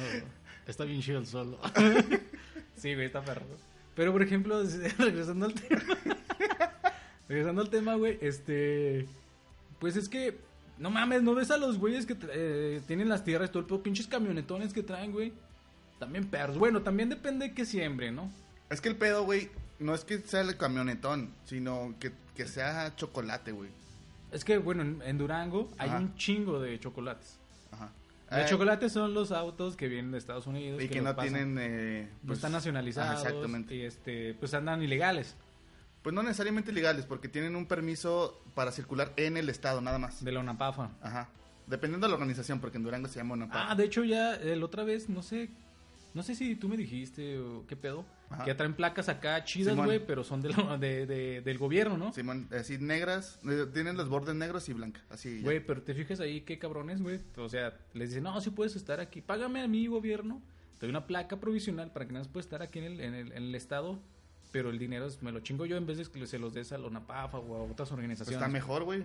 está 0.66 0.84
bien 0.84 1.00
chido 1.00 1.18
el 1.18 1.26
solo. 1.26 1.58
Sí, 2.76 2.94
güey, 2.94 3.06
está 3.06 3.22
perro. 3.22 3.46
Pero, 3.94 4.12
por 4.12 4.22
ejemplo, 4.22 4.62
regresando 4.98 5.46
al 5.46 5.54
tema. 5.54 5.82
regresando 7.28 7.62
al 7.62 7.70
tema, 7.70 7.94
güey, 7.94 8.18
este... 8.20 9.06
Pues 9.78 9.96
es 9.96 10.08
que... 10.08 10.38
No 10.78 10.90
mames, 10.90 11.22
¿no 11.22 11.34
ves 11.34 11.50
a 11.50 11.56
los 11.56 11.78
güeyes 11.78 12.04
que 12.04 12.16
eh, 12.30 12.82
tienen 12.86 13.08
las 13.08 13.24
tierras, 13.24 13.50
todo 13.50 13.60
el 13.60 13.66
pedo, 13.66 13.82
pinches 13.82 14.06
camionetones 14.06 14.74
que 14.74 14.82
traen, 14.82 15.12
güey? 15.12 15.32
También 15.98 16.26
perros. 16.28 16.58
Bueno, 16.58 16.82
también 16.82 17.08
depende 17.08 17.48
de 17.48 17.54
qué 17.54 17.64
siembre, 17.64 18.10
¿no? 18.10 18.30
Es 18.68 18.82
que 18.82 18.90
el 18.90 18.96
pedo, 18.96 19.24
güey, 19.24 19.50
no 19.78 19.94
es 19.94 20.04
que 20.04 20.18
sea 20.18 20.42
el 20.42 20.56
camionetón, 20.58 21.32
sino 21.46 21.94
que, 21.98 22.12
que 22.34 22.46
sea 22.46 22.94
chocolate, 22.96 23.52
güey. 23.52 23.70
Es 24.32 24.44
que, 24.44 24.58
bueno, 24.58 24.82
en, 24.82 25.02
en 25.04 25.18
Durango 25.18 25.70
hay 25.78 25.90
un 25.90 26.14
chingo 26.16 26.60
de 26.60 26.78
chocolates. 26.80 27.38
Ajá. 27.70 27.90
Los 28.30 28.40
Eh, 28.40 28.46
chocolates 28.48 28.92
son 28.92 29.14
los 29.14 29.30
autos 29.32 29.76
que 29.76 29.86
vienen 29.88 30.10
de 30.10 30.18
Estados 30.18 30.46
Unidos. 30.46 30.82
Y 30.82 30.88
que 30.88 31.00
no 31.00 31.14
pasan. 31.14 31.32
tienen... 31.32 31.58
eh, 31.60 32.08
No 32.22 32.26
pues, 32.28 32.38
están 32.38 32.52
nacionalizados. 32.52 33.20
ajá, 33.20 33.28
exactamente. 33.28 33.74
Y 33.76 33.82
este, 33.82 34.34
pues 34.34 34.52
andan 34.54 34.82
ilegales 34.82 35.36
Pues 36.02 36.14
no 36.14 36.22
necesariamente 36.22 36.72
legales, 36.72 37.04
porque 37.06 37.28
tienen 37.28 37.54
un 37.56 37.66
permiso 37.66 38.40
para 38.54 38.72
circular 38.72 39.12
en 39.16 39.36
el 39.36 39.48
estado, 39.48 39.80
nada 39.80 39.98
más. 39.98 40.24
de 40.24 40.32
la 40.32 40.40
UNAPAFA. 40.40 40.90
Ajá. 41.02 41.28
Dependiendo 41.68 42.06
de 42.06 42.10
la 42.10 42.14
organización, 42.14 42.60
porque 42.60 42.76
en 42.78 42.84
Durango 42.84 43.08
se 43.08 43.18
llama 43.18 43.34
una 43.34 43.48
Ah, 43.52 43.74
de 43.74 43.84
hecho 43.84 44.04
ya 44.04 44.34
el 44.36 44.62
otra 44.62 44.84
vez, 44.84 45.08
no 45.08 45.22
sé, 45.22 45.50
no 46.14 46.22
sé 46.22 46.34
si 46.36 46.54
tú 46.56 46.68
me 46.68 46.76
dijiste 46.76 47.38
o 47.40 47.64
qué 47.66 47.74
pedo, 47.76 48.04
Ajá. 48.28 48.44
que 48.44 48.54
traen 48.54 48.74
placas 48.74 49.08
acá 49.08 49.42
chidas, 49.44 49.76
güey, 49.76 50.04
pero 50.04 50.24
son 50.24 50.42
de 50.42 50.48
la- 50.50 50.76
de- 50.78 51.06
de- 51.06 51.40
del 51.42 51.58
gobierno, 51.58 51.96
¿no? 51.96 52.12
Simón, 52.12 52.48
así 52.50 52.76
negras, 52.78 53.38
eh, 53.48 53.66
tienen 53.72 53.96
los 53.96 54.08
bordes 54.08 54.34
negros 54.34 54.68
y 54.68 54.72
blancas, 54.72 55.04
así. 55.10 55.38
ya. 55.38 55.44
Güey, 55.44 55.60
pero 55.64 55.82
te 55.82 55.94
fijas 55.94 56.18
ahí 56.20 56.40
qué 56.40 56.58
cabrones, 56.58 57.00
güey. 57.02 57.20
O 57.36 57.48
sea, 57.48 57.76
les 57.94 58.08
dicen, 58.10 58.24
no, 58.24 58.40
si 58.40 58.50
puedes 58.50 58.74
estar 58.76 58.98
aquí, 59.00 59.20
págame 59.20 59.60
a 59.62 59.68
mi 59.68 59.86
gobierno, 59.86 60.42
te 60.78 60.86
doy 60.86 60.90
una 60.90 61.06
placa 61.06 61.38
provisional 61.38 61.92
para 61.92 62.06
que 62.06 62.12
nada 62.12 62.24
más 62.24 62.32
puedas 62.32 62.46
estar 62.46 62.62
aquí 62.62 62.80
en 62.80 62.84
el, 62.86 63.00
en 63.00 63.14
el, 63.14 63.32
en 63.32 63.42
el 63.44 63.54
estado, 63.54 63.98
pero 64.52 64.70
el 64.70 64.78
dinero 64.78 65.06
me 65.20 65.30
lo 65.32 65.40
chingo 65.40 65.64
yo 65.66 65.76
en 65.76 65.86
vez 65.86 65.98
de 65.98 66.04
que 66.04 66.26
se 66.26 66.38
los 66.38 66.52
des 66.52 66.72
a 66.72 66.78
la 66.78 66.86
UNAPAFA 66.88 67.38
o 67.38 67.56
a 67.56 67.62
otras 67.62 67.76
Pues 67.76 67.92
organizaciones. 67.92 68.40
está 68.42 68.48
mejor, 68.52 68.84
güey. 68.84 69.04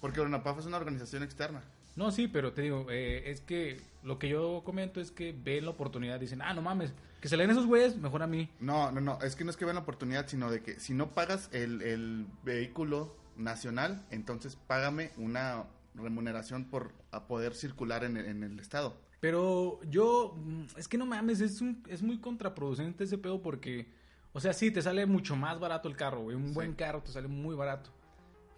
Porque 0.00 0.20
UNAPAF 0.20 0.58
es 0.60 0.66
una 0.66 0.76
organización 0.76 1.22
externa. 1.22 1.62
No, 1.96 2.10
sí, 2.12 2.28
pero 2.28 2.52
te 2.52 2.62
digo, 2.62 2.86
eh, 2.90 3.24
es 3.30 3.40
que 3.40 3.80
lo 4.04 4.18
que 4.18 4.28
yo 4.28 4.62
comento 4.64 5.00
es 5.00 5.10
que 5.10 5.32
ven 5.36 5.64
la 5.64 5.70
oportunidad, 5.70 6.20
dicen, 6.20 6.40
ah, 6.42 6.54
no 6.54 6.62
mames, 6.62 6.92
que 7.20 7.28
se 7.28 7.36
leen 7.36 7.50
esos 7.50 7.66
güeyes, 7.66 7.96
mejor 7.96 8.22
a 8.22 8.26
mí. 8.28 8.48
No, 8.60 8.92
no, 8.92 9.00
no, 9.00 9.18
es 9.22 9.34
que 9.34 9.42
no 9.44 9.50
es 9.50 9.56
que 9.56 9.64
vean 9.64 9.74
la 9.74 9.82
oportunidad, 9.82 10.28
sino 10.28 10.50
de 10.50 10.62
que 10.62 10.78
si 10.78 10.94
no 10.94 11.10
pagas 11.10 11.48
el, 11.52 11.82
el 11.82 12.26
vehículo 12.44 13.16
nacional, 13.36 14.04
entonces 14.10 14.56
págame 14.66 15.10
una 15.16 15.64
remuneración 15.94 16.64
por 16.66 16.92
a 17.10 17.26
poder 17.26 17.54
circular 17.54 18.04
en 18.04 18.16
el, 18.16 18.26
en 18.26 18.42
el 18.44 18.60
estado. 18.60 18.96
Pero 19.20 19.80
yo, 19.90 20.36
mm, 20.36 20.78
es 20.78 20.86
que 20.86 20.96
no 20.98 21.06
mames, 21.06 21.40
es, 21.40 21.60
un, 21.60 21.82
es 21.88 22.02
muy 22.02 22.18
contraproducente 22.18 23.02
ese 23.02 23.18
pedo 23.18 23.42
porque, 23.42 23.88
o 24.32 24.38
sea, 24.38 24.52
sí, 24.52 24.70
te 24.70 24.80
sale 24.82 25.04
mucho 25.06 25.34
más 25.34 25.58
barato 25.58 25.88
el 25.88 25.96
carro, 25.96 26.20
güey. 26.22 26.36
Un 26.36 26.48
Sí. 26.48 26.54
buen 26.54 26.74
carro 26.74 27.02
te 27.02 27.10
sale 27.10 27.26
muy 27.26 27.56
barato. 27.56 27.90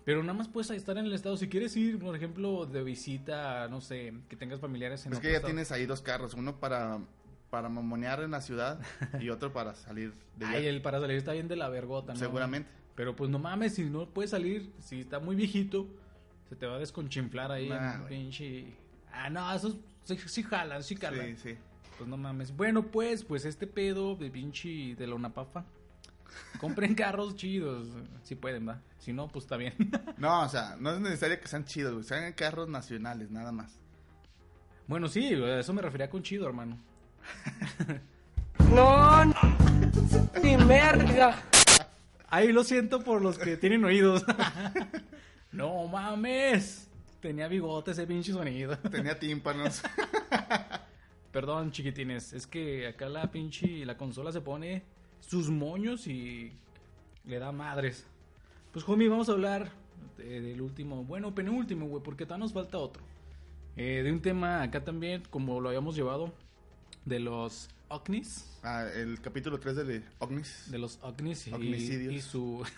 Pero 0.04 0.22
nada 0.22 0.34
más 0.38 0.48
puedes 0.48 0.70
estar 0.70 0.96
en 0.98 1.06
el 1.06 1.12
estado. 1.12 1.36
Si 1.36 1.48
quieres 1.48 1.76
ir, 1.76 1.98
por 1.98 2.16
ejemplo, 2.16 2.66
de 2.66 2.82
visita, 2.82 3.68
no 3.68 3.80
sé, 3.80 4.14
que 4.28 4.36
tengas 4.36 4.60
familiares 4.60 5.04
en 5.06 5.12
Es 5.12 5.20
que 5.20 5.28
ya 5.28 5.34
estado. 5.34 5.48
tienes 5.52 5.70
ahí 5.72 5.86
dos 5.86 6.00
carros, 6.00 6.34
uno 6.34 6.58
para, 6.58 6.98
para 7.50 7.68
mamonear 7.68 8.22
en 8.22 8.30
la 8.30 8.40
ciudad 8.40 8.80
y 9.20 9.28
otro 9.28 9.52
para 9.52 9.74
salir 9.74 10.12
de 10.36 10.46
Ay, 10.46 10.66
el 10.66 10.80
para 10.82 11.00
salir 11.00 11.16
está 11.16 11.32
bien 11.32 11.48
de 11.48 11.56
la 11.56 11.68
vergota, 11.68 12.14
¿no? 12.14 12.18
Seguramente. 12.18 12.68
Pero 12.94 13.14
pues 13.14 13.30
no 13.30 13.38
mames, 13.38 13.74
si 13.74 13.84
no 13.84 14.08
puedes 14.08 14.30
salir, 14.30 14.72
si 14.80 15.00
está 15.00 15.20
muy 15.20 15.36
viejito, 15.36 15.86
se 16.48 16.56
te 16.56 16.66
va 16.66 16.76
a 16.76 16.78
desconchinflar 16.78 17.52
ahí 17.52 17.68
Nah, 17.68 17.94
en 17.94 18.00
güey. 18.00 18.08
pinche... 18.18 18.76
Ah, 19.12 19.28
no, 19.30 19.52
esos 19.54 19.76
sí, 20.04 20.16
sí 20.26 20.42
jalan, 20.42 20.82
sí 20.82 20.96
jalan. 20.96 21.36
Sí, 21.36 21.50
sí. 21.50 21.56
Pues 21.98 22.08
no 22.08 22.16
mames. 22.16 22.56
Bueno, 22.56 22.86
pues, 22.86 23.24
pues 23.24 23.44
este 23.44 23.66
pedo 23.66 24.16
de 24.16 24.30
pinche 24.30 24.94
de 24.96 25.06
la 25.06 25.14
Unapafa. 25.14 25.64
Compren 26.58 26.94
carros 26.94 27.36
chidos. 27.36 27.88
Si 28.22 28.34
pueden, 28.34 28.68
va. 28.68 28.80
Si 28.98 29.12
no, 29.12 29.28
pues 29.28 29.44
está 29.44 29.56
bien. 29.56 29.74
No, 30.18 30.42
o 30.42 30.48
sea, 30.48 30.76
no 30.78 30.92
es 30.92 31.00
necesario 31.00 31.40
que 31.40 31.48
sean 31.48 31.64
chidos, 31.64 31.92
güey. 31.92 32.04
Sean 32.04 32.32
carros 32.34 32.68
nacionales, 32.68 33.30
nada 33.30 33.52
más. 33.52 33.78
bueno, 34.86 35.08
sí, 35.08 35.32
a 35.32 35.60
eso 35.60 35.72
me 35.72 35.80
refería 35.80 36.10
con 36.10 36.22
chido, 36.22 36.46
hermano. 36.46 36.78
No, 38.74 39.24
ni 40.42 40.56
merga. 40.58 41.42
Ahí 42.28 42.52
lo 42.52 42.62
siento 42.62 43.00
por 43.00 43.22
los 43.22 43.38
que 43.38 43.56
tienen 43.56 43.84
oídos. 43.84 44.24
no 45.52 45.86
mames. 45.88 46.88
Tenía 47.20 47.48
bigote 47.48 47.90
ese 47.90 48.06
pinche 48.06 48.32
sonido. 48.32 48.78
Tenía 48.78 49.18
tímpanos. 49.18 49.82
Perdón, 51.32 51.72
chiquitines. 51.72 52.32
Es 52.32 52.46
que 52.46 52.86
acá 52.86 53.08
la 53.08 53.30
pinche 53.30 53.84
la 53.84 53.96
consola 53.96 54.32
se 54.32 54.40
pone 54.40 54.84
sus 55.20 55.50
moños 55.50 56.06
y 56.06 56.52
le 57.24 57.38
da 57.38 57.52
madres. 57.52 58.06
Pues, 58.72 58.88
homie, 58.88 59.08
vamos 59.08 59.28
a 59.28 59.32
hablar 59.32 59.70
de- 60.16 60.40
del 60.40 60.60
último, 60.60 61.04
bueno, 61.04 61.34
penúltimo, 61.34 61.86
güey, 61.86 62.02
porque 62.02 62.24
todavía 62.26 62.44
nos 62.44 62.52
falta 62.52 62.78
otro. 62.78 63.02
Eh, 63.76 64.02
de 64.02 64.12
un 64.12 64.20
tema 64.20 64.62
acá 64.62 64.82
también, 64.84 65.22
como 65.30 65.60
lo 65.60 65.68
habíamos 65.68 65.94
llevado, 65.96 66.32
de 67.04 67.20
los 67.20 67.68
OVNIs. 67.88 68.58
Ah, 68.62 68.84
el 68.94 69.20
capítulo 69.20 69.58
3 69.58 69.76
de 69.76 70.02
Ognis. 70.18 70.70
De 70.70 70.78
los 70.78 70.98
OVNIs 71.02 71.48
y, 71.48 71.54
y 72.14 72.20
su... 72.20 72.62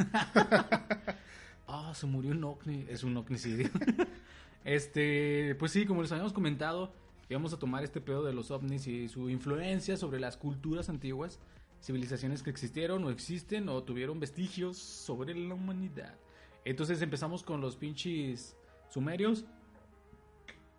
Ah, 1.69 1.93
se 1.95 2.07
murió 2.07 2.33
un 2.33 2.45
OVNI. 2.45 2.87
Es 2.89 3.03
un 3.03 3.17
OVNIcidio. 3.17 3.71
este, 4.65 5.55
pues 5.59 5.73
sí, 5.73 5.87
como 5.87 6.03
les 6.03 6.13
habíamos 6.13 6.33
comentado, 6.33 6.93
íbamos 7.31 7.53
a 7.53 7.59
tomar 7.59 7.83
este 7.85 8.01
pedo 8.01 8.25
de 8.25 8.33
los 8.35 8.51
OVNIs 8.51 8.87
y 8.87 9.09
su 9.09 9.31
influencia 9.31 9.97
sobre 9.97 10.21
las 10.21 10.37
culturas 10.37 10.89
antiguas, 10.89 11.39
civilizaciones 11.83 12.43
que 12.43 12.51
existieron 12.51 13.05
o 13.05 13.11
existen 13.11 13.69
o 13.69 13.83
tuvieron 13.83 14.21
vestigios 14.21 14.79
sobre 14.79 15.35
la 15.35 15.55
humanidad. 15.55 16.15
Entonces 16.65 17.03
empezamos 17.03 17.43
con 17.43 17.61
los 17.61 17.77
pinches 17.77 18.57
sumerios. 18.89 19.45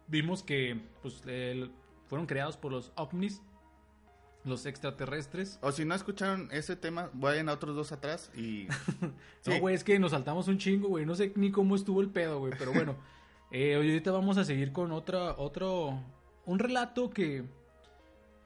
Vimos 0.07 0.43
que 0.43 0.79
pues 1.01 1.21
fueron 2.07 2.25
creados 2.25 2.57
por 2.57 2.71
los 2.71 2.91
OVNIs, 2.95 3.41
los 4.45 4.65
extraterrestres. 4.65 5.59
O 5.61 5.71
si 5.71 5.85
no 5.85 5.95
escucharon 5.95 6.49
ese 6.51 6.75
tema, 6.75 7.09
vayan 7.13 7.49
a 7.49 7.53
otros 7.53 7.75
dos 7.75 7.91
atrás 7.91 8.31
y... 8.35 8.67
No, 9.45 9.59
güey, 9.59 9.75
es 9.75 9.83
que 9.83 9.99
nos 9.99 10.11
saltamos 10.11 10.47
un 10.47 10.57
chingo, 10.57 10.87
güey. 10.87 11.05
No 11.05 11.15
sé 11.15 11.33
ni 11.35 11.51
cómo 11.51 11.75
estuvo 11.75 11.99
el 12.01 12.09
pedo, 12.09 12.39
güey. 12.39 12.53
Pero 12.57 12.71
bueno, 12.71 12.95
eh, 13.51 13.75
ahorita 13.75 14.11
vamos 14.11 14.37
a 14.37 14.45
seguir 14.45 14.71
con 14.71 14.93
otra, 14.93 15.35
otro, 15.37 15.99
un 16.45 16.59
relato 16.59 17.09
que, 17.09 17.43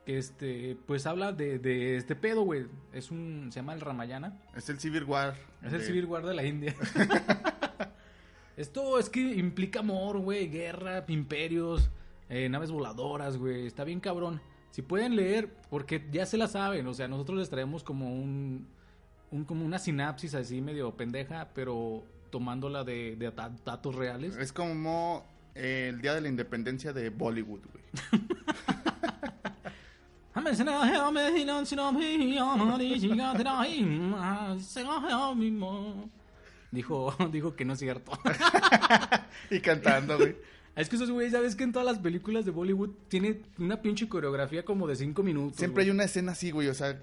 que 0.07 0.17
este, 0.17 0.77
pues 0.85 1.05
habla 1.05 1.33
de, 1.33 1.59
de 1.59 1.97
este 1.97 2.15
pedo, 2.15 2.43
güey. 2.43 2.65
Es 2.93 3.11
un, 3.11 3.49
se 3.51 3.59
llama 3.59 3.73
el 3.73 3.81
Ramayana. 3.81 4.39
Es 4.55 4.69
el 4.69 4.79
Civil 4.79 5.03
War. 5.03 5.35
Es 5.61 5.73
el 5.73 5.81
Civil 5.81 6.05
War 6.05 6.25
de 6.25 6.33
la 6.33 6.45
India. 6.45 6.73
Esto 8.55 8.99
es 8.99 9.09
que 9.09 9.19
implica 9.19 9.81
amor, 9.81 10.19
güey, 10.19 10.47
guerra, 10.47 11.03
imperios, 11.09 11.89
eh, 12.29 12.47
naves 12.47 12.71
voladoras, 12.71 13.35
güey. 13.35 13.67
Está 13.67 13.83
bien 13.83 13.99
cabrón. 13.99 14.39
Si 14.71 14.81
pueden 14.81 15.17
leer, 15.17 15.53
porque 15.69 16.07
ya 16.09 16.25
se 16.25 16.37
la 16.37 16.47
saben, 16.47 16.87
o 16.87 16.93
sea, 16.93 17.09
nosotros 17.09 17.39
les 17.39 17.49
traemos 17.49 17.83
como 17.83 18.15
un, 18.15 18.65
un 19.31 19.43
como 19.43 19.65
una 19.65 19.77
sinapsis 19.77 20.35
así 20.35 20.61
medio 20.61 20.95
pendeja, 20.95 21.49
pero 21.53 22.05
tomándola 22.29 22.85
de, 22.85 23.17
de 23.17 23.29
datos 23.65 23.93
reales. 23.93 24.37
Es 24.37 24.53
como 24.53 25.25
eh, 25.53 25.87
el 25.89 25.99
día 26.01 26.13
de 26.13 26.21
la 26.21 26.29
independencia 26.29 26.93
de 26.93 27.09
Bollywood, 27.09 27.63
güey. 27.73 27.83
Dijo, 36.71 37.15
dijo 37.31 37.55
que 37.55 37.65
no 37.65 37.73
es 37.73 37.79
cierto. 37.79 38.11
Y 39.49 39.59
cantando, 39.61 40.17
güey. 40.17 40.35
Es 40.75 40.89
que 40.89 40.95
esos 40.95 41.09
güeyes, 41.09 41.31
¿sabes 41.31 41.55
que 41.55 41.63
en 41.63 41.71
todas 41.71 41.85
las 41.85 41.99
películas 41.99 42.45
de 42.45 42.51
Bollywood 42.51 42.89
tiene 43.07 43.41
una 43.57 43.81
pinche 43.81 44.07
coreografía 44.07 44.63
como 44.63 44.87
de 44.87 44.95
cinco 44.95 45.23
minutos? 45.23 45.57
Siempre 45.57 45.83
hay 45.83 45.89
una 45.89 46.03
escena 46.03 46.33
así, 46.33 46.51
güey. 46.51 46.67
O 46.67 46.73
sea, 46.73 46.99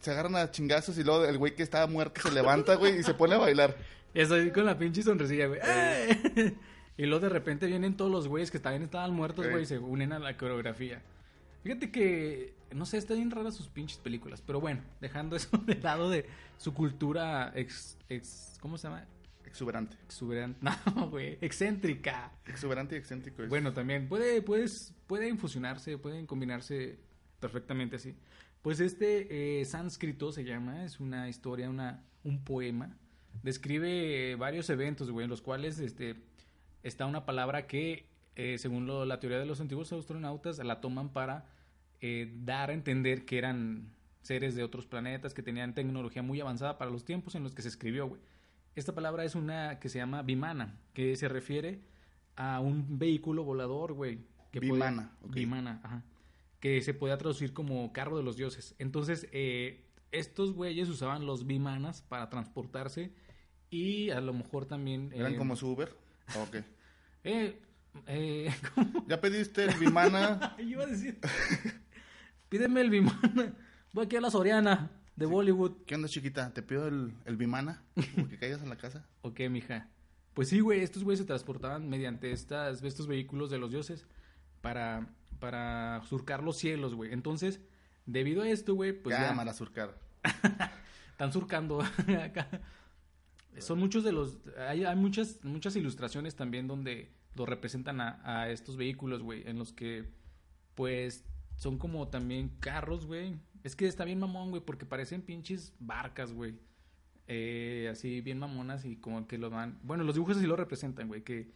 se 0.00 0.10
agarran 0.10 0.36
a 0.36 0.50
chingazos 0.50 0.98
y 0.98 1.04
luego 1.04 1.24
el 1.24 1.38
güey 1.38 1.54
que 1.54 1.62
estaba 1.62 1.86
muerto 1.86 2.20
se 2.22 2.32
levanta, 2.32 2.74
güey, 2.76 2.98
y 2.98 3.02
se 3.02 3.14
pone 3.14 3.34
a 3.34 3.38
bailar. 3.38 3.76
Estoy 4.14 4.50
con 4.50 4.64
la 4.64 4.78
pinche 4.78 5.02
sonrisilla, 5.02 5.46
güey. 5.46 5.60
¡Eh! 5.62 6.54
Y 6.98 7.04
luego 7.04 7.24
de 7.24 7.28
repente 7.28 7.66
vienen 7.66 7.94
todos 7.94 8.10
los 8.10 8.26
güeyes 8.26 8.50
que 8.50 8.58
también 8.58 8.82
estaban 8.82 9.12
muertos, 9.12 9.44
Ey. 9.44 9.50
güey, 9.50 9.64
y 9.64 9.66
se 9.66 9.78
unen 9.78 10.14
a 10.14 10.18
la 10.18 10.34
coreografía. 10.38 11.02
Fíjate 11.66 11.90
que, 11.90 12.54
no 12.72 12.86
sé, 12.86 12.96
están 12.98 13.16
bien 13.16 13.30
raras 13.32 13.56
sus 13.56 13.68
pinches 13.68 13.98
películas. 13.98 14.40
Pero 14.40 14.60
bueno, 14.60 14.82
dejando 15.00 15.34
eso 15.34 15.48
de 15.66 15.74
lado 15.76 16.08
de 16.10 16.26
su 16.58 16.72
cultura 16.72 17.52
ex, 17.56 17.98
ex 18.08 18.56
¿cómo 18.60 18.78
se 18.78 18.86
llama? 18.88 19.04
Exuberante. 19.44 19.96
Exuberante. 20.04 20.60
No, 20.94 21.10
güey, 21.10 21.38
excéntrica. 21.40 22.30
Exuberante 22.46 22.94
y 22.94 22.98
excéntrico. 22.98 23.42
es- 23.42 23.48
Bueno, 23.48 23.72
también 23.72 24.08
puede, 24.08 24.42
puedes, 24.42 24.94
pueden 25.08 25.38
fusionarse, 25.38 25.98
pueden 25.98 26.26
combinarse 26.26 26.98
perfectamente 27.40 27.96
así. 27.96 28.14
Pues 28.62 28.78
este 28.78 29.60
eh, 29.60 29.64
sánscrito 29.64 30.30
se 30.32 30.44
llama, 30.44 30.84
es 30.84 31.00
una 31.00 31.28
historia, 31.28 31.68
una, 31.68 32.04
un 32.24 32.44
poema. 32.44 32.96
Describe 33.42 34.32
eh, 34.32 34.36
varios 34.36 34.70
eventos, 34.70 35.10
güey, 35.10 35.24
en 35.24 35.30
los 35.30 35.42
cuales 35.42 35.78
este, 35.80 36.14
está 36.84 37.06
una 37.06 37.26
palabra 37.26 37.66
que, 37.66 38.06
eh, 38.36 38.58
según 38.58 38.86
lo- 38.86 39.04
la 39.04 39.18
teoría 39.20 39.38
de 39.38 39.46
los 39.46 39.60
antiguos 39.60 39.92
astronautas, 39.92 40.58
la 40.58 40.80
toman 40.80 41.10
para 41.12 41.46
eh, 42.00 42.32
dar 42.44 42.70
a 42.70 42.72
entender 42.74 43.24
que 43.24 43.38
eran 43.38 43.90
seres 44.22 44.54
de 44.54 44.62
otros 44.64 44.86
planetas, 44.86 45.34
que 45.34 45.42
tenían 45.42 45.74
tecnología 45.74 46.22
muy 46.22 46.40
avanzada 46.40 46.78
para 46.78 46.90
los 46.90 47.04
tiempos 47.04 47.34
en 47.34 47.42
los 47.44 47.54
que 47.54 47.62
se 47.62 47.68
escribió, 47.68 48.06
güey. 48.08 48.20
Esta 48.74 48.94
palabra 48.94 49.24
es 49.24 49.34
una 49.34 49.78
que 49.78 49.88
se 49.88 49.98
llama 49.98 50.22
Vimana, 50.22 50.78
que 50.92 51.16
se 51.16 51.28
refiere 51.28 51.80
a 52.36 52.60
un 52.60 52.98
vehículo 52.98 53.44
volador, 53.44 53.92
güey. 53.94 54.18
que 54.52 54.60
puede- 54.60 54.72
Vimana, 54.74 55.12
ok. 55.22 55.34
Vimana, 55.34 55.80
ajá. 55.84 56.02
Que 56.60 56.80
se 56.82 56.94
podía 56.94 57.18
traducir 57.18 57.52
como 57.52 57.92
carro 57.92 58.16
de 58.16 58.22
los 58.22 58.36
dioses. 58.36 58.74
Entonces, 58.78 59.28
eh, 59.32 59.84
estos 60.12 60.52
güeyes 60.54 60.88
usaban 60.88 61.26
los 61.26 61.46
Vimanas 61.46 62.02
para 62.02 62.28
transportarse 62.30 63.12
y 63.70 64.10
a 64.10 64.20
lo 64.20 64.32
mejor 64.32 64.64
también... 64.66 65.10
¿Eran 65.14 65.34
eh, 65.34 65.36
como 65.36 65.56
su 65.56 65.70
Uber? 65.70 65.94
Ok. 66.40 66.56
Eh, 67.28 67.58
eh, 68.06 68.54
¿cómo? 68.74 69.04
¿Ya 69.08 69.20
pediste 69.20 69.64
el 69.64 69.74
Vimana? 69.80 70.54
Ay, 70.56 70.68
iba 70.70 70.84
a 70.84 70.86
decir... 70.86 71.18
Pídeme 72.48 72.80
el 72.80 72.90
Vimana. 72.90 73.54
Voy 73.92 74.04
aquí 74.04 74.16
a 74.16 74.20
la 74.20 74.30
Soriana 74.30 74.90
de 75.16 75.26
Bollywood. 75.26 75.84
¿Qué 75.86 75.96
onda, 75.96 76.08
chiquita? 76.08 76.52
¿Te 76.52 76.62
pido 76.62 76.86
el, 76.86 77.12
el 77.24 77.36
Vimana? 77.36 77.82
Porque 78.14 78.38
caigas 78.38 78.62
en 78.62 78.68
la 78.68 78.76
casa. 78.76 79.04
Ok, 79.22 79.40
mija. 79.50 79.88
Pues 80.34 80.50
sí, 80.50 80.60
güey, 80.60 80.82
estos 80.82 81.02
güeyes 81.02 81.18
se 81.18 81.24
transportaban 81.24 81.88
mediante 81.88 82.30
estas, 82.30 82.82
estos 82.84 83.08
vehículos 83.08 83.50
de 83.50 83.58
los 83.58 83.72
dioses 83.72 84.06
para, 84.60 85.08
para 85.40 86.02
surcar 86.08 86.44
los 86.44 86.58
cielos, 86.58 86.94
güey. 86.94 87.12
Entonces, 87.12 87.60
debido 88.04 88.42
a 88.42 88.48
esto, 88.48 88.74
güey, 88.74 88.92
pues 88.92 89.16
ya 89.16 89.28
Cámara 89.28 89.52
surcar. 89.52 89.98
están 91.10 91.32
surcando 91.32 91.80
acá. 91.80 92.48
Son 93.58 93.80
muchos 93.80 94.04
de 94.04 94.12
los... 94.12 94.38
Hay, 94.68 94.84
hay 94.84 94.96
muchas, 94.96 95.42
muchas 95.42 95.74
ilustraciones 95.74 96.36
también 96.36 96.68
donde 96.68 97.10
lo 97.34 97.46
representan 97.46 98.00
a, 98.00 98.20
a 98.22 98.50
estos 98.50 98.76
vehículos, 98.76 99.22
güey, 99.22 99.42
en 99.48 99.58
los 99.58 99.72
que, 99.72 100.12
pues, 100.74 101.24
son 101.56 101.78
como 101.78 102.08
también 102.08 102.50
carros, 102.60 103.06
güey. 103.06 103.36
Es 103.64 103.74
que 103.74 103.86
está 103.86 104.04
bien 104.04 104.20
mamón, 104.20 104.50
güey, 104.50 104.62
porque 104.62 104.86
parecen 104.86 105.22
pinches 105.22 105.74
barcas, 105.80 106.32
güey. 106.32 106.54
Eh, 107.26 107.88
así 107.90 108.20
bien 108.20 108.38
mamonas 108.38 108.84
y 108.84 108.96
como 108.96 109.26
que 109.26 109.38
lo 109.38 109.50
van... 109.50 109.80
Bueno, 109.82 110.04
los 110.04 110.14
dibujos 110.14 110.36
así 110.36 110.46
lo 110.46 110.54
representan, 110.54 111.08
güey, 111.08 111.22
que 111.22 111.50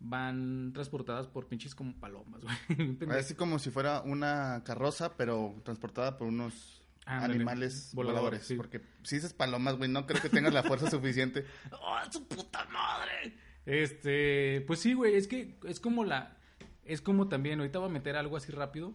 van 0.00 0.72
transportadas 0.74 1.28
por 1.28 1.46
pinches 1.46 1.74
como 1.74 1.94
palomas, 1.94 2.40
güey. 2.68 2.98
Así 3.10 3.34
como 3.34 3.58
si 3.58 3.70
fuera 3.70 4.00
una 4.02 4.62
carroza, 4.64 5.16
pero 5.16 5.54
transportada 5.64 6.18
por 6.18 6.26
unos 6.26 6.82
Ándale, 7.04 7.34
animales 7.34 7.90
voladores, 7.94 8.20
voladores. 8.20 8.46
sí. 8.46 8.56
Porque 8.56 8.80
si 9.02 9.16
dices 9.16 9.32
palomas, 9.32 9.76
güey, 9.76 9.90
no 9.90 10.06
creo 10.06 10.20
que 10.20 10.28
tengas 10.28 10.52
la 10.52 10.62
fuerza 10.62 10.90
suficiente. 10.90 11.44
¡Oh, 11.70 11.98
su 12.10 12.26
puta 12.26 12.64
madre! 12.72 13.34
Este, 13.64 14.64
pues 14.66 14.80
sí, 14.80 14.94
güey, 14.94 15.14
es 15.14 15.28
que 15.28 15.56
es 15.64 15.78
como 15.78 16.04
la. 16.04 16.36
Es 16.84 17.00
como 17.00 17.28
también, 17.28 17.60
ahorita 17.60 17.78
voy 17.78 17.88
a 17.88 17.92
meter 17.92 18.16
algo 18.16 18.36
así 18.36 18.50
rápido. 18.50 18.92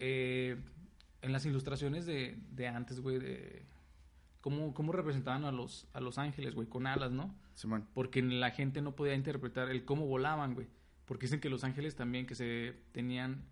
Eh, 0.00 0.56
en 1.22 1.32
las 1.32 1.46
ilustraciones 1.46 2.06
de, 2.06 2.36
de 2.50 2.66
antes, 2.66 3.00
güey, 3.00 3.18
de. 3.18 3.62
Cómo, 4.40 4.72
cómo 4.72 4.92
representaban 4.92 5.44
a 5.44 5.52
los, 5.52 5.86
a 5.92 6.00
los 6.00 6.16
ángeles, 6.16 6.54
güey, 6.54 6.66
con 6.66 6.86
alas, 6.86 7.12
¿no? 7.12 7.34
Simón. 7.54 7.86
Porque 7.92 8.22
la 8.22 8.50
gente 8.50 8.80
no 8.80 8.96
podía 8.96 9.14
interpretar 9.14 9.68
el 9.68 9.84
cómo 9.84 10.06
volaban, 10.06 10.54
güey. 10.54 10.66
Porque 11.04 11.26
dicen 11.26 11.40
que 11.40 11.50
los 11.50 11.62
ángeles 11.62 11.94
también 11.94 12.26
que 12.26 12.34
se 12.34 12.74
tenían 12.92 13.44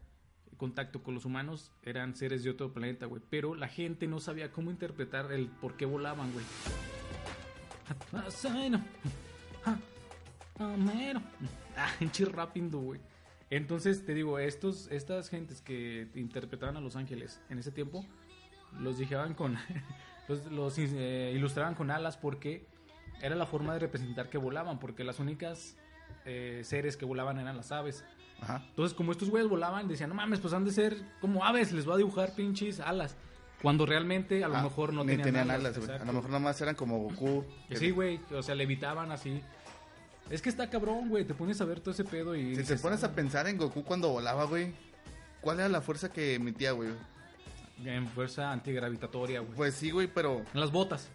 contacto 0.57 1.03
con 1.03 1.15
los 1.15 1.25
humanos 1.25 1.73
eran 1.83 2.17
seres 2.17 2.43
de 2.43 2.51
otro 2.51 2.73
planeta, 2.73 3.05
güey. 3.05 3.23
Pero 3.29 3.55
la 3.55 3.69
gente 3.69 4.07
no 4.07 4.19
sabía 4.19 4.51
cómo 4.51 4.71
interpretar 4.71 5.31
el 5.33 5.49
por 5.49 5.77
qué 5.77 5.85
volaban, 5.85 6.33
güey. 6.33 6.45
Ah, 9.65 9.79
Homero. 10.59 11.23
Ah, 11.77 11.91
hinche 12.01 12.25
rap 12.27 12.57
hindú, 12.57 12.81
güey. 12.81 13.01
Entonces, 13.51 14.05
te 14.05 14.15
digo, 14.15 14.39
estos, 14.39 14.89
estas 14.91 15.29
gentes 15.31 15.63
que 15.63 16.09
interpretaban 16.15 16.77
a 16.77 16.81
los 16.81 16.97
ángeles 16.97 17.41
en 17.49 17.59
ese 17.59 17.71
tiempo, 17.73 18.05
los 18.79 18.99
dijeban 18.99 19.35
con... 19.35 19.57
los 20.29 20.45
los 20.53 20.77
eh, 20.79 21.33
ilustraban 21.35 21.75
con 21.75 21.91
alas 21.91 22.19
porque 22.19 22.67
era 23.23 23.35
la 23.35 23.47
forma 23.47 23.73
de 23.73 23.79
representar 23.81 24.29
que 24.29 24.37
volaban, 24.39 24.79
porque 24.79 25.03
las 25.05 25.19
únicas 25.19 25.77
eh, 26.27 26.61
seres 26.65 26.97
que 26.97 27.07
volaban 27.07 27.39
eran 27.39 27.57
las 27.57 27.73
aves. 27.73 28.05
Ajá. 28.41 28.63
Entonces, 28.69 28.95
como 28.97 29.13
estos 29.13 29.31
güeyes 29.31 29.49
volaban, 29.49 29.89
decían, 29.89 30.11
no 30.11 30.15
mames, 30.15 30.41
pues 30.41 30.53
han 30.53 30.65
de 30.65 30.71
ser 30.71 30.97
como 31.21 31.45
aves, 31.45 31.73
les 31.73 31.85
voy 31.87 31.95
a 31.95 31.97
dibujar 31.99 32.35
pinches 32.35 32.81
alas. 32.81 33.17
Cuando 33.63 33.87
realmente 33.87 34.45
a 34.45 34.49
lo 34.49 34.55
Ah, 34.57 34.63
mejor 34.63 34.93
no 34.93 35.03
ni 35.03 35.17
tenían, 35.17 35.51
alas. 35.51 35.77
A 35.89 36.05
lo 36.05 36.13
mejor 36.13 36.31
nomás 36.31 36.61
eran 36.61 36.77
como 36.77 36.99
Goku. 37.01 37.45
Que 37.69 37.77
Sí, 37.77 37.91
güey, 37.91 38.21
o 38.33 38.43
sea, 38.43 38.55
levitaban 38.55 39.11
así. 39.11 39.43
Es 40.31 40.43
que 40.43 40.49
está 40.51 40.69
cabrón, 40.69 41.09
güey, 41.09 41.25
te 41.25 41.35
pones 41.35 41.61
a 41.61 41.65
ver 41.65 41.81
todo 41.81 41.93
ese 41.93 42.05
pedo 42.05 42.37
y... 42.37 42.55
Si 42.57 42.63
te 42.65 42.77
pones 42.77 43.03
a 43.03 43.15
pensar 43.15 43.47
en 43.49 43.57
Goku 43.57 43.83
cuando 43.83 44.11
volaba, 44.11 44.45
güey, 44.45 44.73
¿cuál 45.41 45.61
era 45.61 45.69
la 45.69 45.81
fuerza 45.81 46.13
que 46.13 46.35
emitía, 46.35 46.73
güey? 46.73 46.91
En 47.85 48.07
fuerza 48.09 48.53
antigravitatoria, 48.53 49.41
güey. 49.41 49.55
Pues 49.55 49.75
sí, 49.75 49.91
güey, 49.91 50.07
pero... 50.07 50.45
En 50.53 50.61
las 50.61 50.71
botas. 50.71 51.09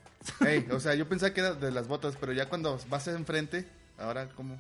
Ey, 0.46 0.66
o 0.72 0.80
sea, 0.82 0.96
yo 0.96 1.08
pensaba 1.08 1.34
que 1.34 1.42
era 1.42 1.54
de 1.54 1.72
las 1.72 1.88
botas, 1.88 2.18
pero 2.20 2.34
ya 2.34 2.50
cuando 2.50 2.80
vas 2.90 3.08
enfrente, 3.08 3.68
ahora 4.00 4.30
como... 4.30 4.60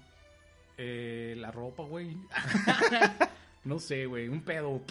Eh, 0.78 1.36
la 1.38 1.52
ropa, 1.52 1.84
güey. 1.84 2.18
no 3.64 3.80
sé, 3.80 4.06
güey, 4.06 4.28
un 4.28 4.42
pedo. 4.42 4.82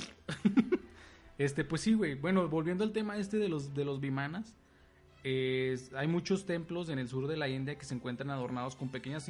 este, 1.39 1.65
pues 1.65 1.81
sí, 1.83 1.95
güey. 1.95 2.15
Bueno, 2.15 2.49
volviendo 2.49 2.83
al 2.85 2.93
tema 2.93 3.17
este 3.17 3.37
de 3.37 3.49
los, 3.49 3.75
de 3.75 3.85
los 3.85 4.01
bimanas. 4.01 4.55
es- 5.25 5.93
hay 5.95 6.07
muchos 6.09 6.47
templos 6.47 6.89
en 6.89 6.99
el 6.99 7.09
sur 7.09 7.27
de 7.29 7.37
la 7.37 7.49
India 7.49 7.77
que 7.77 7.85
se 7.85 7.95
encuentran 7.95 8.31
adornados 8.31 8.75
con 8.77 8.89
pequeñas 8.91 9.29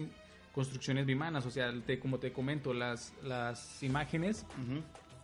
construcciones 0.52 1.06
bimanas. 1.06 1.46
O 1.46 1.50
sea, 1.50 1.72
te- 1.86 1.98
como 1.98 2.18
te 2.18 2.32
comento, 2.32 2.72
las, 2.74 3.12
las 3.22 3.82
imágenes 3.82 4.44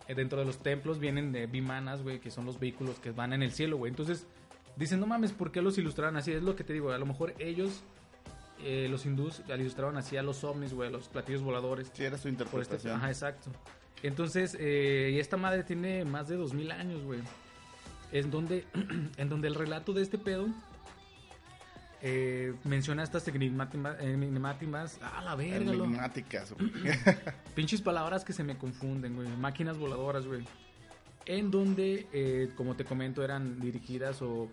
eh, 0.08 0.14
dentro 0.14 0.38
de 0.38 0.44
los 0.46 0.58
templos 0.58 0.98
vienen 0.98 1.32
de 1.32 1.46
bimanas, 1.46 2.02
güey, 2.02 2.18
que 2.20 2.30
son 2.30 2.46
los 2.46 2.58
vehículos 2.58 2.98
que 2.98 3.10
van 3.10 3.32
en 3.32 3.42
el 3.42 3.52
cielo, 3.52 3.76
güey. 3.76 3.90
Entonces, 3.90 4.26
dicen, 4.76 5.00
no 5.00 5.06
mames, 5.06 5.32
¿por 5.32 5.52
qué 5.52 5.60
los 5.62 5.76
ilustraron 5.78 6.16
así? 6.16 6.32
Es 6.32 6.42
lo 6.42 6.56
que 6.56 6.64
te 6.64 6.72
digo, 6.72 6.90
a 6.92 6.98
lo 6.98 7.06
mejor 7.06 7.34
ellos, 7.38 7.82
eh, 8.62 8.88
los 8.90 9.04
hindús, 9.06 9.42
ilustraron 9.48 9.96
así 9.98 10.16
a 10.16 10.22
los 10.22 10.42
ovnis, 10.44 10.72
güey, 10.74 10.88
a 10.88 10.92
los 10.92 11.08
platillos 11.08 11.42
voladores. 11.42 11.90
Sí, 11.92 12.04
era 12.04 12.16
su 12.16 12.28
este, 12.28 12.30
interpretación. 12.30 12.96
ajá, 12.96 13.08
exacto. 13.08 13.50
Entonces, 14.02 14.56
eh, 14.60 15.10
y 15.14 15.18
esta 15.18 15.36
madre 15.36 15.64
tiene 15.64 16.04
más 16.04 16.28
de 16.28 16.36
2000 16.36 16.70
años, 16.72 17.02
güey. 17.02 17.20
En 18.12 18.30
donde, 18.30 18.64
en 19.16 19.28
donde 19.28 19.48
el 19.48 19.54
relato 19.54 19.92
de 19.92 20.02
este 20.02 20.16
pedo 20.18 20.46
eh, 22.00 22.54
menciona 22.64 23.02
estas 23.02 23.26
enigmátimas. 23.28 24.98
Ah, 25.02 25.22
la 25.24 25.34
verga, 25.34 25.72
Enigmáticas, 25.72 26.52
güey. 26.52 26.70
Pinches 27.54 27.82
palabras 27.82 28.24
que 28.24 28.32
se 28.32 28.44
me 28.44 28.56
confunden, 28.56 29.16
güey. 29.16 29.28
Máquinas 29.36 29.78
voladoras, 29.78 30.26
güey. 30.26 30.44
En 31.26 31.50
donde, 31.50 32.06
eh, 32.12 32.50
como 32.56 32.76
te 32.76 32.84
comento, 32.84 33.22
eran 33.22 33.60
dirigidas 33.60 34.22
o 34.22 34.48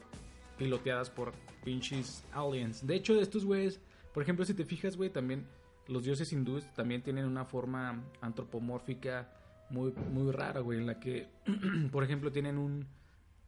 piloteadas 0.58 1.10
por 1.10 1.34
pinches 1.64 2.24
aliens. 2.34 2.86
De 2.86 2.96
hecho, 2.96 3.20
estos 3.22 3.46
güeyes, 3.46 3.80
por 4.14 4.24
ejemplo, 4.24 4.44
si 4.46 4.54
te 4.54 4.66
fijas, 4.66 4.98
güey, 4.98 5.10
también 5.10 5.46
los 5.88 6.04
dioses 6.04 6.32
hindúes 6.34 6.66
también 6.74 7.04
tienen 7.04 7.26
una 7.26 7.46
forma 7.46 8.04
antropomórfica 8.22 9.30
muy, 9.70 9.94
muy 10.12 10.32
rara, 10.32 10.62
güey. 10.62 10.80
En 10.80 10.88
la 10.88 11.00
que, 11.00 11.28
por 11.92 12.04
ejemplo, 12.04 12.32
tienen 12.32 12.58
un, 12.58 12.88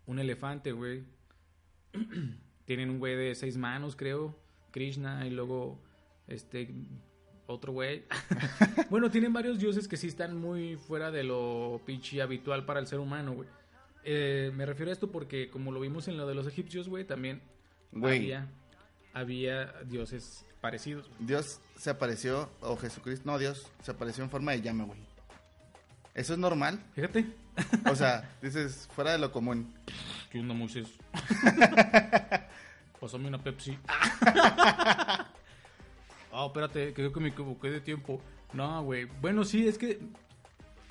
un 0.05 0.19
elefante, 0.19 0.71
güey. 0.71 1.03
tienen 2.67 2.91
un 2.91 2.99
güey 2.99 3.15
de 3.15 3.33
seis 3.33 3.57
manos, 3.57 3.95
creo. 3.95 4.35
Krishna 4.71 5.25
y 5.25 5.31
luego 5.31 5.79
este 6.27 6.69
otro 7.47 7.71
güey. 7.71 8.03
bueno, 8.91 9.09
tienen 9.09 9.31
varios 9.33 9.57
dioses 9.57 9.87
que 9.87 9.95
sí 9.97 10.07
están 10.07 10.37
muy 10.37 10.75
fuera 10.75 11.09
de 11.09 11.23
lo 11.23 11.81
pinche 11.85 12.21
habitual 12.21 12.65
para 12.65 12.79
el 12.81 12.85
ser 12.87 12.99
humano, 12.99 13.33
güey. 13.33 13.49
Eh, 14.03 14.51
me 14.53 14.65
refiero 14.65 14.91
a 14.91 14.93
esto 14.93 15.09
porque 15.09 15.49
como 15.49 15.71
lo 15.71 15.79
vimos 15.79 16.07
en 16.09 16.17
lo 16.17 16.27
de 16.27 16.35
los 16.35 16.45
egipcios, 16.45 16.87
güey, 16.89 17.05
también 17.05 17.41
Güey. 17.93 18.17
había 18.17 18.47
había 19.13 19.65
dioses 19.85 20.45
parecidos. 20.61 21.07
güey. 21.07 21.25
Dios 21.25 21.59
se 21.77 21.89
apareció, 21.89 22.49
o 22.59 22.75
Jesucristo, 22.77 23.23
no, 23.31 23.39
Dios 23.39 23.65
se 23.81 23.91
apareció 23.91 24.23
en 24.25 24.29
forma 24.29 24.51
de 24.51 24.61
llama, 24.61 24.83
güey. 24.83 24.99
¿Eso 26.13 26.33
es 26.33 26.39
normal? 26.39 26.79
Fíjate. 26.93 27.25
O 27.89 27.95
sea, 27.95 28.29
dices, 28.41 28.87
fuera 28.93 29.13
de 29.13 29.17
lo 29.19 29.31
común. 29.31 29.73
¿Qué 30.29 30.39
onda, 30.39 30.53
Moisés? 30.53 30.87
Pásame 32.99 33.27
una 33.27 33.41
Pepsi. 33.41 33.77
Ah, 36.29 36.45
espérate, 36.45 36.93
creo 36.93 37.11
que 37.11 37.19
me 37.19 37.29
equivoqué 37.29 37.71
de 37.71 37.81
tiempo. 37.81 38.21
No, 38.53 38.83
güey. 38.83 39.05
Bueno, 39.21 39.43
sí, 39.43 39.67
es 39.67 39.79
que. 39.79 39.99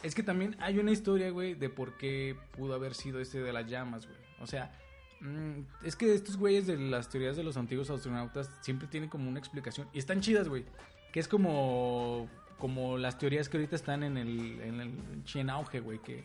Es 0.03 0.13
que 0.13 0.25
también 0.25 0.57
hay 0.59 0.81
una 0.81 0.91
historia, 0.91 1.31
güey, 1.31 1.55
de 1.55 1.69
por 1.69 1.97
qué 1.97 2.37
pudo 2.57 2.75
haber 2.75 2.95
sido 2.95 3.21
este 3.21 3.41
de 3.41 3.53
las 3.53 3.67
llamas, 3.67 4.07
güey. 4.07 4.19
O 4.41 4.47
sea, 4.49 4.73
mm, 5.21 5.61
es 5.85 5.95
que 5.95 6.13
estos 6.15 6.37
güeyes 6.37 6.67
de 6.67 6.77
las 6.77 7.09
teorías 7.09 7.37
de 7.37 7.45
los 7.45 7.57
antiguos 7.57 7.91
astronautas 7.91 8.51
siempre 8.61 8.89
tienen 8.89 9.09
como 9.09 9.29
una 9.29 9.39
explicación. 9.39 9.89
Y 9.93 10.01
están 10.01 10.21
chidas, 10.21 10.49
güey. 10.49 10.65
Que 11.13 11.21
es 11.21 11.29
como. 11.29 12.29
Como 12.59 12.99
las 12.99 13.17
teorías 13.17 13.49
que 13.49 13.59
ahorita 13.59 13.77
están 13.77 14.03
en 14.03 14.17
el. 14.17 14.61
En 14.63 14.81
el 14.81 15.23
en 15.33 15.51
auge, 15.51 15.79
güey. 15.79 16.01
Que 16.01 16.25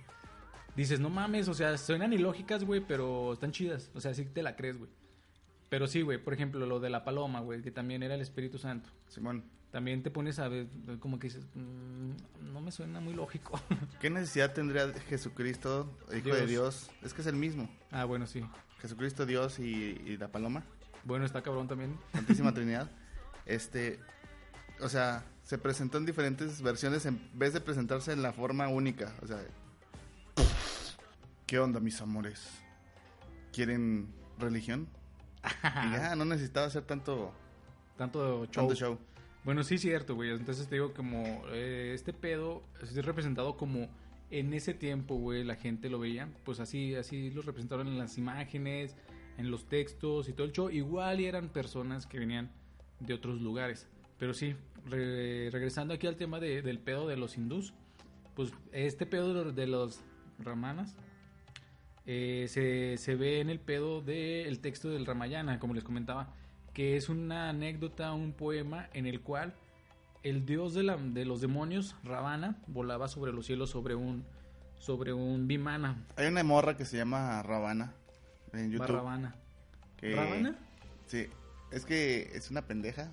dices, 0.76 1.00
no 1.00 1.12
mames, 1.12 1.48
o 1.48 1.54
sea, 1.54 1.78
suenan 1.78 2.12
ilógicas, 2.12 2.64
güey, 2.64 2.82
pero 2.82 3.34
están 3.34 3.52
chidas. 3.52 3.92
O 3.94 4.02
sea, 4.02 4.16
sí 4.16 4.26
te 4.26 4.42
la 4.42 4.56
crees, 4.56 4.80
güey. 4.80 4.90
Pero 5.72 5.88
sí, 5.88 6.02
güey, 6.02 6.18
por 6.22 6.34
ejemplo, 6.34 6.66
lo 6.66 6.82
de 6.82 6.90
la 6.90 7.06
paloma, 7.06 7.40
güey, 7.40 7.62
que 7.62 7.72
también 7.72 8.04
era 8.04 8.16
el 8.16 8.20
Espíritu 8.20 8.58
Santo. 8.58 8.90
Simón, 9.08 9.46
También 9.72 10.04
te 10.04 10.12
pones 10.12 10.38
a 10.38 10.50
ver, 10.50 10.68
como 11.00 11.18
que 11.18 11.28
dices, 11.28 11.46
"Mm, 11.56 12.52
no 12.52 12.60
me 12.60 12.74
suena 12.74 13.00
muy 13.00 13.14
lógico. 13.14 13.58
¿qué 14.02 14.10
necesidad 14.10 14.52
tendría 14.54 14.92
Jesucristo, 15.08 15.90
hijo 16.10 16.36
de 16.36 16.46
Dios. 16.46 16.50
Dios? 16.50 16.92
Es 17.04 17.14
que 17.14 17.22
es 17.22 17.28
el 17.28 17.38
mismo. 17.38 17.70
ah, 17.92 18.04
bueno, 18.04 18.28
sí. 18.28 18.46
Jesucristo, 18.82 19.26
Dios 19.26 19.60
y, 19.60 19.64
y 20.06 20.18
la 20.18 20.28
paloma, 20.28 20.66
Bueno, 21.06 21.24
está 21.24 21.42
cabrón 21.42 21.70
también. 21.70 21.98
Santísima 22.12 22.54
Trinidad. 22.54 22.92
Este, 23.46 23.98
o 24.82 24.90
sea, 24.90 25.24
se 25.44 25.58
presentó 25.58 26.00
en 26.00 26.06
diferentes 26.06 26.62
versiones 26.62 27.06
en 27.06 27.22
vez 27.34 27.54
de 27.54 27.62
presentarse 27.62 28.12
en 28.12 28.22
la 28.24 28.34
forma 28.34 28.68
única. 28.68 29.16
O 29.22 29.28
sea, 29.28 29.40
¿qué 31.48 31.60
onda, 31.60 31.80
mis 31.80 32.02
amores? 32.02 32.46
¿Quieren 33.54 34.14
religión? 34.38 34.90
Y 35.44 35.92
ya, 35.92 36.16
no 36.16 36.26
necesitaba 36.26 36.68
hacer 36.68 36.84
tanto, 36.84 37.32
Tanto 37.98 38.46
show. 38.46 38.48
tanto 38.48 38.76
show. 38.76 38.98
Bueno, 39.44 39.64
sí, 39.64 39.78
cierto, 39.78 40.16
güey. 40.16 40.32
Entonces 40.32 40.68
te 40.68 40.76
digo, 40.76 40.94
como 40.94 41.24
eh, 41.52 41.92
este 41.96 42.14
pedo 42.14 42.64
es 42.82 42.94
representado 43.06 43.58
como 43.58 43.88
en 44.30 44.54
ese 44.54 44.74
tiempo, 44.74 45.16
güey, 45.16 45.44
la 45.44 45.56
gente 45.56 45.90
lo 45.90 46.00
veía. 46.00 46.30
Pues 46.46 46.60
así, 46.60 46.96
así 46.96 47.32
lo 47.32 47.42
representaron 47.42 47.88
en 47.88 47.98
las 47.98 48.18
imágenes, 48.18 48.96
en 49.38 49.50
los 49.50 49.68
textos 49.68 50.30
y 50.30 50.34
todo 50.34 50.46
el 50.46 50.54
show. 50.54 50.70
Igual 50.70 51.20
y 51.22 51.26
eran 51.26 51.50
personas 51.50 52.06
que 52.06 52.20
venían 52.20 52.52
de 53.00 53.14
otros 53.16 53.42
lugares. 53.42 53.88
Pero 54.20 54.36
sí, 54.36 54.56
re- 54.86 55.50
regresando 55.52 55.96
aquí 55.96 56.06
al 56.06 56.16
tema 56.18 56.40
de- 56.40 56.62
del 56.62 56.78
pedo 56.78 57.08
de 57.08 57.18
los 57.18 57.36
hindús, 57.38 57.74
pues 58.36 58.54
este 58.72 59.08
pedo 59.08 59.34
de 59.34 59.44
los- 59.46 59.56
de 59.56 59.68
los 59.68 60.02
ramanas 60.38 60.96
eh, 62.06 62.46
se, 62.50 62.98
se 62.98 63.16
ve 63.16 63.40
en 63.42 63.50
el 63.50 63.60
pedo 63.60 64.02
del 64.02 64.60
texto 64.60 64.90
del 64.90 65.06
Ramayana, 65.06 65.60
como 65.60 65.74
les 65.74 65.84
comentaba, 65.84 66.34
que 66.74 66.96
es 66.98 67.10
una 67.10 67.50
anécdota, 67.50 68.14
un 68.14 68.34
poema 68.34 68.90
en 68.94 69.06
el 69.06 69.22
cual 69.22 69.54
el 70.24 70.46
dios 70.46 70.74
de, 70.74 70.84
la- 70.84 70.98
de 70.98 71.26
los 71.26 71.42
demonios, 71.42 71.96
Ravana, 72.04 72.58
volaba 72.68 73.08
sobre 73.08 73.32
los 73.34 73.46
cielos 73.46 73.70
sobre 73.72 73.96
un, 73.96 74.24
sobre 74.78 75.14
un 75.14 75.48
Vimana, 75.48 76.06
Hay 76.16 76.28
una 76.28 76.44
morra 76.44 76.76
que 76.78 76.86
se 76.86 76.98
llama 76.98 77.42
Ravana 77.44 77.94
en 78.54 78.72
YouTube. 78.72 78.88
Ravana. 78.88 79.36
que- 79.98 80.16
¿Ravana? 80.16 80.56
Sí, 81.08 81.28
es 81.72 81.86
que 81.86 82.32
es 82.34 82.50
una 82.52 82.62
pendeja. 82.64 83.10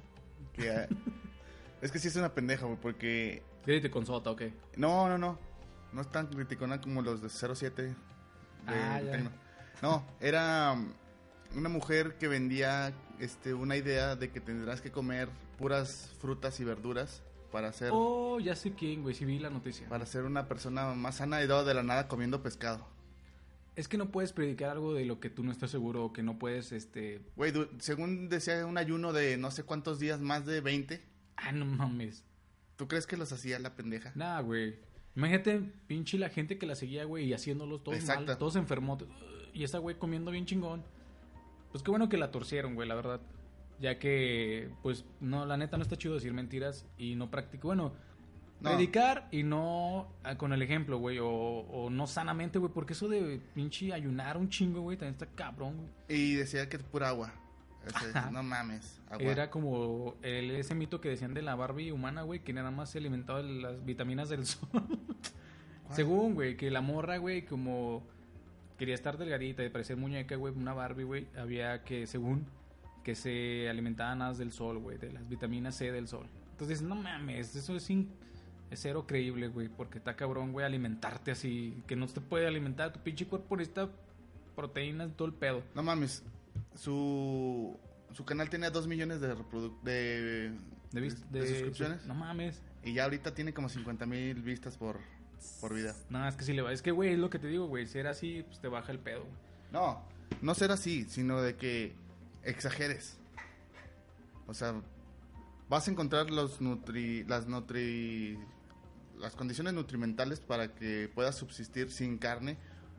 que- 0.53 0.87
es 1.83 1.91
que 1.93 1.99
sí 1.99 2.09
es 2.09 2.17
una 2.17 2.33
pendeja, 2.35 2.67
güey, 2.67 2.79
porque 2.81 3.43
sota, 4.05 4.31
ok. 4.31 4.43
No, 4.77 5.09
no, 5.09 5.19
no. 5.19 5.39
No 5.93 6.01
es 6.03 6.11
tan 6.11 6.27
criticona 6.27 6.81
como 6.81 7.01
los 7.03 7.23
de 7.23 7.29
07. 7.31 7.95
Ah, 8.67 9.01
ya. 9.01 9.31
No, 9.83 10.05
era 10.21 10.73
um, 10.73 10.93
una 11.57 11.69
mujer 11.69 12.17
que 12.19 12.29
vendía 12.29 12.93
este, 13.21 13.55
una 13.55 13.77
idea 13.77 14.17
de 14.17 14.31
que 14.31 14.41
tendrás 14.41 14.81
que 14.81 14.91
comer 14.91 15.29
puras 15.59 16.11
frutas 16.21 16.59
y 16.61 16.65
verduras 16.65 17.23
para 17.53 17.73
ser, 17.73 17.91
Oh, 17.93 18.39
ya 18.41 18.55
sé 18.55 18.73
quién, 18.75 19.03
güey, 19.03 19.15
sí 19.15 19.25
vi 19.25 19.39
la 19.39 19.51
noticia. 19.51 19.89
para 19.89 20.05
ser 20.07 20.25
una 20.25 20.49
persona 20.49 20.95
más 20.95 21.17
sana 21.17 21.43
y 21.43 21.47
dado 21.47 21.65
de 21.65 21.75
la 21.75 21.83
nada 21.83 22.09
comiendo 22.09 22.43
pescado. 22.43 22.87
Es 23.77 23.87
que 23.87 23.97
no 23.97 24.11
puedes 24.11 24.33
predicar 24.33 24.71
algo 24.71 24.93
de 24.93 25.05
lo 25.05 25.21
que 25.21 25.31
tú 25.31 25.45
no 25.45 25.53
estás 25.53 25.71
seguro 25.71 26.05
o 26.05 26.13
que 26.13 26.25
no 26.25 26.39
puedes, 26.39 26.73
este... 26.73 27.23
Güey, 27.37 27.53
según 27.79 28.29
decía 28.29 28.67
un 28.67 28.77
ayuno 28.77 29.13
de 29.13 29.37
no 29.37 29.53
sé 29.53 29.63
cuántos 29.63 30.01
días, 30.01 30.21
más 30.21 30.45
de 30.47 30.61
20. 30.61 31.01
Ah, 31.37 31.53
no 31.53 31.65
mames. 31.65 32.25
¿Tú 32.77 32.89
crees 32.89 33.07
que 33.07 33.17
los 33.17 33.33
hacía 33.33 33.59
la 33.61 33.77
pendeja? 33.77 34.11
Nah, 34.17 34.41
güey. 34.41 34.77
Imagínate, 35.19 35.61
pinche 35.89 36.17
la 36.17 36.29
gente 36.29 36.59
que 36.59 36.67
la 36.67 36.77
seguía, 36.77 37.05
güey, 37.05 37.25
y 37.27 37.33
haciéndolos 37.35 37.83
todos 37.83 37.99
Exacto. 37.99 38.27
mal, 38.27 38.39
todos 38.39 38.55
enfermos. 38.55 39.05
Y 39.53 39.65
esa 39.65 39.79
güey 39.79 39.99
comiendo 39.99 40.31
bien 40.31 40.47
chingón. 40.47 40.85
Pues 41.73 41.83
qué 41.83 41.91
bueno 41.91 42.09
que 42.09 42.17
la 42.17 42.31
torcieron, 42.31 42.77
güey, 42.77 42.87
la 42.89 42.95
verdad. 42.95 43.21
Ya 43.81 43.99
que, 43.99 44.71
pues, 44.81 45.05
no, 45.21 45.45
la 45.45 45.57
neta 45.57 45.77
no 45.77 45.83
está 45.83 45.97
chido 45.97 46.15
decir 46.15 46.33
mentiras 46.33 46.87
y 46.99 47.17
no 47.17 47.31
practico. 47.33 47.67
Bueno, 47.67 47.93
No. 48.61 48.71
predicar 48.71 49.27
y 49.33 49.43
no 49.43 50.07
ah, 50.23 50.37
con 50.39 50.53
el 50.53 50.63
ejemplo, 50.63 50.99
güey, 50.99 51.19
o, 51.19 51.29
o 51.29 51.91
no 51.91 52.07
sanamente, 52.07 52.61
güey, 52.61 52.73
porque 52.73 52.93
eso 52.93 53.09
de 53.09 53.41
pinche 53.55 53.93
ayunar 53.93 54.37
un 54.37 54.49
chingo, 54.49 54.83
güey, 54.83 54.97
también 54.97 55.15
está 55.15 55.27
cabrón, 55.27 55.77
güey. 55.79 55.91
Y 56.21 56.35
decía 56.35 56.69
que 56.69 56.77
es 56.77 56.83
pura 56.85 57.09
agua. 57.09 57.33
Ajá. 57.95 58.31
no 58.31 58.43
mames, 58.43 59.01
agua. 59.11 59.23
Era 59.23 59.51
como 59.51 60.17
el, 60.23 60.51
ese 60.53 60.75
mito 60.75 61.01
que 61.01 61.09
decían 61.09 61.35
de 61.35 61.43
la 61.43 61.55
Barbie 61.55 61.91
humana, 61.93 62.23
güey, 62.23 62.41
que 62.41 62.53
nada 62.53 62.71
más 62.71 62.91
se 62.91 62.99
alimentaba 62.99 63.43
de 63.43 63.53
las 63.53 63.85
vitaminas 63.85 64.29
del 64.29 64.45
sol. 64.47 64.69
Según, 65.93 66.35
güey, 66.35 66.57
que 66.57 66.71
la 66.71 66.81
morra, 66.83 67.17
güey, 67.17 67.45
como 67.47 68.03
quería 68.79 68.95
estar 68.95 69.17
delgadita 69.19 69.65
y 69.65 69.71
parecer 69.71 69.97
muñeca, 69.97 70.37
güey, 70.37 70.55
una 70.55 70.75
Barbie, 70.75 71.05
güey, 71.05 71.27
había 71.37 71.83
que, 71.83 72.07
según, 72.07 72.47
que 73.03 73.15
se 73.15 73.69
alimentaba 73.69 74.15
nada 74.15 74.31
más 74.31 74.39
del 74.39 74.53
sol, 74.53 74.79
güey, 74.79 74.99
de 74.99 75.13
las 75.13 75.27
vitaminas 75.29 75.75
C 75.77 75.91
del 75.91 76.07
sol. 76.07 76.27
Entonces, 76.53 76.83
no 76.83 76.95
mames, 76.95 77.57
eso 77.57 77.75
es, 77.75 77.89
in- 77.91 78.11
es 78.71 78.81
cero 78.81 79.05
creíble, 79.07 79.49
güey, 79.49 79.69
porque 79.69 79.97
está 79.99 80.15
cabrón, 80.15 80.53
güey, 80.53 80.67
alimentarte 80.67 81.31
así, 81.31 81.83
que 81.87 81.97
no 81.97 82.07
te 82.07 82.21
puede 82.21 82.47
alimentar 82.47 82.93
tu 82.93 83.01
pinche 83.01 83.27
cuerpo 83.27 83.57
necesita 83.57 83.89
proteínas, 84.55 85.11
todo 85.17 85.27
el 85.29 85.35
pedo. 85.35 85.63
No 85.75 85.83
mames, 85.83 86.23
su, 86.75 87.79
su 88.13 88.25
canal 88.25 88.51
tenía 88.51 88.71
2 88.71 88.87
millones 88.87 89.21
de, 89.21 89.35
de 89.83 91.47
suscripciones. 91.47 92.07
No 92.07 92.15
mames. 92.15 92.63
Y 92.85 92.95
ya 92.95 93.05
ahorita 93.05 93.35
tiene 93.35 93.53
como 93.53 93.69
50 93.69 94.07
mil 94.07 94.43
vistas 94.43 94.77
por, 94.77 94.99
por 95.61 95.75
video. 95.75 95.95
No, 96.11 96.27
es 96.27 96.37
que 96.37 96.45
si 96.45 96.53
le 96.53 96.63
va. 96.63 96.73
Es 96.73 96.83
que, 96.83 96.91
güey, 96.91 97.13
es 97.13 97.19
lo 97.19 97.31
que 97.31 97.39
te 97.39 97.49
digo, 97.49 97.67
güey. 97.67 97.87
Si 97.87 97.99
era 97.99 98.11
así, 98.11 98.45
pues 98.47 98.61
te 98.61 98.69
baja 98.69 98.93
el 98.93 98.99
pedo, 98.99 99.21
güey. 99.21 99.35
No, 99.73 100.03
no 100.41 100.55
ser 100.55 100.71
así, 100.71 101.05
sino 101.09 101.43
de 101.43 101.57
que 101.57 101.95
exageres. 102.43 103.19
O 104.47 104.55
sea, 104.55 104.81
vas 105.69 105.87
a 105.87 105.91
encontrar 105.91 106.31
los 106.31 106.61
nutri, 106.61 107.25
las 107.25 107.47
nutri, 107.47 108.39
las 109.19 109.35
condiciones 109.35 109.75
nutrimentales 109.75 110.41
para 110.41 110.75
que 110.75 111.11
puedas 111.15 111.37
subsistir 111.37 111.91
sin 111.91 112.19
carne, 112.19 112.57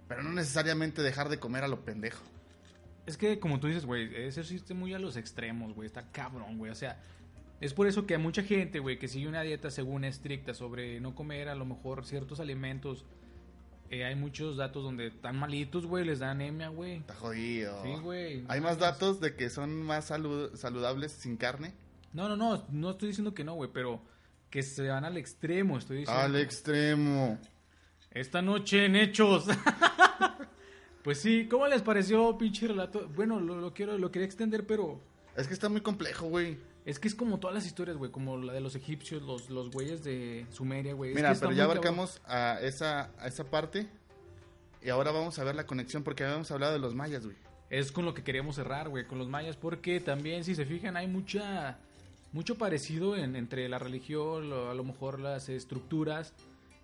pero 0.08 0.22
no 0.22 0.32
necesariamente 0.32 1.02
dejar 1.02 1.30
de 1.30 1.40
comer 1.40 1.64
a 1.64 1.68
lo 1.68 1.84
pendejo. 1.84 2.24
Es 3.10 3.18
que, 3.18 3.40
como 3.40 3.60
tú 3.60 3.66
dices, 3.68 3.86
güey, 3.88 4.14
ese 4.16 4.42
existe 4.42 4.74
muy 4.76 4.94
a 4.94 5.00
los 5.00 5.18
extremos, 5.18 5.74
güey. 5.74 5.88
Está 5.88 6.04
cabrón, 6.12 6.58
güey. 6.60 6.72
O 6.72 6.76
sea, 6.76 7.02
es 7.60 7.74
por 7.74 7.88
eso 7.88 8.06
que 8.06 8.14
a 8.16 8.20
mucha 8.20 8.44
gente, 8.44 8.78
güey, 8.80 9.00
que 9.00 9.08
sigue 9.08 9.28
una 9.28 9.42
dieta 9.42 9.72
según 9.72 10.04
estricta 10.04 10.54
sobre 10.54 11.00
no 11.00 11.16
comer 11.16 11.50
a 11.50 11.56
lo 11.56 11.66
mejor 11.66 12.06
ciertos 12.06 12.40
alimentos. 12.40 13.06
eh, 13.90 14.06
hay 14.06 14.14
muchos 14.14 14.58
datos 14.58 14.84
donde 14.84 15.08
están 15.08 15.36
malitos, 15.38 15.88
güey, 15.88 16.06
les 16.06 16.20
da 16.20 16.30
anemia, 16.30 16.68
güey. 16.70 16.98
Está 16.98 17.16
jodido. 17.16 17.82
Sí, 17.84 17.90
güey. 18.02 18.44
Hay 18.48 18.62
más 18.62 18.78
datos 18.78 19.20
de 19.20 19.36
que 19.36 19.50
son 19.50 19.82
más 19.82 20.12
salu- 20.12 20.56
saludables 20.56 21.12
sin 21.12 21.36
carne. 21.38 21.74
No, 22.14 22.30
no, 22.30 22.38
no. 22.38 22.64
No 22.70 22.92
estoy 22.92 23.08
diciendo 23.10 23.34
que 23.34 23.44
no, 23.44 23.56
güey, 23.56 23.72
pero 23.74 24.00
que 24.52 24.62
se 24.62 24.88
van 24.88 25.06
al 25.06 25.18
extremo, 25.18 25.80
estoy 25.80 25.98
diciendo. 26.02 26.22
Al 26.22 26.36
extremo. 26.36 27.40
Esta 28.12 28.44
noche 28.44 28.86
en 28.86 28.96
Hechos. 28.96 29.48
pues 31.04 31.20
sí, 31.20 31.48
¿cómo 31.50 31.68
les 31.68 31.82
pareció, 31.82 32.38
pinche 32.38 32.68
relato? 32.68 33.08
Bueno, 33.16 33.40
lo, 33.40 33.56
lo 33.60 33.74
quiero, 33.74 33.98
lo 33.98 34.12
quería 34.12 34.26
extender, 34.26 34.66
pero 34.66 35.00
Es 35.36 35.48
que 35.48 35.54
está 35.54 35.70
muy 35.70 35.82
complejo, 35.82 36.28
güey. 36.28 36.58
es 36.86 37.00
que 37.00 37.08
es 37.08 37.16
como 37.16 37.40
todas 37.40 37.54
las 37.56 37.66
historias, 37.66 37.98
güey, 37.98 38.12
como 38.12 38.38
la 38.38 38.54
de 38.54 38.62
los 38.62 38.76
egipcios, 38.76 39.22
los, 39.22 39.50
los 39.50 39.70
güeyes 39.72 40.04
de 40.04 40.46
Sumeria, 40.52 40.94
güey. 40.94 41.12
Es 41.12 41.16
Mira, 41.16 41.34
que 41.34 41.40
pero 41.40 41.52
ya 41.52 41.64
cabrón. 41.64 41.78
abarcamos 41.78 42.22
a 42.26 42.60
esa, 42.62 43.12
a 43.20 43.28
esa 43.28 43.44
parte. 43.46 43.88
Y 44.82 44.90
ahora 44.90 45.12
vamos 45.12 45.38
a 45.40 45.44
ver 45.44 45.56
la 45.56 45.66
conexión 45.66 46.04
porque 46.04 46.24
habíamos 46.24 46.50
hablado 46.52 46.74
de 46.74 46.80
los 46.80 46.96
mayas, 46.96 47.26
güey. 47.26 47.36
Es 47.70 47.92
con 47.92 48.06
lo 48.06 48.14
que 48.14 48.24
queríamos 48.24 48.56
cerrar, 48.56 48.90
güey, 48.90 49.06
con 49.06 49.18
los 49.20 49.28
mayas, 49.28 49.56
porque 49.58 50.00
también, 50.00 50.44
si 50.44 50.56
se 50.56 50.66
fijan, 50.66 50.98
hay 50.98 51.08
mucha 51.08 51.78
mucho 52.32 52.58
parecido 52.58 53.16
en- 53.18 53.36
entre 53.36 53.68
la 53.70 53.80
religión, 53.80 54.50
lo- 54.50 54.70
a 54.70 54.74
lo 54.76 54.84
mejor 54.84 55.20
las 55.20 55.50
estructuras, 55.50 56.34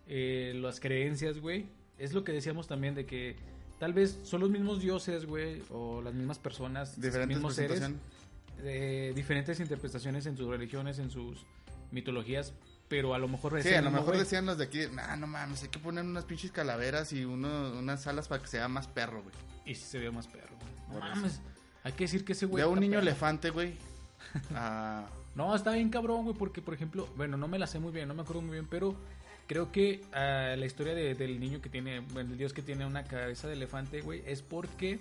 eh, 0.07 0.53
las 0.55 0.79
creencias, 0.79 1.39
güey. 1.39 1.67
Es 1.97 2.13
lo 2.13 2.23
que 2.23 2.31
decíamos 2.33 2.67
también 2.67 2.95
de 2.95 3.05
que 3.05 3.35
tal 3.79 3.93
vez 3.93 4.19
son 4.23 4.41
los 4.41 4.49
mismos 4.49 4.79
dioses, 4.79 5.25
güey, 5.25 5.61
o 5.69 6.01
las 6.01 6.13
mismas 6.13 6.39
personas, 6.39 6.99
Diferentes 6.99 7.37
mismos 7.37 7.55
seres, 7.55 7.81
de 8.57 9.13
diferentes 9.13 9.59
interpretaciones 9.59 10.25
en 10.25 10.37
sus 10.37 10.47
religiones, 10.47 10.99
en 10.99 11.11
sus 11.11 11.45
mitologías, 11.91 12.53
pero 12.87 13.13
a 13.13 13.19
lo 13.19 13.27
mejor 13.27 13.61
Sí, 13.61 13.73
a 13.73 13.81
lo 13.81 13.91
mejor 13.91 14.17
decían 14.17 14.45
los 14.45 14.57
de 14.57 14.65
aquí, 14.65 14.81
nah, 14.93 15.15
no 15.15 15.27
mames, 15.27 15.63
hay 15.63 15.69
que 15.69 15.79
poner 15.79 16.03
unas 16.03 16.25
pinches 16.25 16.51
calaveras 16.51 17.11
y 17.13 17.25
uno, 17.25 17.73
unas 17.77 18.05
alas 18.07 18.27
para 18.27 18.41
que 18.41 18.47
sea 18.47 18.67
más 18.67 18.87
perro, 18.87 19.23
güey. 19.23 19.35
Y 19.65 19.75
si 19.75 19.85
se 19.85 19.99
ve 19.99 20.11
más 20.11 20.27
perro, 20.27 20.55
güey. 20.59 20.71
No 20.89 21.05
eso. 21.05 21.15
mames, 21.15 21.41
hay 21.83 21.93
que 21.93 22.03
decir 22.05 22.23
que 22.23 22.33
ese 22.33 22.45
güey... 22.45 22.63
Ve 22.63 22.69
a 22.69 22.71
un 22.71 22.79
niño 22.79 22.93
perro. 22.93 23.01
elefante, 23.03 23.49
güey. 23.49 23.75
Ah, 24.53 25.07
No, 25.35 25.55
está 25.55 25.71
bien 25.71 25.89
cabrón, 25.89 26.23
güey, 26.23 26.35
porque, 26.35 26.61
por 26.61 26.73
ejemplo, 26.73 27.07
bueno, 27.15 27.37
no 27.37 27.47
me 27.47 27.59
la 27.59 27.67
sé 27.67 27.79
muy 27.79 27.91
bien, 27.91 28.07
no 28.07 28.13
me 28.13 28.21
acuerdo 28.21 28.41
muy 28.41 28.53
bien, 28.53 28.67
pero 28.69 28.95
creo 29.47 29.71
que 29.71 30.01
ah, 30.13 30.55
la 30.57 30.65
historia 30.65 30.93
de- 30.93 31.15
del 31.15 31.39
niño 31.39 31.61
que 31.61 31.69
tiene, 31.69 31.99
bueno, 31.99 32.31
el 32.31 32.37
dios 32.37 32.53
que 32.53 32.61
tiene 32.61 32.85
una 32.85 33.03
cabeza 33.03 33.47
de 33.47 33.53
elefante, 33.53 34.01
güey, 34.01 34.21
es 34.25 34.41
porque... 34.41 34.99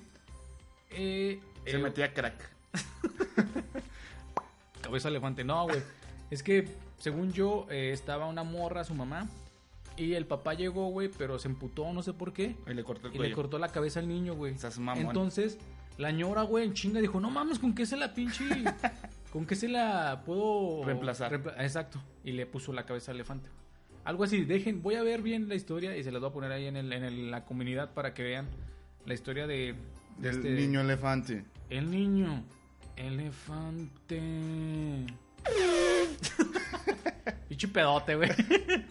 eh, 0.91 1.41
se 1.65 1.77
eh, 1.77 1.79
metía 1.79 2.13
crack. 2.13 2.35
Cabeza 4.83 5.09
de 5.09 5.13
elefante, 5.17 5.45
no, 5.45 5.65
güey. 5.65 5.81
Es 6.31 6.43
que, 6.43 6.69
según 6.99 7.33
yo, 7.33 7.67
eh, 7.71 7.91
estaba 7.93 8.27
una 8.27 8.43
morra, 8.45 8.85
su 8.85 8.95
mamá, 8.95 9.29
y 9.97 10.15
el 10.15 10.27
papá 10.27 10.55
llegó, 10.55 10.89
güey, 10.89 11.09
pero 11.17 11.39
se 11.39 11.49
emputó, 11.49 11.91
no 11.93 12.03
sé 12.03 12.13
por 12.13 12.33
qué. 12.33 12.57
Y 12.67 12.75
le 12.75 12.85
cortó 12.85 13.09
el 13.09 13.15
Y 13.15 13.17
cuello. 13.17 13.31
le 13.31 13.35
cortó 13.35 13.59
la 13.59 13.69
cabeza 13.69 14.01
al 14.01 14.09
niño, 14.09 14.35
güey. 14.35 14.55
Entonces, 14.97 15.59
la 15.97 16.11
ñora, 16.11 16.43
güey, 16.43 16.65
en 16.67 16.75
chinga 16.75 17.01
dijo, 17.01 17.21
no 17.21 17.31
mames, 17.31 17.59
¿con 17.59 17.75
qué 17.75 17.87
se 17.87 17.97
la 17.97 18.13
pinche... 18.13 18.45
¿Con 19.33 19.47
qué 19.47 19.57
se 19.57 19.67
la 19.69 20.23
puedo... 20.25 20.85
Reemplazar. 20.85 21.33
reempla- 21.33 21.57
Exacto. 21.61 22.01
Y 22.23 22.33
le 22.33 22.47
puso 22.47 22.73
la 22.73 22.85
cabeza 22.87 23.11
al 23.11 23.17
elefante. 23.17 23.49
Algo 24.05 24.25
así, 24.25 24.45
dejen, 24.45 24.83
voy 24.83 24.97
a 24.97 25.03
ver 25.03 25.23
bien 25.23 25.49
la 25.49 25.55
historia 25.55 25.97
y 25.97 26.05
se 26.05 26.13
las 26.13 26.21
voy 26.21 26.31
a 26.31 26.33
poner 26.33 26.53
ahí 26.53 26.67
en, 26.67 26.77
el- 26.77 26.93
en 26.93 27.05
el- 27.05 27.31
la 27.31 27.45
comunidad 27.45 27.93
para 27.95 28.13
que 28.15 28.23
vean 28.23 28.47
la 29.07 29.15
historia 29.15 29.47
de... 29.47 29.75
de 30.19 30.29
Del 30.29 30.37
este- 30.37 30.51
niño 30.51 30.81
elefante. 30.83 31.45
El 31.71 31.91
niño. 31.91 32.45
Elefante. 32.97 34.21
Pinche 37.49 37.69
pedote, 37.69 38.15
güey. 38.17 38.31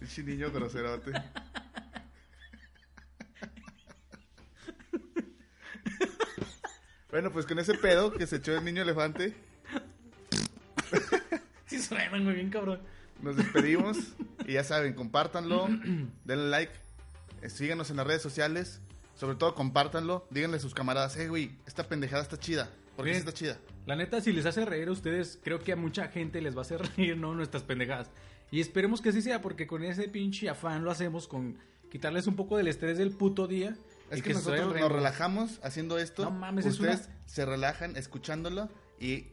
Pinche 0.00 0.22
niño 0.24 0.50
groserote. 0.50 1.12
bueno, 7.10 7.30
pues 7.30 7.46
con 7.46 7.58
ese 7.58 7.74
pedo 7.74 8.12
que 8.12 8.26
se 8.26 8.36
echó 8.36 8.56
el 8.56 8.64
niño 8.64 8.82
elefante, 8.82 9.34
Sí 11.66 11.78
suenan 11.80 12.24
muy 12.24 12.34
bien, 12.34 12.50
cabrón. 12.50 12.80
Nos 13.22 13.36
despedimos. 13.36 13.96
y 14.46 14.52
ya 14.54 14.64
saben, 14.64 14.94
compártanlo, 14.94 15.68
denle 16.24 16.48
like, 16.50 16.72
eh, 17.42 17.48
síganos 17.50 17.90
en 17.90 17.96
las 17.96 18.06
redes 18.06 18.22
sociales. 18.22 18.80
Sobre 19.14 19.36
todo, 19.36 19.54
compártanlo. 19.54 20.26
Díganle 20.30 20.56
a 20.56 20.60
sus 20.60 20.74
camaradas, 20.74 21.14
hey, 21.16 21.28
güey, 21.28 21.52
esta 21.66 21.84
pendejada 21.86 22.22
está 22.22 22.38
chida. 22.38 22.70
Bien. 23.02 23.14
sí 23.14 23.20
está 23.20 23.32
chida. 23.32 23.58
La 23.86 23.96
neta, 23.96 24.20
si 24.20 24.32
les 24.32 24.46
hace 24.46 24.64
reír 24.64 24.88
a 24.88 24.92
ustedes, 24.92 25.38
creo 25.42 25.58
que 25.60 25.72
a 25.72 25.76
mucha 25.76 26.08
gente 26.08 26.40
les 26.40 26.54
va 26.54 26.58
a 26.58 26.62
hacer 26.62 26.80
reír, 26.96 27.16
¿no? 27.16 27.34
Nuestras 27.34 27.62
pendejadas. 27.62 28.10
Y 28.50 28.60
esperemos 28.60 29.00
que 29.00 29.08
así 29.10 29.22
sea, 29.22 29.40
porque 29.40 29.66
con 29.66 29.82
ese 29.82 30.08
pinche 30.08 30.48
afán 30.48 30.84
lo 30.84 30.90
hacemos 30.90 31.26
con 31.28 31.58
quitarles 31.90 32.26
un 32.26 32.36
poco 32.36 32.56
del 32.56 32.68
estrés 32.68 32.98
del 32.98 33.10
puto 33.12 33.46
día. 33.46 33.76
Es 34.10 34.18
y 34.18 34.22
que, 34.22 34.34
vayan 34.34 34.44
nosotros 34.44 34.80
nos 34.80 34.92
relajamos 34.92 35.60
haciendo 35.62 35.98
esto. 35.98 36.24
No 36.24 36.30
mames, 36.30 36.66
es 36.66 36.74
Ustedes 36.74 37.06
una- 37.06 37.16
se 37.26 37.46
relajan 37.46 37.96
escuchándolo 37.96 38.68
y 39.00 39.28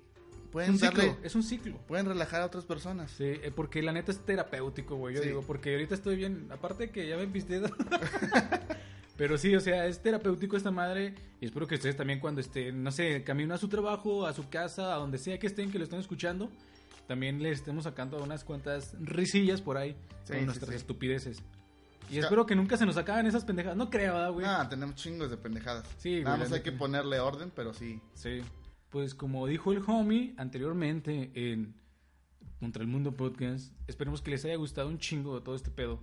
Es 0.49 0.51
pueden 0.53 0.71
un 0.71 0.79
ciclo, 0.79 1.17
es 1.23 1.35
un 1.35 1.43
ciclo. 1.43 1.77
pueden 1.87 2.05
relajar 2.07 2.41
a 2.41 2.45
otras 2.47 2.65
personas. 2.65 3.11
Sí, 3.11 3.23
eh, 3.25 3.51
porque 3.55 3.83
la 3.83 3.91
neta 3.91 4.11
es 4.11 4.19
terapéutico, 4.25 4.95
güey. 4.95 5.15
Yo 5.15 5.21
Sí. 5.21 5.27
digo, 5.29 5.43
porque 5.45 5.73
ahorita 5.73 5.93
estoy 5.95 6.15
bien. 6.15 6.47
Aparte 6.51 6.87
de 6.87 6.91
que 6.91 7.07
ya 7.07 7.17
me 7.17 7.27
pisté. 7.27 7.61
Pero 9.17 9.37
sí, 9.37 9.53
o 9.55 9.59
sea, 9.59 9.85
es 9.85 10.01
terapéutico 10.01 10.55
esta 10.55 10.71
madre. 10.71 11.13
Y 11.41 11.45
espero 11.45 11.67
que 11.67 11.75
ustedes 11.75 11.97
también, 11.97 12.19
cuando 12.19 12.39
estén, 12.41 12.81
no 12.83 12.91
sé, 12.91 13.23
camino 13.23 13.53
a 13.53 13.57
su 13.57 13.67
trabajo, 13.67 14.25
a 14.25 14.33
su 14.33 14.47
casa, 14.49 14.93
a 14.93 14.97
donde 14.97 15.17
sea 15.17 15.37
que 15.37 15.47
estén, 15.47 15.71
que 15.71 15.77
lo 15.77 15.83
estén 15.83 15.99
escuchando, 15.99 16.49
también 17.07 17.43
les 17.43 17.59
estemos 17.59 17.83
sacando 17.83 18.23
unas 18.23 18.43
cuantas 18.45 18.95
risillas 19.01 19.61
por 19.61 19.77
ahí 19.77 19.95
Sí, 20.23 20.31
con 20.33 20.39
sí, 20.39 20.45
nuestras 20.45 20.71
estupideces. 20.73 21.43
Y 22.09 22.17
espero 22.17 22.45
que 22.45 22.55
nunca 22.55 22.75
se 22.77 22.85
nos 22.87 22.97
acaben 22.97 23.27
esas 23.27 23.43
pendejadas. 23.45 23.77
No 23.77 23.89
creo, 23.89 24.13
¿verdad, 24.13 24.31
güey? 24.31 24.45
Ah, 24.47 24.65
tenemos 24.69 24.95
chingos 24.95 25.29
de 25.29 25.37
pendejadas. 25.37 25.85
Sí, 25.97 26.21
Nada 26.23 26.37
güey, 26.37 26.49
más 26.49 26.57
hay 26.57 26.63
que 26.63 26.71
ponerle 26.71 27.19
orden, 27.19 27.51
pero 27.55 27.73
sí. 27.73 28.01
Sí. 28.15 28.41
Pues 28.89 29.13
como 29.13 29.45
dijo 29.45 29.71
el 29.71 29.83
homie 29.85 30.33
anteriormente 30.37 31.31
en 31.35 31.75
Contra 32.59 32.81
el 32.81 32.87
Mundo 32.87 33.15
Podcast, 33.15 33.71
esperemos 33.87 34.21
que 34.21 34.31
les 34.31 34.43
haya 34.45 34.55
gustado 34.55 34.89
un 34.89 34.97
chingo 34.97 35.41
todo 35.43 35.55
este 35.55 35.69
pedo. 35.69 36.01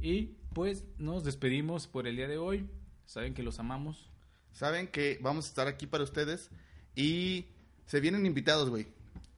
Y 0.00 0.36
pues 0.54 0.84
nos 0.98 1.24
despedimos 1.24 1.86
por 1.86 2.06
el 2.06 2.16
día 2.16 2.28
de 2.28 2.38
hoy. 2.38 2.68
Saben 3.06 3.34
que 3.34 3.42
los 3.42 3.58
amamos. 3.58 4.08
Saben 4.52 4.86
que 4.86 5.18
vamos 5.20 5.46
a 5.46 5.48
estar 5.48 5.66
aquí 5.66 5.86
para 5.86 6.04
ustedes 6.04 6.50
y 6.94 7.46
se 7.86 8.00
vienen 8.00 8.24
invitados, 8.24 8.70
güey. 8.70 8.86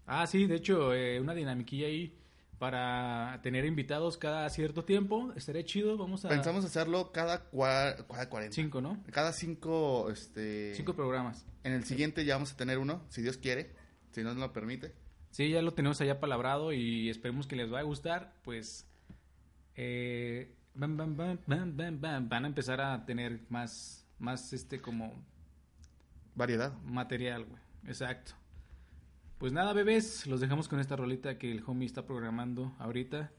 Ah, 0.07 0.27
sí, 0.27 0.47
de 0.47 0.57
hecho, 0.57 0.93
eh, 0.93 1.21
una 1.21 1.35
dinamiquilla 1.35 1.87
ahí 1.87 2.15
para 2.59 3.41
tener 3.43 3.65
invitados 3.65 4.17
cada 4.17 4.49
cierto 4.51 4.85
tiempo. 4.85 5.33
Estaría 5.37 5.65
chido. 5.65 5.97
Vamos 5.97 6.25
a... 6.25 6.29
Pensamos 6.29 6.65
hacerlo 6.65 7.13
cada, 7.13 7.51
cua- 7.51 8.07
cada 8.07 8.29
40. 8.29 8.55
Cinco, 8.55 8.81
¿no? 8.81 9.03
Cada 9.11 9.33
cinco, 9.33 10.11
este... 10.11 10.75
Cinco 10.75 10.95
programas. 10.95 11.45
En 11.65 11.73
el 11.73 11.85
siguiente 11.85 12.25
ya 12.25 12.35
vamos 12.35 12.53
a 12.53 12.57
tener 12.57 12.79
uno, 12.79 13.03
si 13.09 13.23
Dios 13.23 13.37
quiere, 13.39 13.75
si 14.13 14.23
no 14.23 14.31
nos 14.31 14.39
lo 14.39 14.53
permite. 14.53 14.95
Sí, 15.31 15.51
ya 15.51 15.63
lo 15.63 15.75
tenemos 15.75 16.01
allá 16.01 16.21
palabrado 16.21 16.73
y 16.73 17.11
esperemos 17.11 17.47
que 17.47 17.57
les 17.57 17.69
vaya 17.71 17.81
a 17.83 17.87
gustar. 17.87 18.35
Pues 18.45 18.87
eh, 19.75 20.55
van, 20.75 20.97
van 21.17 22.45
a 22.45 22.47
empezar 22.47 22.81
a 22.81 23.05
tener 23.05 23.41
más, 23.49 24.07
más 24.19 24.53
este 24.53 24.81
como 24.81 25.13
Variedad. 26.37 26.73
material, 26.85 27.45
güey. 27.45 27.61
Exacto. 27.87 28.33
Pues 29.45 29.53
nada, 29.53 29.75
bebés, 29.75 30.27
los 30.27 30.41
dejamos 30.41 30.69
con 30.69 30.81
esta 30.81 30.97
rolita 30.97 31.37
que 31.37 31.53
el 31.53 31.63
homie 31.67 31.85
está 31.85 32.07
programando 32.07 32.75
ahorita. 32.79 33.31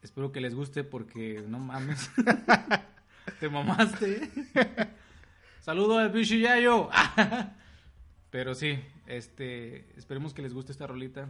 Espero 0.00 0.32
que 0.32 0.40
les 0.40 0.54
guste 0.54 0.82
porque 0.82 1.44
no 1.46 1.58
mames. 1.58 2.10
Te 3.38 3.50
mamaste. 3.50 4.30
Saludo 5.60 5.98
al 5.98 6.08
bicho 6.08 6.36
Yayo. 6.36 6.88
Pero 8.30 8.54
sí, 8.54 8.82
este, 9.06 9.92
esperemos 9.98 10.32
que 10.32 10.40
les 10.40 10.54
guste 10.54 10.72
esta 10.72 10.86
rolita 10.86 11.28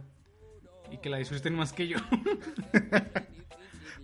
y 0.89 0.99
que 0.99 1.09
la 1.09 1.17
disfruten 1.17 1.53
más 1.53 1.73
que 1.73 1.89
yo. 1.89 1.97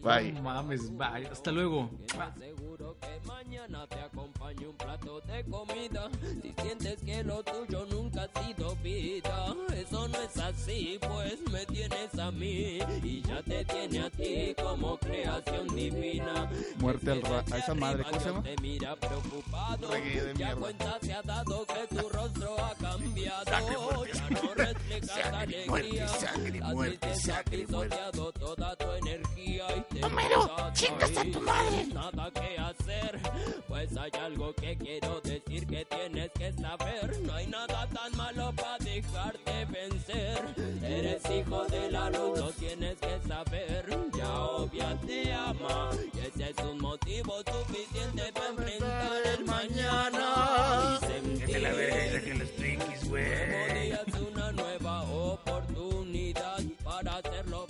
Bye. 0.02 0.34
No 0.34 0.42
mames, 0.42 0.96
bye. 0.98 1.28
Hasta 1.32 1.52
luego. 1.52 1.90
Seguro 2.38 2.98
que 3.00 3.26
mañana 3.26 3.88
te 3.88 4.00
acompañe 4.00 4.68
un 4.68 4.76
plato 4.76 5.22
de 5.38 5.44
comida. 5.52 6.10
Si 6.42 6.54
sientes 6.62 7.00
que 7.04 7.24
lo 7.24 7.44
tuyo 7.44 7.86
nunca 7.92 8.24
ha 8.34 8.44
sido 8.44 8.76
vida, 8.78 9.56
eso 9.76 10.08
no 10.08 10.22
es 10.22 10.38
así, 10.38 11.00
pues 11.02 11.38
me 11.52 11.66
tienes 11.66 12.18
a 12.20 12.32
mí 12.32 12.80
y 13.04 13.22
ya 13.22 13.42
te 13.44 13.64
tiene 13.66 14.00
a 14.06 14.10
ti 14.10 14.56
como 14.62 14.98
creación 14.98 15.68
divina. 15.76 16.50
Muerte 16.80 17.12
al 17.12 17.22
ra- 17.22 17.44
a 17.52 17.58
esa 17.58 17.74
madre, 17.74 18.04
¿cómo 18.04 18.20
se 18.20 18.26
llama? 18.30 18.44
Te 18.44 18.56
mira 18.62 18.96
preocupado, 18.96 19.88
de 19.90 20.34
ya 20.38 20.56
cuenta 20.56 20.98
se 21.02 21.14
ha 21.14 21.22
dado 21.22 21.66
que 21.66 21.96
tu 21.96 22.10
rostro 22.10 22.56
ha 22.64 22.74
cambiado. 22.76 24.06
Ya 24.14 24.30
no 24.30 24.54
reflejas 24.56 25.34
alegría. 25.34 26.06
Las 26.06 26.76
tristeza 26.78 27.40
ha 27.40 27.44
pisoteado 27.44 28.32
toda 28.34 28.76
tu 28.76 28.92
energía 28.92 29.66
y 29.78 29.94
te 29.94 30.04
Homero, 30.06 30.50
chingas 30.74 31.18
a 31.18 31.24
tu 31.24 31.42
madre. 31.42 31.86
Nada 31.94 32.32
que 32.32 32.58
hacer, 32.58 33.20
pues 33.68 33.98
hay 33.98 34.12
algo 34.22 34.54
que 34.54 34.78
quiero 34.78 35.22
decir 35.28 35.68
que 35.68 35.86
tienes 35.86 36.32
que 36.32 36.54
saber. 36.54 37.20
No 37.22 37.34
hay 37.34 37.48
nada 37.48 37.88
tan 37.88 38.16
malo 38.16 38.54
para 38.56 38.78
dejarte 38.80 39.66
vencer. 39.66 40.40
Eres 40.82 41.22
hijo 41.30 41.66
de 41.66 41.92
la 41.92 42.10
luz, 42.10 42.40
lo 42.40 42.52
tienes 42.54 42.98
que 43.00 43.20
saber. 43.28 43.86
Ya 44.18 44.34
obvia 44.42 44.98
te 45.06 45.34
ama. 45.34 45.90
Y 46.14 46.20
ese 46.20 46.50
es 46.52 46.66
un 46.66 46.80
motivo 46.80 47.34
suficiente 47.44 48.32
para 48.34 48.50
enfrentar 48.50 49.22
el 49.38 49.46
mañana. 49.46 51.00
Y 51.02 51.06
sentir 51.06 51.62
la 51.62 51.72
verga 51.72 52.22
que 52.22 52.34
los 52.34 52.52
trinkies 52.54 53.10
güey. 53.10 53.92
una 54.32 54.52
nueva 54.54 55.04
oportunidad 55.04 56.60
para 56.84 57.18
hacerlo 57.18 57.67